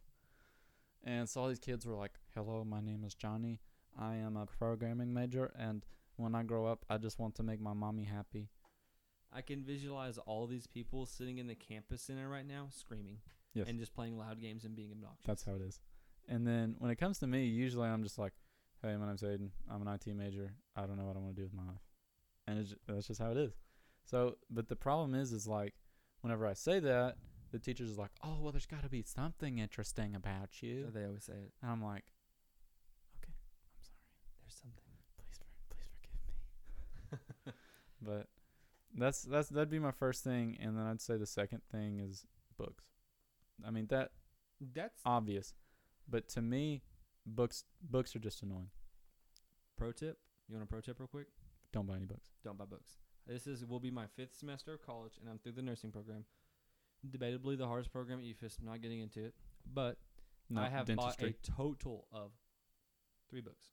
And 1.04 1.28
so 1.28 1.42
all 1.42 1.48
these 1.48 1.60
kids 1.60 1.86
were 1.86 1.96
like, 1.96 2.20
"Hello, 2.36 2.66
my 2.66 2.82
name 2.82 3.06
is 3.06 3.16
Johnny. 3.16 3.62
I 3.98 4.16
am 4.18 4.36
a 4.36 4.46
programming 4.46 5.14
major, 5.14 5.52
and 5.58 5.86
when 6.18 6.36
I 6.36 6.44
grow 6.44 6.66
up, 6.66 6.86
I 6.90 6.98
just 6.98 7.20
want 7.20 7.36
to 7.36 7.44
make 7.44 7.62
my 7.62 7.74
mommy 7.74 8.04
happy." 8.04 8.50
I 9.34 9.42
can 9.42 9.64
visualize 9.64 10.18
all 10.18 10.46
these 10.48 10.68
people 10.68 11.06
sitting 11.06 11.38
in 11.38 11.48
the 11.48 11.56
campus 11.56 12.02
center 12.02 12.28
right 12.30 12.46
now, 12.46 12.68
screaming 12.70 13.18
Yes, 13.54 13.68
and 13.70 13.80
just 13.80 13.94
playing 13.94 14.18
loud 14.18 14.40
games 14.42 14.64
and 14.66 14.76
being 14.76 14.92
obnoxious. 14.92 15.26
that's 15.26 15.44
how 15.46 15.54
it 15.56 15.62
is. 15.62 15.80
And 16.28 16.46
then 16.46 16.76
when 16.80 16.92
it 16.92 16.98
comes 16.98 17.20
to 17.20 17.28
me, 17.28 17.46
usually 17.46 17.88
I'm 17.88 18.04
just 18.04 18.18
like, 18.18 18.34
"Hey, 18.82 18.96
my 18.98 19.08
name's 19.08 19.22
Hayden. 19.22 19.52
I'm 19.70 19.82
an 19.82 19.88
IT 19.88 20.08
major. 20.14 20.54
I 20.76 20.86
don't 20.86 20.98
know 20.98 21.06
what 21.06 21.16
I 21.16 21.20
want 21.20 21.36
to 21.36 21.42
do 21.42 21.44
with 21.46 21.54
my 21.54 21.64
life," 21.66 21.82
and 22.48 22.60
it's 22.60 22.70
ju- 22.72 22.80
that's 22.88 23.08
just 23.08 23.20
how 23.22 23.32
it 23.32 23.38
is. 23.38 23.54
So, 24.06 24.38
but 24.50 24.68
the 24.68 24.76
problem 24.76 25.14
is, 25.16 25.32
is 25.32 25.48
like, 25.48 25.74
whenever 26.22 26.46
I 26.48 26.54
say 26.54 26.80
that, 26.80 27.18
the 27.52 27.60
teacher's 27.60 27.90
is 27.90 27.98
like, 27.98 28.12
"Oh, 28.24 28.38
well, 28.42 28.52
there's 28.52 28.66
got 28.66 28.84
to 28.84 28.90
be 28.90 29.02
something 29.04 29.60
interesting 29.60 30.16
about 30.16 30.62
you," 30.62 30.90
They 30.92 31.06
always 31.06 31.24
say 31.26 31.34
it. 31.34 31.54
and 31.62 31.72
I'm 31.72 31.84
like, 31.84 32.06
"Okay, 33.18 33.34
I'm 33.34 33.82
sorry." 33.82 33.98
There's 34.42 34.56
something. 34.56 34.98
please 35.18 35.40
please 35.70 35.88
forgive 35.96 36.16
me. 37.46 37.54
but 38.02 38.28
that's 38.96 39.22
that's 39.24 39.50
that'd 39.50 39.70
be 39.70 39.80
my 39.80 39.92
first 39.92 40.24
thing, 40.24 40.58
and 40.62 40.78
then 40.78 40.86
I'd 40.86 41.02
say 41.02 41.18
the 41.18 41.26
second 41.26 41.62
thing 41.72 42.00
is 42.00 42.26
books. 42.58 42.86
I 43.66 43.72
mean 43.72 43.88
that 43.88 44.12
That's 44.74 45.00
obvious, 45.06 45.54
but 46.10 46.28
to 46.30 46.42
me, 46.42 46.82
books 47.26 47.64
books 47.82 48.16
are 48.16 48.20
just 48.20 48.42
annoying. 48.44 48.70
pro 49.78 49.92
tip. 49.92 50.18
You 50.48 50.56
want 50.56 50.66
a 50.66 50.68
pro 50.68 50.82
tip 50.82 51.00
real 51.00 51.08
quick? 51.08 51.28
Don't 51.72 51.88
buy 51.88 51.96
any 51.96 52.06
books. 52.06 52.30
Don't 52.44 52.58
buy 52.58 52.66
books. 52.66 52.98
This 53.28 53.48
is 53.48 53.66
will 53.66 53.80
be 53.80 53.92
my 53.92 54.08
fifth 54.16 54.36
semester 54.36 54.74
of 54.74 54.82
college, 54.86 55.14
and 55.22 55.30
I'm 55.30 55.38
through 55.40 55.54
the 55.54 55.62
nursing 55.62 55.92
program. 55.92 56.26
Debatably 57.10 57.58
the 57.58 57.68
hardest 57.68 57.92
program 57.92 58.20
at 58.20 58.26
UAFS. 58.26 58.60
I'm 58.60 58.66
not 58.66 58.82
getting 58.82 59.00
into 59.00 59.24
it, 59.26 59.34
but 59.74 59.98
No, 60.50 60.62
I 60.62 60.70
have 60.70 60.86
dentistry. 60.86 61.30
bought 61.32 61.48
a 61.48 61.52
total 61.52 62.08
of 62.12 62.32
three 63.30 63.42
books 63.42 63.68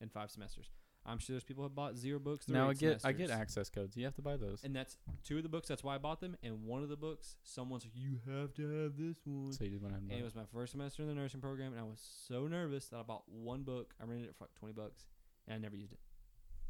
in 0.00 0.08
five 0.08 0.30
semesters. 0.30 0.70
I'm 1.06 1.18
sure 1.18 1.34
there's 1.34 1.44
people 1.44 1.62
who 1.62 1.68
have 1.68 1.74
bought 1.74 1.96
zero 1.96 2.18
books. 2.18 2.48
now 2.48 2.70
I 2.70 2.74
get 2.74 3.02
I 3.04 3.12
get 3.12 3.30
access 3.30 3.68
codes. 3.68 3.96
You 3.96 4.04
have 4.06 4.14
to 4.14 4.22
buy 4.22 4.36
those, 4.36 4.64
And 4.64 4.74
that's 4.74 4.96
two 5.22 5.36
of 5.36 5.42
the 5.42 5.48
books. 5.48 5.68
That's 5.68 5.84
why 5.84 5.94
I 5.94 5.98
bought 5.98 6.20
them. 6.20 6.36
And 6.42 6.64
one 6.64 6.82
of 6.82 6.88
the 6.88 6.96
books, 6.96 7.36
someone's 7.42 7.84
like, 7.84 7.92
"You 7.94 8.18
have 8.26 8.54
to 8.54 8.82
have 8.82 8.96
this 8.96 9.18
one." 9.24 9.52
so 9.52 9.64
you 9.64 9.78
went 9.80 9.94
ahead 9.94 10.04
and 10.10 10.18
it 10.20 10.24
was 10.24 10.34
my 10.34 10.44
first 10.52 10.72
semester 10.72 11.02
in 11.02 11.08
the 11.08 11.14
nursing 11.14 11.40
program, 11.40 11.72
and 11.72 11.80
I 11.80 11.84
was 11.84 12.00
so 12.26 12.46
nervous 12.46 12.86
that 12.88 12.96
I 12.98 13.02
bought 13.02 13.24
one 13.28 13.62
book. 13.64 13.94
I 14.00 14.04
rented 14.04 14.28
it 14.28 14.34
for 14.36 14.44
like 14.44 14.54
twenty 14.54 14.72
bucks, 14.74 15.04
and 15.46 15.54
I 15.54 15.58
never 15.58 15.76
used 15.76 15.92
it. 15.92 16.00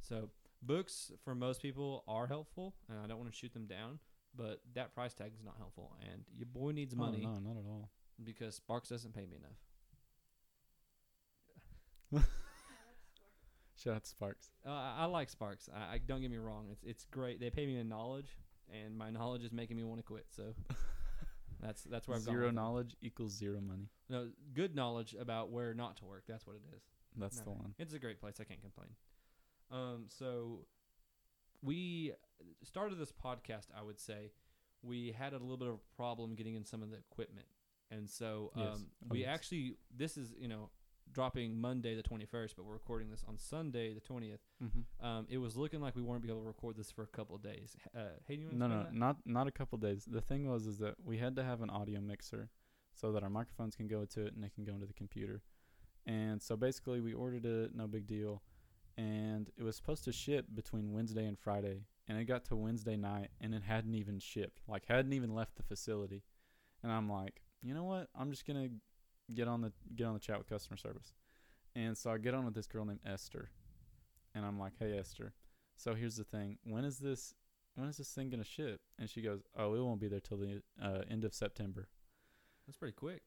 So 0.00 0.30
books 0.62 1.12
for 1.24 1.34
most 1.34 1.62
people 1.62 2.02
are 2.08 2.26
helpful, 2.26 2.74
and 2.88 2.98
I 2.98 3.06
don't 3.06 3.18
want 3.18 3.30
to 3.30 3.36
shoot 3.38 3.52
them 3.54 3.66
down, 3.66 3.98
but 4.36 4.60
that 4.74 4.94
price 4.94 5.14
tag 5.14 5.32
is 5.34 5.44
not 5.44 5.54
helpful, 5.58 5.96
and 6.12 6.24
your 6.36 6.46
boy 6.46 6.72
needs 6.72 6.92
Oh, 6.94 6.98
money 6.98 7.20
no, 7.24 7.38
not 7.38 7.56
at 7.56 7.64
all. 7.66 7.90
because 8.22 8.56
Sparks 8.56 8.88
doesn't 8.88 9.14
pay 9.14 9.26
me 9.26 9.36
enough. 12.12 12.24
Shout 13.76 13.94
out 13.96 14.04
to 14.04 14.08
Sparks. 14.10 14.50
Uh, 14.66 14.70
I, 14.70 14.94
I 15.00 15.04
like 15.06 15.28
Sparks. 15.28 15.68
I, 15.74 15.94
I 15.94 15.98
don't 15.98 16.20
get 16.20 16.30
me 16.30 16.36
wrong; 16.36 16.66
it's 16.70 16.82
it's 16.84 17.04
great. 17.06 17.40
They 17.40 17.50
pay 17.50 17.66
me 17.66 17.76
in 17.78 17.88
knowledge, 17.88 18.28
and 18.72 18.96
my 18.96 19.10
knowledge 19.10 19.42
is 19.42 19.52
making 19.52 19.76
me 19.76 19.82
want 19.84 19.98
to 19.98 20.04
quit. 20.04 20.26
So 20.30 20.54
that's 21.60 21.82
that's 21.84 22.06
where 22.06 22.16
I've 22.16 22.22
Zero 22.22 22.42
with 22.46 22.48
it. 22.50 22.54
knowledge 22.54 22.96
equals 23.02 23.32
zero 23.32 23.60
money. 23.60 23.88
No, 24.08 24.28
good 24.54 24.74
knowledge 24.76 25.14
about 25.18 25.50
where 25.50 25.74
not 25.74 25.96
to 25.98 26.04
work. 26.04 26.24
That's 26.28 26.46
what 26.46 26.56
it 26.56 26.62
is. 26.76 26.82
That's 27.16 27.38
No, 27.38 27.44
the 27.44 27.50
one. 27.50 27.74
It's 27.78 27.94
a 27.94 27.98
great 27.98 28.20
place. 28.20 28.36
I 28.40 28.44
can't 28.44 28.60
complain. 28.60 28.88
Um, 29.70 30.04
so 30.08 30.66
we 31.62 32.12
started 32.62 32.98
this 32.98 33.12
podcast. 33.12 33.66
I 33.76 33.82
would 33.82 33.98
say 33.98 34.30
we 34.82 35.14
had 35.18 35.32
a 35.32 35.38
little 35.38 35.56
bit 35.56 35.68
of 35.68 35.74
a 35.74 35.96
problem 35.96 36.34
getting 36.34 36.54
in 36.54 36.64
some 36.64 36.82
of 36.82 36.90
the 36.90 36.98
equipment, 36.98 37.46
and 37.90 38.08
so 38.08 38.52
um, 38.54 38.62
Yes. 38.62 38.78
Oh, 38.78 39.06
we 39.10 39.20
yes. 39.20 39.28
actually 39.34 39.76
this 39.96 40.16
is 40.16 40.32
you 40.38 40.48
know 40.48 40.70
dropping 41.12 41.60
Monday 41.60 41.94
the 41.94 42.02
21st, 42.02 42.54
but 42.56 42.64
we're 42.64 42.72
recording 42.72 43.10
this 43.10 43.24
on 43.28 43.38
Sunday 43.38 43.94
the 43.94 44.00
20th. 44.00 44.38
Mm-hmm. 44.62 45.06
Um, 45.06 45.26
it 45.28 45.38
was 45.38 45.56
looking 45.56 45.80
like 45.80 45.94
we 45.96 46.02
weren't 46.02 46.22
be 46.22 46.28
able 46.28 46.40
to 46.40 46.46
record 46.46 46.76
this 46.76 46.90
for 46.90 47.02
a 47.02 47.06
couple 47.06 47.36
of 47.36 47.42
days. 47.42 47.76
Uh, 47.96 48.08
hey, 48.26 48.34
you 48.34 48.48
No, 48.52 48.66
no, 48.66 48.86
not 48.92 49.16
not 49.24 49.46
a 49.46 49.52
couple 49.52 49.78
days. 49.78 50.04
The 50.04 50.20
thing 50.20 50.48
was 50.50 50.66
is 50.66 50.78
that 50.78 50.94
we 51.04 51.18
had 51.18 51.36
to 51.36 51.44
have 51.44 51.62
an 51.62 51.70
audio 51.70 52.00
mixer 52.00 52.50
so 52.94 53.12
that 53.12 53.22
our 53.22 53.30
microphones 53.30 53.76
can 53.76 53.88
go 53.88 54.00
into 54.00 54.24
it 54.24 54.34
and 54.34 54.44
it 54.44 54.54
can 54.54 54.64
go 54.64 54.72
into 54.72 54.86
the 54.86 54.94
computer. 54.94 55.42
And 56.06 56.42
so 56.42 56.56
basically, 56.56 57.00
we 57.00 57.14
ordered 57.14 57.46
it, 57.46 57.74
no 57.74 57.86
big 57.86 58.06
deal, 58.06 58.42
and 58.96 59.50
it 59.56 59.62
was 59.62 59.76
supposed 59.76 60.04
to 60.04 60.12
ship 60.12 60.46
between 60.54 60.92
Wednesday 60.92 61.26
and 61.26 61.38
Friday, 61.38 61.82
and 62.08 62.18
it 62.18 62.24
got 62.24 62.44
to 62.46 62.56
Wednesday 62.56 62.96
night 62.96 63.30
and 63.40 63.54
it 63.54 63.62
hadn't 63.62 63.94
even 63.94 64.18
shipped, 64.18 64.62
like 64.68 64.84
hadn't 64.86 65.12
even 65.12 65.34
left 65.34 65.56
the 65.56 65.62
facility. 65.62 66.22
And 66.82 66.92
I'm 66.92 67.10
like, 67.10 67.40
you 67.62 67.74
know 67.74 67.84
what? 67.84 68.08
I'm 68.14 68.30
just 68.30 68.46
gonna 68.46 68.68
get 69.32 69.48
on 69.48 69.60
the 69.60 69.72
get 69.94 70.06
on 70.06 70.14
the 70.14 70.20
chat 70.20 70.38
with 70.38 70.48
customer 70.48 70.76
service. 70.76 71.12
And 71.76 71.96
so 71.96 72.10
I 72.10 72.18
get 72.18 72.34
on 72.34 72.44
with 72.44 72.54
this 72.54 72.66
girl 72.66 72.84
named 72.84 73.00
Esther, 73.04 73.50
and 74.34 74.44
I'm 74.44 74.58
like, 74.58 74.72
hey 74.78 74.96
Esther, 74.98 75.34
so 75.76 75.94
here's 75.94 76.16
the 76.16 76.24
thing: 76.24 76.58
when 76.64 76.84
is 76.84 76.98
this 76.98 77.34
when 77.74 77.88
is 77.88 77.96
this 77.96 78.10
thing 78.10 78.30
gonna 78.30 78.44
ship? 78.44 78.80
And 78.98 79.08
she 79.08 79.22
goes, 79.22 79.40
oh, 79.56 79.74
it 79.74 79.80
won't 79.80 80.00
be 80.00 80.08
there 80.08 80.20
till 80.20 80.38
the 80.38 80.62
uh, 80.82 81.02
end 81.10 81.24
of 81.24 81.34
September. 81.34 81.88
That's 82.66 82.78
pretty 82.78 82.94
quick. 82.94 83.22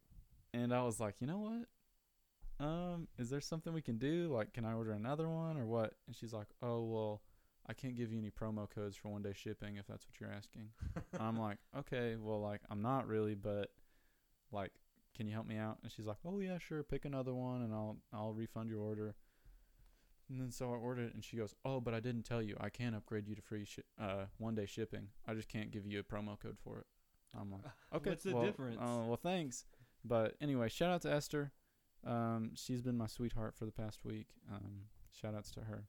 And 0.53 0.73
I 0.73 0.83
was 0.83 0.99
like, 0.99 1.15
you 1.19 1.27
know 1.27 1.39
what? 1.39 2.65
Um, 2.65 3.07
is 3.19 3.29
there 3.29 3.41
something 3.41 3.73
we 3.73 3.81
can 3.81 3.97
do? 3.97 4.29
Like, 4.33 4.53
can 4.53 4.65
I 4.65 4.73
order 4.73 4.91
another 4.91 5.29
one 5.29 5.57
or 5.57 5.65
what? 5.65 5.93
And 6.07 6.15
she's 6.15 6.33
like, 6.33 6.47
oh 6.61 6.83
well, 6.83 7.21
I 7.67 7.73
can't 7.73 7.95
give 7.95 8.11
you 8.11 8.19
any 8.19 8.31
promo 8.31 8.69
codes 8.69 8.95
for 8.95 9.09
one 9.09 9.21
day 9.21 9.33
shipping 9.33 9.75
if 9.75 9.85
that's 9.87 10.05
what 10.07 10.19
you're 10.19 10.31
asking. 10.31 10.69
I'm 11.19 11.37
like, 11.37 11.57
okay, 11.79 12.15
well, 12.17 12.39
like 12.39 12.61
I'm 12.69 12.81
not 12.81 13.07
really, 13.07 13.35
but 13.35 13.71
like, 14.51 14.71
can 15.17 15.27
you 15.27 15.33
help 15.33 15.47
me 15.47 15.57
out? 15.57 15.79
And 15.83 15.91
she's 15.91 16.05
like, 16.05 16.17
oh 16.25 16.39
yeah, 16.39 16.57
sure, 16.59 16.83
pick 16.83 17.05
another 17.05 17.33
one, 17.33 17.61
and 17.61 17.73
I'll 17.73 17.97
I'll 18.13 18.33
refund 18.33 18.69
your 18.69 18.79
order. 18.79 19.15
And 20.29 20.41
then 20.41 20.51
so 20.51 20.71
I 20.71 20.75
ordered 20.75 21.07
it, 21.07 21.13
and 21.13 21.23
she 21.23 21.37
goes, 21.37 21.55
oh, 21.63 21.79
but 21.79 21.93
I 21.93 21.99
didn't 21.99 22.23
tell 22.23 22.41
you, 22.41 22.57
I 22.59 22.69
can 22.69 22.93
upgrade 22.93 23.27
you 23.27 23.35
to 23.35 23.41
free 23.41 23.65
shi- 23.65 23.83
uh 23.99 24.25
one 24.37 24.55
day 24.55 24.65
shipping. 24.65 25.07
I 25.27 25.33
just 25.33 25.47
can't 25.49 25.71
give 25.71 25.85
you 25.85 25.99
a 25.99 26.03
promo 26.03 26.39
code 26.39 26.57
for 26.63 26.79
it. 26.79 26.85
I'm 27.37 27.51
like, 27.51 27.61
okay, 27.95 28.11
What's 28.11 28.23
the 28.23 28.33
well, 28.33 28.43
difference? 28.43 28.77
Oh 28.81 29.05
well, 29.07 29.19
thanks. 29.21 29.65
But 30.05 30.35
anyway, 30.39 30.69
shout 30.69 30.91
out 30.91 31.01
to 31.01 31.11
Esther. 31.11 31.51
Um, 32.05 32.51
she's 32.55 32.81
been 32.81 32.97
my 32.97 33.07
sweetheart 33.07 33.55
for 33.57 33.65
the 33.65 33.71
past 33.71 34.05
week. 34.05 34.27
Um, 34.53 34.83
shout 35.11 35.33
outs 35.35 35.51
to 35.51 35.61
her. 35.61 35.87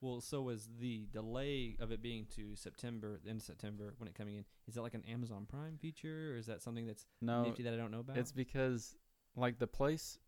Well, 0.00 0.20
so 0.22 0.40
was 0.42 0.68
the 0.78 1.06
delay 1.12 1.76
of 1.78 1.92
it 1.92 2.00
being 2.00 2.26
to 2.36 2.56
September, 2.56 3.18
the 3.22 3.28
end 3.30 3.40
of 3.40 3.44
September, 3.46 3.94
when 3.98 4.08
it 4.08 4.14
coming 4.14 4.36
in. 4.36 4.44
Is 4.66 4.74
that 4.74 4.82
like 4.82 4.94
an 4.94 5.04
Amazon 5.06 5.46
Prime 5.46 5.76
feature, 5.78 6.32
or 6.32 6.36
is 6.36 6.46
that 6.46 6.62
something 6.62 6.86
that's 6.86 7.04
No, 7.20 7.42
nifty 7.42 7.62
that 7.64 7.74
I 7.74 7.76
don't 7.76 7.90
know 7.90 8.00
about? 8.00 8.16
It's 8.16 8.32
because 8.32 8.96
like 9.36 9.58
the 9.58 9.66
place 9.66 10.18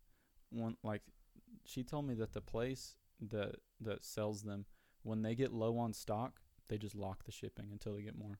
one 0.51 0.77
like 0.83 1.01
she 1.65 1.83
told 1.83 2.05
me 2.05 2.13
that 2.15 2.33
the 2.33 2.41
place 2.41 2.95
that 3.29 3.55
that 3.81 4.03
sells 4.03 4.43
them 4.43 4.65
when 5.01 5.21
they 5.23 5.33
get 5.35 5.51
low 5.51 5.77
on 5.77 5.91
stock, 5.93 6.39
they 6.69 6.77
just 6.77 6.95
lock 6.95 7.25
the 7.25 7.31
shipping 7.31 7.69
until 7.71 7.95
they 7.95 8.03
get 8.03 8.17
more. 8.17 8.39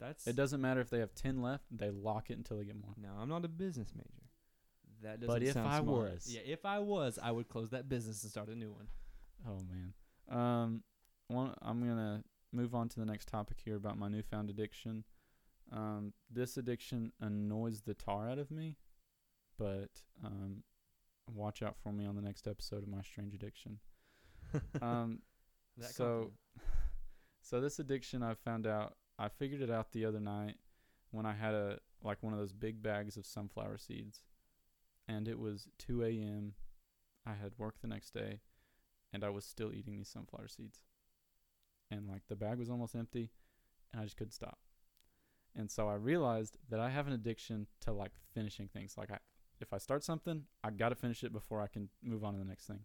that's 0.00 0.26
It 0.26 0.36
doesn't 0.36 0.60
matter 0.60 0.80
if 0.80 0.90
they 0.90 0.98
have 1.00 1.14
10 1.14 1.42
left, 1.42 1.64
they 1.70 1.90
lock 1.90 2.30
it 2.30 2.38
until 2.38 2.56
they 2.58 2.64
get 2.64 2.76
more. 2.80 2.94
No, 2.96 3.10
I'm 3.20 3.28
not 3.28 3.44
a 3.44 3.48
business 3.48 3.92
major. 3.94 4.26
That 5.02 5.20
doesn't 5.20 5.26
But 5.34 5.42
if 5.42 5.56
I 5.56 5.80
smart. 5.80 5.84
was. 5.84 6.26
yeah, 6.28 6.40
if 6.44 6.64
I 6.64 6.78
was, 6.80 7.18
I 7.22 7.30
would 7.30 7.48
close 7.48 7.70
that 7.70 7.88
business 7.88 8.22
and 8.22 8.30
start 8.30 8.48
a 8.48 8.54
new 8.56 8.72
one. 8.72 8.88
Oh 9.46 9.60
man. 9.70 9.92
Um 10.28 10.82
one 11.28 11.54
I'm 11.62 11.84
going 11.84 11.96
to 11.96 12.24
move 12.52 12.74
on 12.74 12.88
to 12.88 13.00
the 13.00 13.06
next 13.06 13.28
topic 13.28 13.58
here 13.64 13.76
about 13.76 13.98
my 13.98 14.08
newfound 14.08 14.50
addiction. 14.50 15.04
Um 15.72 16.12
this 16.30 16.56
addiction 16.56 17.12
annoys 17.20 17.82
the 17.82 17.94
tar 17.94 18.28
out 18.28 18.38
of 18.38 18.50
me, 18.50 18.76
but 19.58 19.90
um 20.24 20.62
watch 21.32 21.62
out 21.62 21.76
for 21.82 21.92
me 21.92 22.06
on 22.06 22.14
the 22.14 22.22
next 22.22 22.46
episode 22.46 22.82
of 22.82 22.88
my 22.88 23.02
strange 23.02 23.34
addiction. 23.34 23.78
Um 24.82 25.20
So-. 25.80 26.32
So 27.42 27.60
this 27.60 27.78
addiction 27.78 28.24
I 28.24 28.34
found 28.34 28.66
out 28.66 28.96
I 29.20 29.28
figured 29.28 29.60
it 29.60 29.70
out 29.70 29.92
the 29.92 30.04
other 30.04 30.18
night 30.18 30.56
when 31.12 31.26
I 31.26 31.32
had 31.32 31.54
a 31.54 31.78
like 32.02 32.20
one 32.20 32.32
of 32.32 32.40
those 32.40 32.52
big 32.52 32.82
bags 32.82 33.16
of 33.16 33.24
sunflower 33.24 33.78
seeds. 33.78 34.20
And 35.06 35.28
it 35.28 35.38
was 35.38 35.68
two 35.78 36.04
AM. 36.04 36.54
I 37.24 37.34
had 37.34 37.52
work 37.56 37.76
the 37.80 37.86
next 37.86 38.12
day 38.12 38.40
and 39.16 39.24
I 39.24 39.30
was 39.30 39.46
still 39.46 39.72
eating 39.72 39.96
these 39.96 40.10
sunflower 40.10 40.48
seeds. 40.48 40.84
And 41.90 42.06
like 42.06 42.20
the 42.28 42.36
bag 42.36 42.58
was 42.58 42.68
almost 42.68 42.94
empty 42.94 43.30
and 43.90 44.00
I 44.00 44.04
just 44.04 44.18
couldn't 44.18 44.32
stop. 44.32 44.58
And 45.56 45.70
so 45.70 45.88
I 45.88 45.94
realized 45.94 46.58
that 46.68 46.80
I 46.80 46.90
have 46.90 47.06
an 47.06 47.14
addiction 47.14 47.66
to 47.80 47.92
like 47.94 48.12
finishing 48.34 48.68
things. 48.68 48.98
Like 48.98 49.10
I 49.10 49.16
if 49.58 49.72
I 49.72 49.78
start 49.78 50.04
something, 50.04 50.42
I 50.62 50.68
got 50.68 50.90
to 50.90 50.94
finish 50.94 51.24
it 51.24 51.32
before 51.32 51.62
I 51.62 51.66
can 51.66 51.88
move 52.04 52.24
on 52.24 52.34
to 52.34 52.38
the 52.38 52.44
next 52.44 52.66
thing. 52.66 52.80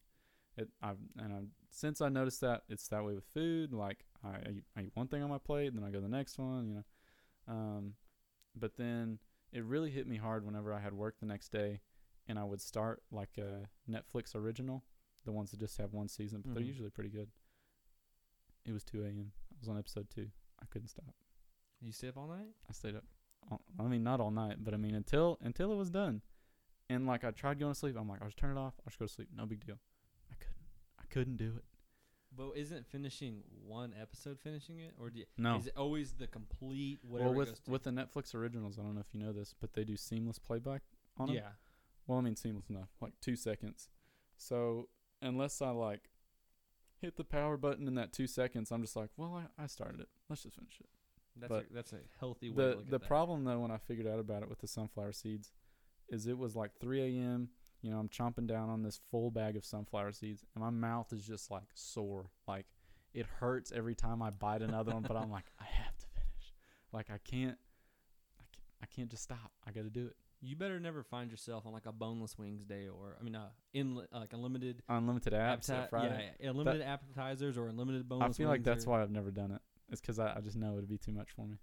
It 0.55 0.69
I've 0.81 0.99
and 1.17 1.33
I 1.33 1.39
since 1.69 1.99
I 1.99 2.07
noticed 2.07 2.39
that 2.41 2.61
it's 2.69 2.87
that 2.87 3.03
way 3.03 3.13
with 3.13 3.25
food. 3.25 3.73
Like 3.73 4.05
I, 4.23 4.29
I, 4.29 4.49
eat, 4.51 4.63
I 4.77 4.81
eat 4.83 4.91
one 4.93 5.07
thing 5.07 5.21
on 5.23 5.29
my 5.29 5.37
plate, 5.37 5.67
and 5.67 5.77
then 5.77 5.83
I 5.83 5.89
go 5.89 5.97
to 5.97 6.07
the 6.07 6.17
next 6.17 6.39
one. 6.39 6.69
You 6.69 6.75
know, 6.75 7.53
um, 7.53 7.93
but 8.55 8.77
then 8.77 9.19
it 9.51 9.65
really 9.65 9.91
hit 9.91 10.07
me 10.07 10.15
hard 10.15 10.45
whenever 10.45 10.73
I 10.73 10.79
had 10.79 10.93
work 10.93 11.15
the 11.19 11.25
next 11.25 11.51
day, 11.51 11.81
and 12.25 12.39
I 12.39 12.45
would 12.45 12.61
start 12.61 13.03
like 13.11 13.37
a 13.37 13.67
Netflix 13.91 14.33
original, 14.33 14.85
the 15.25 15.31
ones 15.31 15.51
that 15.51 15.59
just 15.59 15.77
have 15.77 15.93
one 15.93 16.07
season, 16.07 16.41
but 16.41 16.53
they're 16.53 16.63
Mhm. 16.63 16.67
usually 16.67 16.89
pretty 16.89 17.09
good. 17.09 17.29
It 18.65 18.71
was 18.71 18.83
2 18.83 19.03
a.m. 19.03 19.31
I 19.51 19.55
was 19.59 19.69
on 19.69 19.77
episode 19.77 20.09
two. 20.09 20.29
I 20.61 20.65
couldn't 20.67 20.87
stop. 20.89 21.15
You 21.81 21.91
stay 21.91 22.09
up 22.09 22.17
all 22.17 22.27
night? 22.27 22.53
I 22.69 22.73
stayed 22.73 22.95
up. 22.95 23.05
all- 23.49 23.61
I 23.79 23.83
mean, 23.87 24.03
not 24.03 24.19
all 24.21 24.29
night, 24.29 24.63
but 24.63 24.73
I 24.73 24.77
mean 24.77 24.93
until 24.93 25.37
until 25.41 25.71
it 25.71 25.75
was 25.75 25.89
done. 25.89 26.21
And 26.89 27.07
like 27.07 27.23
I 27.23 27.31
tried 27.31 27.57
going 27.59 27.73
to 27.73 27.79
sleep. 27.79 27.95
I'm 27.97 28.07
like, 28.07 28.21
I'll 28.21 28.27
just 28.27 28.37
turn 28.37 28.55
it 28.55 28.59
off. 28.59 28.75
I'll 28.81 28.85
just 28.89 28.99
go 28.99 29.07
to 29.07 29.11
sleep. 29.11 29.29
No 29.33 29.45
big 29.47 29.65
deal. 29.65 29.79
I 30.31 30.35
couldn't. 30.35 30.67
I 30.99 31.03
couldn't 31.05 31.37
do 31.37 31.55
it. 31.57 31.65
But 32.33 32.51
isn't 32.55 32.85
finishing 32.85 33.43
one 33.65 33.93
episode 33.99 34.39
finishing 34.39 34.79
it, 34.79 34.93
or 34.97 35.09
do 35.09 35.19
you, 35.19 35.25
No. 35.37 35.57
is 35.57 35.67
it 35.67 35.75
always 35.75 36.13
the 36.13 36.27
complete 36.27 37.03
whatever 37.03 37.29
well, 37.31 37.37
with 37.39 37.67
with 37.67 37.83
the 37.83 37.89
Netflix 37.89 38.33
originals, 38.35 38.77
I 38.77 38.83
don't 38.83 38.93
know 38.93 39.01
if 39.01 39.11
you 39.13 39.19
know 39.19 39.33
this, 39.33 39.53
but 39.53 39.73
they 39.73 39.83
do 39.83 39.97
seamless 39.97 40.37
playback 40.39 40.83
on 41.17 41.27
them. 41.27 41.35
yeah, 41.37 41.53
Well, 42.07 42.19
I 42.19 42.21
mean 42.21 42.35
seamless 42.37 42.69
enough, 42.69 42.89
like 43.01 43.19
two 43.21 43.35
seconds. 43.35 43.89
So 44.37 44.87
unless 45.21 45.61
I 45.61 45.69
like 45.71 46.09
hit 46.99 47.17
the 47.17 47.23
power 47.23 47.57
button 47.57 47.87
in 47.87 47.95
that 47.95 48.13
two 48.13 48.27
seconds, 48.27 48.71
I'm 48.71 48.81
just 48.81 48.95
like, 48.95 49.09
well, 49.17 49.41
I, 49.57 49.63
I 49.63 49.67
started 49.67 50.01
it. 50.01 50.09
Let's 50.29 50.43
just 50.43 50.55
finish 50.55 50.77
it. 50.79 50.87
that's 51.35 51.49
But 51.49 51.65
a, 51.71 51.73
that's 51.73 51.93
a 51.93 51.99
healthy 52.19 52.49
way. 52.49 52.55
to 52.55 52.61
the 52.61 52.75
look 52.75 52.89
the 52.89 52.99
problem 52.99 53.43
though 53.43 53.59
when 53.59 53.71
I 53.71 53.77
figured 53.77 54.07
out 54.07 54.19
about 54.19 54.43
it 54.43 54.49
with 54.49 54.59
the 54.59 54.67
sunflower 54.67 55.13
seeds 55.13 55.51
is 56.09 56.27
it 56.27 56.37
was 56.37 56.55
like 56.55 56.71
3 56.79 57.01
a.m. 57.19 57.49
You 57.81 57.89
know, 57.89 57.97
I'm 57.97 58.09
chomping 58.09 58.45
down 58.47 58.69
on 58.69 58.83
this 58.83 58.99
full 59.09 59.31
bag 59.31 59.55
of 59.55 59.65
sunflower 59.65 60.11
seeds, 60.11 60.45
and 60.53 60.63
my 60.63 60.69
mouth 60.69 61.11
is 61.11 61.25
just 61.25 61.49
like 61.49 61.63
sore. 61.73 62.29
Like 62.47 62.65
it 63.13 63.25
hurts 63.25 63.71
every 63.71 63.95
time 63.95 64.21
I 64.21 64.29
bite 64.29 64.61
another 64.61 64.91
one, 64.93 65.01
but 65.01 65.17
I'm 65.17 65.31
like, 65.37 65.45
I 65.59 65.63
have 65.65 65.97
to 65.97 66.05
finish. 66.13 66.53
Like 66.93 67.09
I 67.09 67.17
can't, 67.23 67.57
I 68.39 68.43
can't, 68.53 68.65
I 68.83 68.85
can't 68.85 69.09
just 69.09 69.23
stop. 69.23 69.51
I 69.65 69.71
got 69.71 69.83
to 69.83 69.89
do 69.89 70.05
it. 70.05 70.15
You 70.43 70.55
better 70.55 70.79
never 70.79 71.03
find 71.03 71.29
yourself 71.29 71.67
on 71.67 71.71
like 71.73 71.85
a 71.85 71.91
boneless 71.91 72.35
wings 72.37 72.65
day, 72.65 72.87
or 72.87 73.15
I 73.19 73.23
mean, 73.23 73.35
uh, 73.35 73.49
in 73.73 73.95
like 74.11 74.33
unlimited 74.33 74.81
Unlimited 74.89 75.33
apps 75.33 75.69
appeti- 75.69 75.89
Friday. 75.89 76.31
yeah, 76.39 76.49
unlimited 76.49 76.81
appetizers 76.81 77.57
or 77.57 77.67
unlimited 77.67 78.09
boneless. 78.09 78.35
I 78.35 78.37
feel 78.37 78.49
like 78.49 78.63
that's 78.63 78.85
or- 78.85 78.89
why 78.91 79.01
I've 79.03 79.11
never 79.11 79.29
done 79.31 79.51
it. 79.51 79.61
It's 79.91 80.01
because 80.01 80.17
I, 80.19 80.35
I 80.37 80.41
just 80.41 80.55
know 80.55 80.77
it'd 80.77 80.89
be 80.89 80.97
too 80.97 81.11
much 81.11 81.29
for 81.35 81.45
me. 81.45 81.57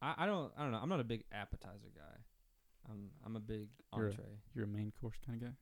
I, 0.00 0.14
I 0.18 0.26
don't 0.26 0.50
I 0.56 0.62
don't 0.62 0.72
know. 0.72 0.78
I'm 0.82 0.88
not 0.88 1.00
a 1.00 1.04
big 1.04 1.24
appetizer 1.32 1.92
guy. 1.94 2.90
I'm 2.90 3.10
I'm 3.26 3.36
a 3.36 3.40
big 3.40 3.68
You're 3.94 4.06
a- 4.06 4.10
entree. 4.10 4.24
You're 4.54 4.64
a 4.64 4.68
main 4.68 4.92
course 5.00 5.16
kind 5.26 5.42
of 5.42 5.48
guy. 5.48 5.54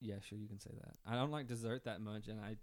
Yeah, 0.00 0.14
sure, 0.20 0.38
you 0.38 0.48
can 0.48 0.60
say 0.60 0.70
that. 0.74 0.94
I 1.04 1.16
don't 1.16 1.30
like 1.32 1.48
dessert 1.48 1.84
that 1.84 2.00
much, 2.00 2.28
and 2.28 2.40
I 2.40 2.56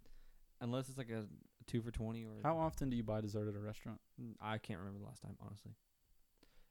unless 0.62 0.90
it's 0.90 0.98
like 0.98 1.10
a 1.12 1.26
two 1.68 1.82
for 1.82 1.92
twenty 1.92 2.24
or 2.24 2.32
How 2.42 2.58
often 2.58 2.90
do 2.90 2.96
you 2.96 3.04
buy 3.04 3.22
dessert 3.22 3.48
at 3.50 3.56
a 3.56 3.60
restaurant? 3.60 4.00
Mm, 4.20 4.34
I 4.42 4.58
can't 4.58 4.80
remember 4.80 5.00
the 5.00 5.06
last 5.06 5.22
time, 5.22 5.36
honestly. 5.46 5.74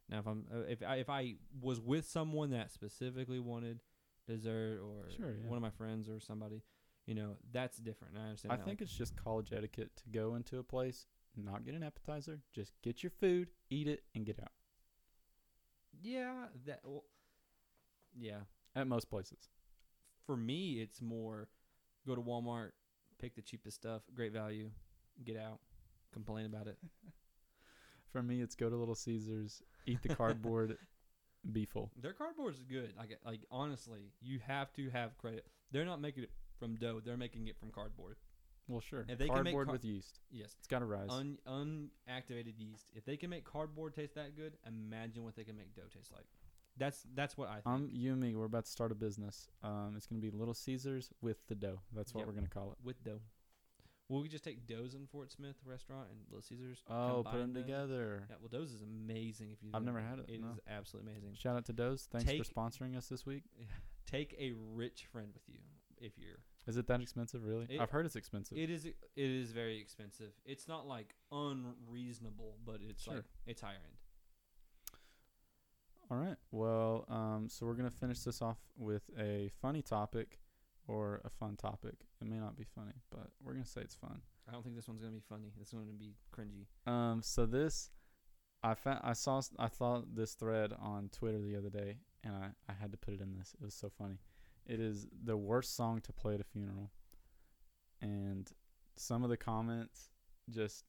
Now, 0.09 0.19
if 0.19 0.27
I'm 0.27 0.45
uh, 0.53 0.59
if 0.69 0.83
I, 0.83 0.97
if 0.97 1.09
I 1.09 1.35
was 1.61 1.81
with 1.81 2.07
someone 2.07 2.51
that 2.51 2.71
specifically 2.73 3.41
wanted 3.41 3.81
dessert, 4.27 4.81
or 4.83 5.11
Sure, 5.17 5.35
yeah. 5.43 5.49
one 5.49 5.57
of 5.57 5.63
my 5.63 5.71
friends 5.71 6.09
or 6.09 6.21
somebody, 6.21 6.63
you 7.07 7.15
know, 7.15 7.37
that's 7.53 7.79
different. 7.79 8.17
I 8.19 8.29
understand. 8.29 8.53
I 8.53 8.57
that, 8.57 8.65
think 8.65 8.81
like, 8.81 8.89
it's 8.89 8.97
just 8.97 9.17
college 9.17 9.53
etiquette 9.53 9.91
to 9.97 10.03
go 10.11 10.35
into 10.35 10.59
a 10.59 10.63
place, 10.63 11.07
not 11.37 11.65
get 11.65 11.75
an 11.75 11.83
appetizer, 11.83 12.41
just 12.53 12.73
get 12.83 13.03
your 13.03 13.11
food, 13.11 13.49
eat 13.71 13.89
it, 13.89 14.03
and 14.15 14.25
get 14.27 14.39
out. 14.43 14.53
yeah, 16.03 16.47
that 16.67 16.81
well, 16.85 17.05
yeah. 18.19 18.41
At 18.77 18.87
most 18.89 19.09
places. 19.09 19.49
For 20.27 20.37
me, 20.37 20.81
it's 20.81 21.01
more 21.01 21.49
go 22.07 22.15
to 22.15 22.21
Walmart, 22.21 22.71
pick 23.21 23.35
the 23.37 23.43
cheapest 23.43 23.77
stuff, 23.77 24.03
great 24.15 24.33
value, 24.33 24.71
get 25.25 25.37
out, 25.37 25.61
complain 26.13 26.47
about 26.47 26.67
it. 26.67 26.77
For 28.11 28.23
me, 28.23 28.41
it's 28.41 28.55
go 28.55 28.71
to 28.71 28.77
Little 28.77 28.95
Caesars, 28.95 29.63
eat 29.87 30.03
the 30.03 30.15
cardboard, 30.15 30.77
be 31.53 31.65
full. 31.65 31.91
Their 32.01 32.13
cardboard 32.13 32.55
is 32.55 32.63
good. 32.65 32.93
Like 32.97 33.19
like 33.25 33.41
honestly, 33.51 34.13
you 34.21 34.39
have 34.47 34.73
to 34.75 34.89
have 34.91 35.17
credit. 35.19 35.47
They're 35.73 35.85
not 35.85 36.01
making 36.01 36.25
it 36.25 36.31
from 36.59 36.77
dough. 36.77 37.01
They're 37.05 37.17
making 37.17 37.49
it 37.49 37.59
from 37.59 37.71
cardboard. 37.71 38.17
Well, 38.67 38.81
sure. 38.81 39.05
If 39.09 39.19
they 39.19 39.27
can 39.27 39.35
make 39.43 39.53
cardboard 39.53 39.67
car- 39.67 39.73
with 39.75 39.85
yeast. 39.85 40.21
Yes. 40.31 40.55
It's 40.59 40.67
got 40.69 40.79
to 40.79 40.87
rise. 40.87 41.09
Un, 41.11 41.37
unactivated 41.47 42.55
yeast. 42.57 42.87
If 42.95 43.05
they 43.05 43.17
can 43.19 43.29
make 43.29 43.45
cardboard 43.45 43.95
taste 43.95 44.15
that 44.15 44.37
good, 44.37 44.57
imagine 44.67 45.23
what 45.23 45.37
they 45.37 45.45
can 45.45 45.55
make 45.57 45.75
dough 45.75 45.83
taste 45.95 46.11
like. 46.13 46.25
That's 46.77 47.05
that's 47.15 47.37
what 47.37 47.49
I 47.51 47.55
think. 47.57 47.67
Um, 47.67 47.89
you 47.93 48.13
and 48.13 48.21
me, 48.21 48.35
we're 48.35 48.47
about 48.47 48.65
to 48.65 48.71
start 48.71 48.91
a 48.91 48.95
business. 48.95 49.49
Um, 49.63 49.95
it's 49.97 50.07
gonna 50.07 50.21
be 50.23 50.31
Little 50.31 50.55
Caesars 50.55 51.11
with 51.21 51.47
the 51.47 51.55
dough. 51.55 51.81
That's 51.95 52.13
what 52.15 52.21
Yep. 52.21 52.27
we're 52.29 52.33
gonna 52.35 52.49
call 52.49 52.73
it. 52.73 52.79
with 52.83 53.03
dough. 53.05 53.21
Well, 54.15 54.23
we 54.23 54.29
just 54.29 54.45
take 54.45 54.65
Doe's 54.69 54.95
in 54.95 55.09
Fort 55.09 55.33
Smith 55.33 55.57
restaurant 55.67 56.07
and 56.09 56.21
Little 56.31 56.41
Caesars. 56.43 56.85
Oh, 56.89 57.23
put 57.25 57.33
combine 57.33 57.53
them 57.53 57.55
together. 57.55 58.23
Yeah, 58.31 58.37
well, 58.41 58.49
Doe's 58.49 58.71
is 58.73 58.81
amazing. 58.83 59.51
If 59.51 59.61
you, 59.61 59.71
I've 59.75 59.83
never 59.83 59.99
had 59.99 60.21
it, 60.21 60.27
It 60.29 60.35
is 60.37 60.41
no. 60.43 60.55
absolutely 60.71 61.11
amazing. 61.11 61.35
Shout 61.35 61.57
out 61.57 61.65
to 61.65 61.73
Doe's. 61.73 62.07
Thanks 62.13 62.25
Take- 62.27 62.45
for 62.47 62.49
sponsoring 62.55 62.97
us 62.97 63.09
this 63.09 63.27
week. 63.27 63.43
Take 64.07 64.37
a 64.39 64.53
rich 64.73 65.07
friend 65.11 65.31
with 65.35 65.43
you 65.49 65.59
if 66.01 66.13
you're. 66.17 66.37
Is 66.69 66.77
it 66.77 66.87
that 66.87 67.01
expensive? 67.01 67.45
Really? 67.45 67.67
It- 67.69 67.81
I've 67.81 67.91
heard 67.91 68.07
it's 68.07 68.15
expensive. 68.15 68.57
It 68.57 68.71
is. 68.71 68.85
It 68.85 68.95
is 69.17 69.51
very 69.51 69.81
expensive. 69.81 70.31
It's 70.45 70.69
not 70.69 70.87
like 70.87 71.17
unreasonable, 71.33 72.59
but 72.65 72.77
it's 72.89 73.03
Sure. 73.03 73.15
like 73.15 73.25
it's 73.47 73.63
higher 73.63 73.75
end. 73.85 74.99
All 76.09 76.19
right. 76.19 76.37
Well, 76.53 77.05
um, 77.09 77.49
so 77.49 77.67
we're 77.67 77.75
gonna 77.75 77.91
finish 77.91 78.21
this 78.21 78.41
off 78.43 78.59
with 78.77 79.03
a 79.19 79.51
funny 79.61 79.83
topic, 79.83 80.39
or 80.87 81.21
a 81.25 81.31
fun 81.31 81.57
topic. 81.57 81.95
It 82.21 82.27
may 82.29 82.37
not 82.39 82.57
be 82.57 82.65
funny, 82.65 82.93
but 83.11 83.29
we're 83.43 83.53
gonna 83.55 83.65
say 83.65 83.81
it's 83.81 83.95
fun. 83.95 84.21
I 84.49 84.53
don't 84.53 84.63
think 84.63 84.77
this 84.77 84.87
one's 84.89 85.01
gonna 85.01 85.13
be 85.13 85.23
funny. 85.29 85.51
This 85.59 85.73
one's 85.73 85.87
gonna 85.87 85.99
be 85.99 86.15
cringy. 86.35 86.67
Um, 86.91 87.23
so 87.23 87.47
this, 87.47 87.91
I 88.63 88.75
found, 88.75 89.01
I 89.03 89.13
saw, 89.15 89.41
I 89.59 89.69
saw 89.69 90.03
this 90.13 90.35
thread 90.35 90.73
on 90.79 91.09
Twitter 91.11 91.41
the 91.41 91.57
other 91.57 91.71
day, 91.71 91.99
and 92.23 92.35
I, 92.35 92.49
I 92.69 92.73
had 92.75 92.93
to 92.93 92.99
put 92.99 93.15
it 93.15 93.21
in 93.21 93.35
this. 93.35 93.55
It 93.61 93.65
was 93.65 93.75
so 93.75 93.91
funny. 93.99 94.19
It 94.67 94.81
is 94.81 95.07
the 95.23 95.37
worst 95.37 95.77
song 95.77 96.01
to 96.03 96.13
play 96.13 96.35
at 96.35 96.41
a 96.41 96.45
funeral, 96.45 96.91
and 98.01 98.51
some 98.97 99.23
of 99.25 99.31
the 99.31 99.37
comments 99.37 100.09
just, 100.51 100.85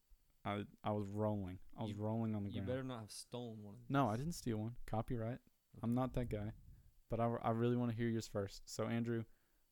I, 0.46 0.64
I 0.84 0.92
was 0.92 1.08
rolling. 1.08 1.60
I 1.78 1.84
was 1.84 1.92
You- 1.92 1.98
rolling 2.02 2.36
on 2.36 2.44
the 2.44 2.50
You 2.50 2.62
ground. 2.62 2.68
You 2.68 2.74
better 2.76 2.88
not 2.88 3.00
have 3.02 3.12
stolen 3.12 3.64
one. 3.64 3.76
Of 3.76 3.90
No, 3.90 4.10
I 4.10 4.16
didn't 4.18 4.34
steal 4.34 4.58
one. 4.58 4.76
Copyright. 4.86 5.40
I'm 5.84 5.94
not 5.96 6.14
that 6.14 6.30
guy, 6.30 6.52
but 7.10 7.20
I, 7.20 7.30
I 7.44 7.50
really 7.52 7.76
want 7.76 7.92
to 7.92 7.98
hear 7.98 8.08
yours 8.08 8.28
first. 8.28 8.62
So 8.66 8.86
Andrew, 8.86 9.24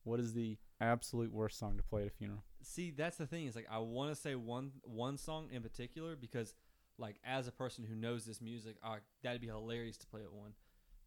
what 0.04 0.20
is 0.20 0.34
the 0.34 0.58
absolute 0.82 1.32
worst 1.32 1.58
song 1.58 1.78
to 1.78 1.84
play 1.84 2.02
at 2.02 2.08
a 2.08 2.12
funeral? 2.12 2.44
See, 2.62 2.92
that's 2.92 3.18
the 3.18 3.28
thing. 3.28 3.46
Is 3.46 3.56
like 3.56 3.68
I 3.72 3.80
want 3.80 4.14
to 4.14 4.20
say 4.20 4.36
one 4.36 4.72
one 4.84 5.18
song 5.18 5.50
in 5.52 5.62
particular 5.62 6.16
because, 6.16 6.54
like, 6.98 7.18
as 7.26 7.48
a 7.48 7.52
person 7.52 7.84
who 7.84 7.96
knows 7.96 8.26
this 8.26 8.42
music, 8.42 8.78
uh, 8.84 8.98
that'd 9.24 9.42
be 9.42 9.48
hilarious 9.48 9.98
to 9.98 10.08
play 10.08 10.22
at 10.22 10.32
one. 10.32 10.54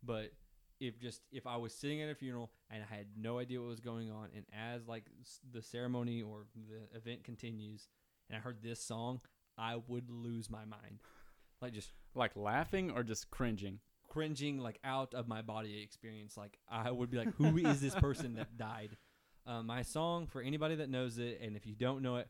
But 0.02 0.32
if 0.80 0.98
just 0.98 1.22
if 1.32 1.46
I 1.46 1.56
was 1.56 1.74
sitting 1.74 2.02
at 2.02 2.10
a 2.10 2.14
funeral 2.14 2.50
and 2.70 2.82
I 2.82 2.94
had 2.94 3.06
no 3.16 3.38
idea 3.38 3.60
what 3.60 3.68
was 3.68 3.80
going 3.80 4.10
on, 4.10 4.28
and 4.34 4.44
as 4.52 4.86
like 4.86 5.04
the 5.52 5.62
ceremony 5.62 6.22
or 6.22 6.46
the 6.54 6.96
event 6.96 7.24
continues, 7.24 7.88
and 8.28 8.36
I 8.36 8.40
heard 8.40 8.62
this 8.62 8.82
song, 8.82 9.20
I 9.56 9.76
would 9.88 10.10
lose 10.10 10.50
my 10.50 10.64
mind, 10.64 11.00
like 11.62 11.72
just 11.72 11.90
Like 12.14 12.34
laughing 12.34 12.90
or 12.90 13.02
just 13.02 13.30
cringing? 13.30 13.80
Cringing 14.16 14.58
like 14.58 14.78
out 14.82 15.12
of 15.12 15.28
my 15.28 15.42
body 15.42 15.82
experience. 15.82 16.36
Like 16.36 16.58
I 16.70 16.90
would 16.90 17.10
be 17.10 17.18
like, 17.18 17.34
who 17.34 17.58
is 17.58 17.80
this 17.80 17.94
person 17.94 18.34
that 18.36 18.56
died? 18.58 18.96
Uh, 19.46 19.62
my 19.62 19.82
song 19.82 20.26
for 20.26 20.40
anybody 20.40 20.76
that 20.76 20.88
knows 20.88 21.18
it, 21.18 21.40
and 21.42 21.54
if 21.54 21.66
you 21.66 21.74
don't 21.74 22.02
know 22.02 22.16
it, 22.16 22.28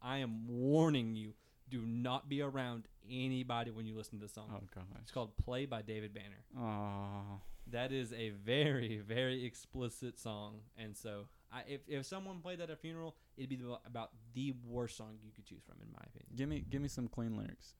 I 0.00 0.18
am 0.18 0.46
warning 0.46 1.16
you: 1.16 1.32
do 1.70 1.80
not 1.86 2.28
be 2.28 2.42
around 2.42 2.86
anybody 3.10 3.70
when 3.70 3.86
you 3.86 3.96
listen 3.96 4.18
to 4.18 4.24
this 4.24 4.34
song. 4.34 4.48
Oh 4.54 4.68
gosh. 4.74 4.84
It's 5.00 5.10
called 5.10 5.36
"Play" 5.38 5.66
by 5.66 5.82
David 5.82 6.14
Banner. 6.14 6.44
Oh. 6.58 7.40
That 7.70 7.92
is 7.92 8.12
a 8.12 8.30
very, 8.30 9.00
very 9.06 9.44
explicit 9.44 10.18
song, 10.18 10.60
and 10.76 10.96
so 10.96 11.26
I, 11.50 11.62
if 11.66 11.80
if 11.88 12.04
someone 12.04 12.40
played 12.40 12.58
that 12.58 12.64
at 12.64 12.70
a 12.70 12.76
funeral, 12.76 13.16
it'd 13.36 13.48
be 13.48 13.56
the, 13.56 13.78
about 13.86 14.10
the 14.34 14.52
worst 14.66 14.96
song 14.96 15.18
you 15.22 15.30
could 15.32 15.46
choose 15.46 15.62
from, 15.64 15.76
in 15.80 15.88
my 15.92 16.02
opinion. 16.06 16.32
Give 16.36 16.48
me 16.48 16.64
give 16.68 16.82
me 16.82 16.88
some 16.88 17.08
clean 17.08 17.36
lyrics. 17.36 17.74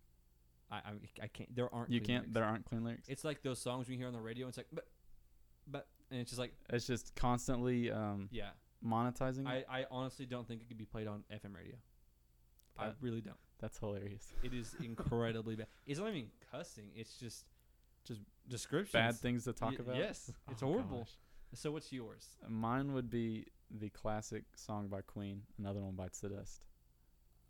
I 0.70 0.76
I, 0.76 0.90
I 1.22 1.26
can't. 1.28 1.54
There 1.54 1.72
aren't. 1.74 1.90
You 1.90 2.00
can't. 2.00 2.24
lyrics. 2.24 2.34
There 2.34 2.44
aren't 2.44 2.64
clean 2.64 2.84
lyrics. 2.84 3.08
It's 3.08 3.24
like 3.24 3.42
those 3.42 3.58
songs 3.60 3.88
we 3.88 3.96
hear 3.96 4.06
on 4.06 4.12
the 4.12 4.20
radio. 4.20 4.48
It's 4.48 4.56
like, 4.56 4.68
but, 4.72 4.86
but, 5.66 5.86
and 6.10 6.20
it's 6.20 6.30
just 6.30 6.38
like, 6.40 6.52
It's 6.70 6.86
just 6.86 7.14
constantly 7.14 7.90
um, 7.90 8.28
yeah. 8.30 8.50
monetizing. 8.84 9.46
I. 9.46 9.64
I 9.68 9.86
honestly 9.90 10.26
don't 10.26 10.46
think 10.46 10.62
it 10.62 10.68
could 10.68 10.78
be 10.78 10.84
played 10.86 11.06
on 11.06 11.24
FM 11.32 11.54
radio. 11.54 11.76
I 12.78 12.90
really 13.00 13.20
don't. 13.20 13.36
That's 13.60 13.78
hilarious. 13.78 14.26
It 14.42 14.54
is 14.54 14.74
incredibly 14.82 15.56
bad. 15.56 15.66
It's 15.86 16.00
not 16.00 16.08
even 16.08 16.26
cussing. 16.50 16.86
It's 16.96 17.14
just 17.16 17.44
Just 18.06 18.20
descriptions. 18.48 18.92
Bad 18.92 19.16
things 19.16 19.44
to 19.44 19.52
talk 19.52 19.70
Y- 19.72 19.76
about. 19.78 19.96
Yes, 19.96 20.30
it's 20.50 20.62
Oh, 20.62 20.66
horrible. 20.68 20.98
gosh. 21.00 21.12
So 21.54 21.70
what's 21.70 21.92
yours? 21.92 22.26
Mine 22.48 22.94
would 22.94 23.10
be 23.10 23.46
the 23.70 23.90
classic 23.90 24.44
song 24.56 24.88
by 24.88 25.02
Queen. 25.02 25.42
Another 25.58 25.80
one 25.80 25.94
bites 25.94 26.20
the 26.20 26.30
dust. 26.30 26.62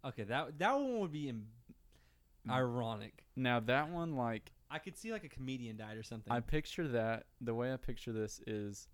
Okay, 0.05 0.25
that 0.25 0.59
that 0.59 0.75
one 0.75 0.99
would 0.99 1.13
be 1.13 1.27
Mm. 1.33 1.45
Ironic. 2.51 3.25
Now 3.37 3.61
that 3.61 3.91
one, 3.91 4.17
like 4.17 4.53
I 4.71 4.79
could 4.79 4.97
see 4.97 5.13
like 5.13 5.25
a 5.25 5.29
comedian 5.29 5.77
died 5.77 5.97
or 5.97 6.03
something. 6.03 6.33
I 6.33 6.41
picture 6.41 6.89
that. 6.89 7.27
The 7.41 7.55
way 7.55 7.73
I 7.73 7.77
picture 7.77 8.13
this 8.13 8.41
is, 8.47 8.89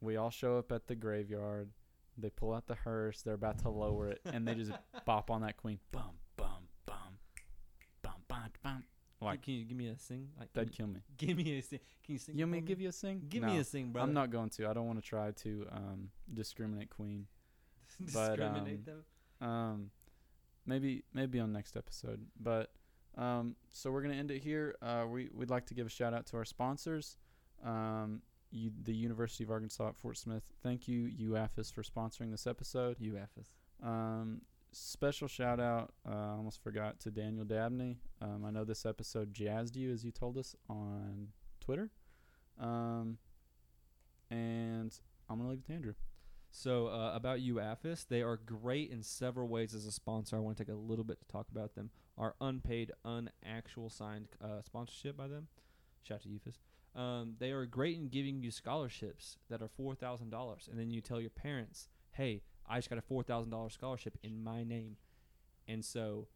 we 0.00 0.16
all 0.16 0.30
show 0.30 0.58
up 0.58 0.72
at 0.72 0.86
the 0.86 0.94
graveyard. 0.94 1.70
They 2.18 2.30
pull 2.30 2.54
out 2.54 2.66
the 2.66 2.74
hearse. 2.74 3.22
They're 3.22 3.34
about 3.34 3.58
to 3.60 3.68
lower 3.68 4.08
it, 4.08 4.20
and 4.24 4.46
they 4.46 4.54
just 4.54 4.72
bop 5.04 5.30
on 5.30 5.42
that 5.42 5.56
Queen. 5.56 5.78
Bum 5.92 6.02
bum 6.36 6.68
bum, 6.86 6.96
bum 8.02 8.14
bum 8.28 8.50
bum. 8.62 8.84
Like 9.20 9.42
can 9.42 9.54
you 9.54 9.64
give 9.64 9.76
me 9.76 9.88
a 9.88 9.98
sing? 9.98 10.28
Like, 10.38 10.52
that'd 10.52 10.72
kill 10.72 10.88
me. 10.88 11.00
give 11.16 11.36
me 11.36 11.58
a 11.58 11.62
sing. 11.62 11.80
Can 12.04 12.12
you 12.12 12.18
sing? 12.18 12.36
You 12.36 12.44
want 12.44 12.52
me 12.52 12.60
to 12.60 12.66
give 12.66 12.80
you 12.80 12.88
a 12.88 12.92
sing? 12.92 13.22
Give 13.28 13.42
No, 13.42 13.48
me 13.48 13.58
a 13.58 13.64
sing, 13.64 13.90
brother. 13.90 14.06
I'm 14.08 14.14
not 14.14 14.30
going 14.30 14.50
to. 14.50 14.68
I 14.68 14.72
don't 14.72 14.86
want 14.86 15.02
to 15.02 15.08
try 15.08 15.30
to 15.30 15.66
um, 15.72 16.10
discriminate 16.32 16.90
Queen. 16.90 17.26
but, 18.12 18.36
discriminate 18.36 18.80
um, 18.88 18.94
them. 19.40 19.48
Um, 19.48 19.90
maybe 20.66 21.04
maybe 21.14 21.40
on 21.40 21.52
next 21.52 21.76
episode. 21.76 22.20
But 22.40 22.70
um, 23.16 23.56
so 23.70 23.90
we're 23.90 24.02
gonna 24.02 24.14
end 24.14 24.30
it 24.30 24.42
here. 24.42 24.74
Uh, 24.82 25.04
we 25.08 25.30
we'd 25.34 25.50
like 25.50 25.66
to 25.66 25.74
give 25.74 25.86
a 25.86 25.90
shout 25.90 26.12
out 26.12 26.26
to 26.26 26.36
our 26.36 26.44
sponsors. 26.44 27.16
Um, 27.64 28.22
you, 28.50 28.70
the 28.82 28.94
University 28.94 29.44
of 29.44 29.50
Arkansas 29.50 29.88
at 29.88 29.96
Fort 29.96 30.16
Smith. 30.16 30.44
Thank 30.62 30.86
you, 30.88 31.10
UAFS, 31.30 31.72
for 31.72 31.82
sponsoring 31.82 32.30
this 32.30 32.46
episode. 32.46 32.96
UFS. 32.98 33.52
Um, 33.82 34.42
special 34.72 35.28
shout 35.28 35.58
out. 35.58 35.92
Uh, 36.08 36.14
I 36.14 36.36
almost 36.36 36.62
forgot 36.62 37.00
to 37.00 37.10
Daniel 37.10 37.44
Dabney. 37.44 37.98
Um, 38.20 38.44
I 38.44 38.50
know 38.50 38.64
this 38.64 38.86
episode 38.86 39.32
jazzed 39.32 39.76
you, 39.76 39.92
as 39.92 40.04
you 40.04 40.12
told 40.12 40.38
us 40.38 40.54
on 40.68 41.28
Twitter. 41.60 41.90
Um, 42.60 43.18
and 44.30 44.96
I'm 45.28 45.38
gonna 45.38 45.50
leave 45.50 45.60
it 45.60 45.66
to 45.66 45.72
Andrew. 45.72 45.94
So 46.56 46.86
uh, 46.86 47.12
about 47.14 47.40
UAFS, 47.40 48.08
they 48.08 48.22
are 48.22 48.38
great 48.38 48.90
in 48.90 49.02
several 49.02 49.46
ways 49.46 49.74
as 49.74 49.84
a 49.84 49.92
sponsor. 49.92 50.36
I 50.36 50.38
want 50.38 50.56
to 50.56 50.64
take 50.64 50.72
a 50.72 50.76
little 50.76 51.04
bit 51.04 51.20
to 51.20 51.26
talk 51.26 51.48
about 51.52 51.74
them. 51.74 51.90
Our 52.16 52.34
unpaid, 52.40 52.92
unactual 53.04 53.92
signed 53.92 54.28
uh, 54.42 54.62
sponsorship 54.62 55.18
by 55.18 55.28
them. 55.28 55.48
Shout 56.02 56.14
out 56.16 56.22
to 56.22 56.28
UFIS. 56.30 56.98
Um, 56.98 57.34
they 57.38 57.50
are 57.50 57.66
great 57.66 57.98
in 57.98 58.08
giving 58.08 58.40
you 58.42 58.50
scholarships 58.50 59.36
that 59.50 59.60
are 59.60 59.68
four 59.68 59.94
thousand 59.94 60.30
dollars, 60.30 60.66
and 60.70 60.80
then 60.80 60.90
you 60.90 61.02
tell 61.02 61.20
your 61.20 61.28
parents, 61.28 61.90
"Hey, 62.12 62.40
I 62.66 62.78
just 62.78 62.88
got 62.88 62.98
a 62.98 63.02
four 63.02 63.22
thousand 63.22 63.50
dollars 63.50 63.74
scholarship 63.74 64.16
in 64.22 64.42
my 64.42 64.64
name," 64.64 64.96
and 65.68 65.84
so, 65.84 66.26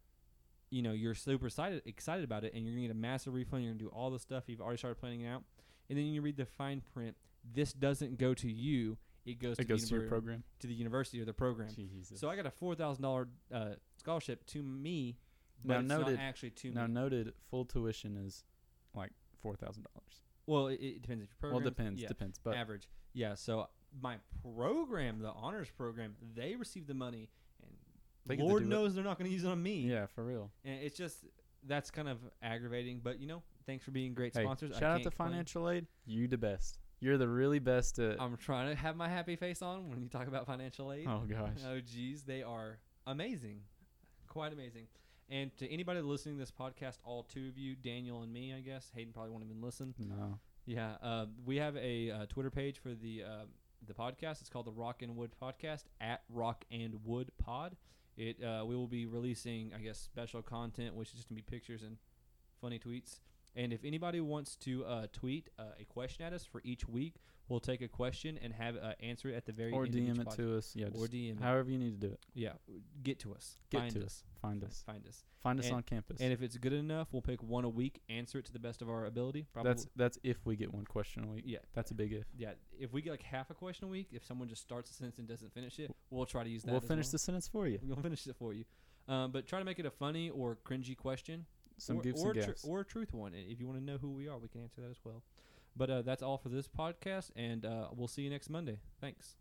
you 0.69 0.83
know, 0.83 0.91
you're 0.91 1.15
super 1.15 1.47
excited 1.47 1.81
excited 1.87 2.23
about 2.23 2.43
it, 2.43 2.53
and 2.53 2.63
you're 2.63 2.75
gonna 2.75 2.85
get 2.85 2.91
a 2.91 2.93
massive 2.93 3.33
refund. 3.33 3.63
You're 3.63 3.73
gonna 3.73 3.85
do 3.85 3.89
all 3.89 4.11
the 4.11 4.19
stuff 4.19 4.43
you've 4.45 4.61
already 4.61 4.77
started 4.77 4.99
planning 4.99 5.25
out, 5.25 5.41
and 5.89 5.97
then 5.97 6.05
you 6.05 6.21
read 6.21 6.37
the 6.37 6.45
fine 6.45 6.83
print. 6.93 7.15
This 7.55 7.73
doesn't 7.73 8.19
go 8.19 8.35
to 8.35 8.51
you. 8.51 8.99
It 9.25 9.39
goes 9.39 9.53
It 9.59 9.63
to 9.63 9.67
goes 9.67 9.81
the 9.83 9.87
to 9.89 9.95
your 10.01 10.07
program. 10.09 10.43
to 10.59 10.67
the 10.67 10.73
university 10.73 11.21
or 11.21 11.25
the 11.25 11.33
program. 11.33 11.69
Jesus. 11.75 12.19
So 12.19 12.29
I 12.29 12.35
got 12.35 12.45
a 12.45 12.51
four 12.51 12.73
thousand 12.75 13.03
dollar 13.03 13.27
uh, 13.53 13.73
scholarship 13.97 14.45
to 14.47 14.63
me, 14.63 15.17
but 15.63 15.73
Now 15.73 15.79
it's 15.81 15.89
noted- 15.89 16.15
not 16.17 16.23
actually 16.23 16.49
to 16.51 16.71
now 16.71 16.87
me. 16.87 16.93
noted, 16.93 17.33
full 17.49 17.65
tuition 17.65 18.17
is 18.17 18.43
like 18.95 19.11
four 19.39 19.55
thousand 19.55 19.83
dollars. 19.93 20.21
Well, 20.47 20.67
it, 20.67 20.79
it 20.81 21.01
depends 21.03 21.23
if 21.23 21.29
your 21.29 21.37
program. 21.39 21.61
Well, 21.63 21.69
depends, 21.69 22.01
Yeah, 22.01 22.07
depends. 22.07 22.39
But 22.43 22.55
average. 22.55 22.87
Yeah. 23.13 23.35
So 23.35 23.67
my 24.01 24.15
program, 24.41 25.19
the 25.19 25.29
honors 25.31 25.69
program, 25.69 26.15
they 26.35 26.55
receive 26.55 26.87
the 26.87 26.93
money, 26.95 27.29
and 27.61 27.71
They 28.25 28.37
Lord 28.43 28.63
do 28.63 28.67
it. 28.67 28.69
knows 28.69 28.95
they're 28.95 29.03
not 29.03 29.19
going 29.19 29.29
to 29.29 29.33
use 29.33 29.43
it 29.43 29.47
on 29.49 29.61
me. 29.61 29.81
yeah, 29.81 30.07
for 30.07 30.25
real. 30.25 30.51
And 30.65 30.81
it's 30.81 30.97
just 30.97 31.17
that's 31.67 31.91
kind 31.91 32.09
of 32.09 32.17
aggravating. 32.41 33.01
But 33.03 33.19
you 33.19 33.27
know, 33.27 33.43
thanks 33.67 33.85
for 33.85 33.91
being 33.91 34.15
great 34.15 34.35
Hey, 34.35 34.41
sponsors. 34.43 34.71
Shout 34.73 34.83
out 34.83 34.97
to 35.03 35.09
complain. 35.11 35.29
financial 35.29 35.69
aid. 35.69 35.85
You 36.07 36.27
the 36.27 36.37
best. 36.39 36.79
You're 37.01 37.17
the 37.17 37.27
really 37.27 37.59
best 37.59 37.99
at. 37.99 38.21
I'm 38.21 38.37
trying 38.37 38.69
to 38.69 38.75
have 38.75 38.95
my 38.95 39.09
happy 39.09 39.35
face 39.35 39.61
on 39.61 39.89
when 39.89 40.01
you 40.01 40.07
talk 40.07 40.27
about 40.27 40.45
financial 40.45 40.93
aid. 40.93 41.07
oh 41.07 41.23
gosh. 41.27 41.57
Oh, 41.67 41.79
geez, 41.79 42.23
they 42.23 42.43
are 42.43 42.77
amazing, 43.07 43.61
quite 44.27 44.53
amazing. 44.53 44.87
And 45.29 45.55
to 45.57 45.71
anybody 45.71 46.01
listening 46.01 46.35
to 46.35 46.39
this 46.39 46.51
podcast, 46.51 46.97
all 47.03 47.23
two 47.23 47.47
of 47.47 47.57
you, 47.57 47.75
Daniel 47.75 48.21
and 48.21 48.31
me, 48.31 48.53
I 48.53 48.59
guess 48.59 48.91
Hayden 48.95 49.13
probably 49.13 49.31
won't 49.31 49.43
even 49.43 49.61
listen. 49.61 49.93
No. 49.97 50.37
Yeah, 50.65 50.95
uh, 51.01 51.25
we 51.45 51.57
have 51.57 51.75
a 51.77 52.11
uh, 52.11 52.25
Twitter 52.27 52.51
page 52.51 52.77
for 52.79 52.93
the 52.93 53.23
uh, 53.23 53.45
the 53.87 53.93
podcast. 53.93 54.41
It's 54.41 54.49
called 54.49 54.67
the 54.67 54.71
Rock 54.71 55.01
and 55.01 55.15
Wood 55.15 55.31
Podcast 55.41 55.85
at 55.99 56.21
Rock 56.29 56.65
and 56.71 56.99
Wood 57.03 57.31
Pod. 57.43 57.75
It 58.15 58.43
uh, 58.43 58.63
we 58.65 58.75
will 58.75 58.87
be 58.87 59.05
releasing, 59.07 59.71
I 59.75 59.79
guess, 59.79 59.97
special 59.97 60.41
content, 60.43 60.93
which 60.95 61.09
is 61.09 61.15
just 61.15 61.29
gonna 61.29 61.37
be 61.41 61.49
pictures 61.49 61.81
and 61.81 61.97
funny 62.61 62.77
tweets. 62.77 63.19
And 63.55 63.73
if 63.73 63.83
anybody 63.83 64.21
wants 64.21 64.55
to 64.57 64.85
uh, 64.85 65.07
tweet 65.11 65.49
uh, 65.59 65.63
a 65.79 65.83
question 65.85 66.25
at 66.25 66.31
us 66.33 66.45
for 66.45 66.61
each 66.63 66.87
week, 66.87 67.15
we'll 67.49 67.59
take 67.59 67.81
a 67.81 67.87
question 67.89 68.39
and 68.41 68.53
have 68.53 68.77
uh, 68.77 68.93
answer 69.01 69.27
it 69.27 69.35
at 69.35 69.45
the 69.45 69.51
very 69.51 69.71
Or 69.73 69.83
end 69.83 69.93
of 69.93 69.99
each 70.01 70.07
DM 70.09 70.19
it 70.21 70.25
pod- 70.25 70.35
to 70.37 70.57
us. 70.57 70.71
Yeah, 70.73 70.85
or 70.93 71.07
DM 71.07 71.31
it. 71.37 71.41
however 71.41 71.69
you 71.69 71.77
need 71.77 71.99
to 71.99 72.07
do 72.07 72.13
it. 72.13 72.19
Yeah, 72.33 72.53
get 73.03 73.19
to 73.19 73.33
us. 73.33 73.57
Get 73.69 73.79
find 73.81 73.93
to 73.95 74.05
us. 74.05 74.23
Find 74.41 74.63
us. 74.63 74.83
Find 74.85 75.05
us. 75.05 75.25
Find 75.39 75.59
us 75.59 75.65
And- 75.65 75.75
on 75.75 75.83
campus. 75.83 76.21
And 76.21 76.31
if 76.31 76.41
it's 76.41 76.57
good 76.57 76.71
enough, 76.71 77.09
we'll 77.11 77.21
pick 77.21 77.43
one 77.43 77.65
a 77.65 77.69
week, 77.69 78.01
answer 78.07 78.39
it 78.39 78.45
to 78.45 78.53
the 78.53 78.59
best 78.59 78.81
of 78.81 78.89
our 78.89 79.05
ability. 79.05 79.47
Probably. 79.51 79.69
that's 79.69 79.87
that's 79.97 80.17
if 80.23 80.37
we 80.45 80.55
get 80.55 80.73
one 80.73 80.85
question 80.85 81.25
a 81.25 81.27
week. 81.27 81.43
yeah. 81.45 81.59
That's 81.73 81.91
a 81.91 81.93
big 81.93 82.13
if. 82.13 82.23
Yeah, 82.37 82.51
if 82.79 82.93
we 82.93 83.01
get 83.01 83.11
like 83.11 83.23
half 83.23 83.49
a 83.49 83.53
question 83.53 83.85
a 83.85 83.89
week, 83.89 84.07
if 84.13 84.23
someone 84.25 84.47
just 84.47 84.61
starts 84.61 84.89
a 84.91 84.93
sentence 84.93 85.19
and 85.19 85.27
doesn't 85.27 85.53
finish 85.53 85.77
it, 85.77 85.91
we'll 86.09 86.25
try 86.25 86.43
to 86.45 86.49
use 86.49 86.63
that. 86.63 86.71
We'll 86.71 86.79
finish 86.79 87.07
well. 87.07 87.11
the 87.11 87.19
sentence 87.19 87.49
for 87.49 87.67
you. 87.67 87.79
We'll 87.83 87.97
finish 87.97 88.25
it 88.27 88.35
for 88.37 88.53
you. 88.53 88.63
Um, 89.09 89.31
but 89.31 89.45
try 89.45 89.59
to 89.59 89.65
make 89.65 89.79
it 89.79 89.85
a 89.85 89.91
funny 89.91 90.29
or 90.29 90.57
cringy 90.63 90.95
question, 90.95 91.45
Some 91.81 91.97
or, 91.97 92.01
gifts 92.01 92.21
or, 92.21 92.31
and 92.31 92.43
tr- 92.43 92.67
or 92.67 92.81
a 92.81 92.85
truth 92.85 93.13
one. 93.13 93.33
If 93.33 93.59
you 93.59 93.67
want 93.67 93.79
to 93.79 93.83
know 93.83 93.97
who 93.97 94.11
we 94.11 94.27
are, 94.27 94.37
we 94.37 94.47
can 94.47 94.61
answer 94.61 94.81
that 94.81 94.91
as 94.91 94.99
well. 95.03 95.23
But 95.75 95.89
uh, 95.89 96.01
that's 96.01 96.21
all 96.21 96.37
for 96.37 96.49
this 96.49 96.67
podcast, 96.67 97.31
and 97.35 97.65
uh, 97.65 97.87
we'll 97.95 98.07
see 98.07 98.21
you 98.23 98.29
next 98.29 98.49
Monday. 98.49 98.77
Thanks. 98.99 99.35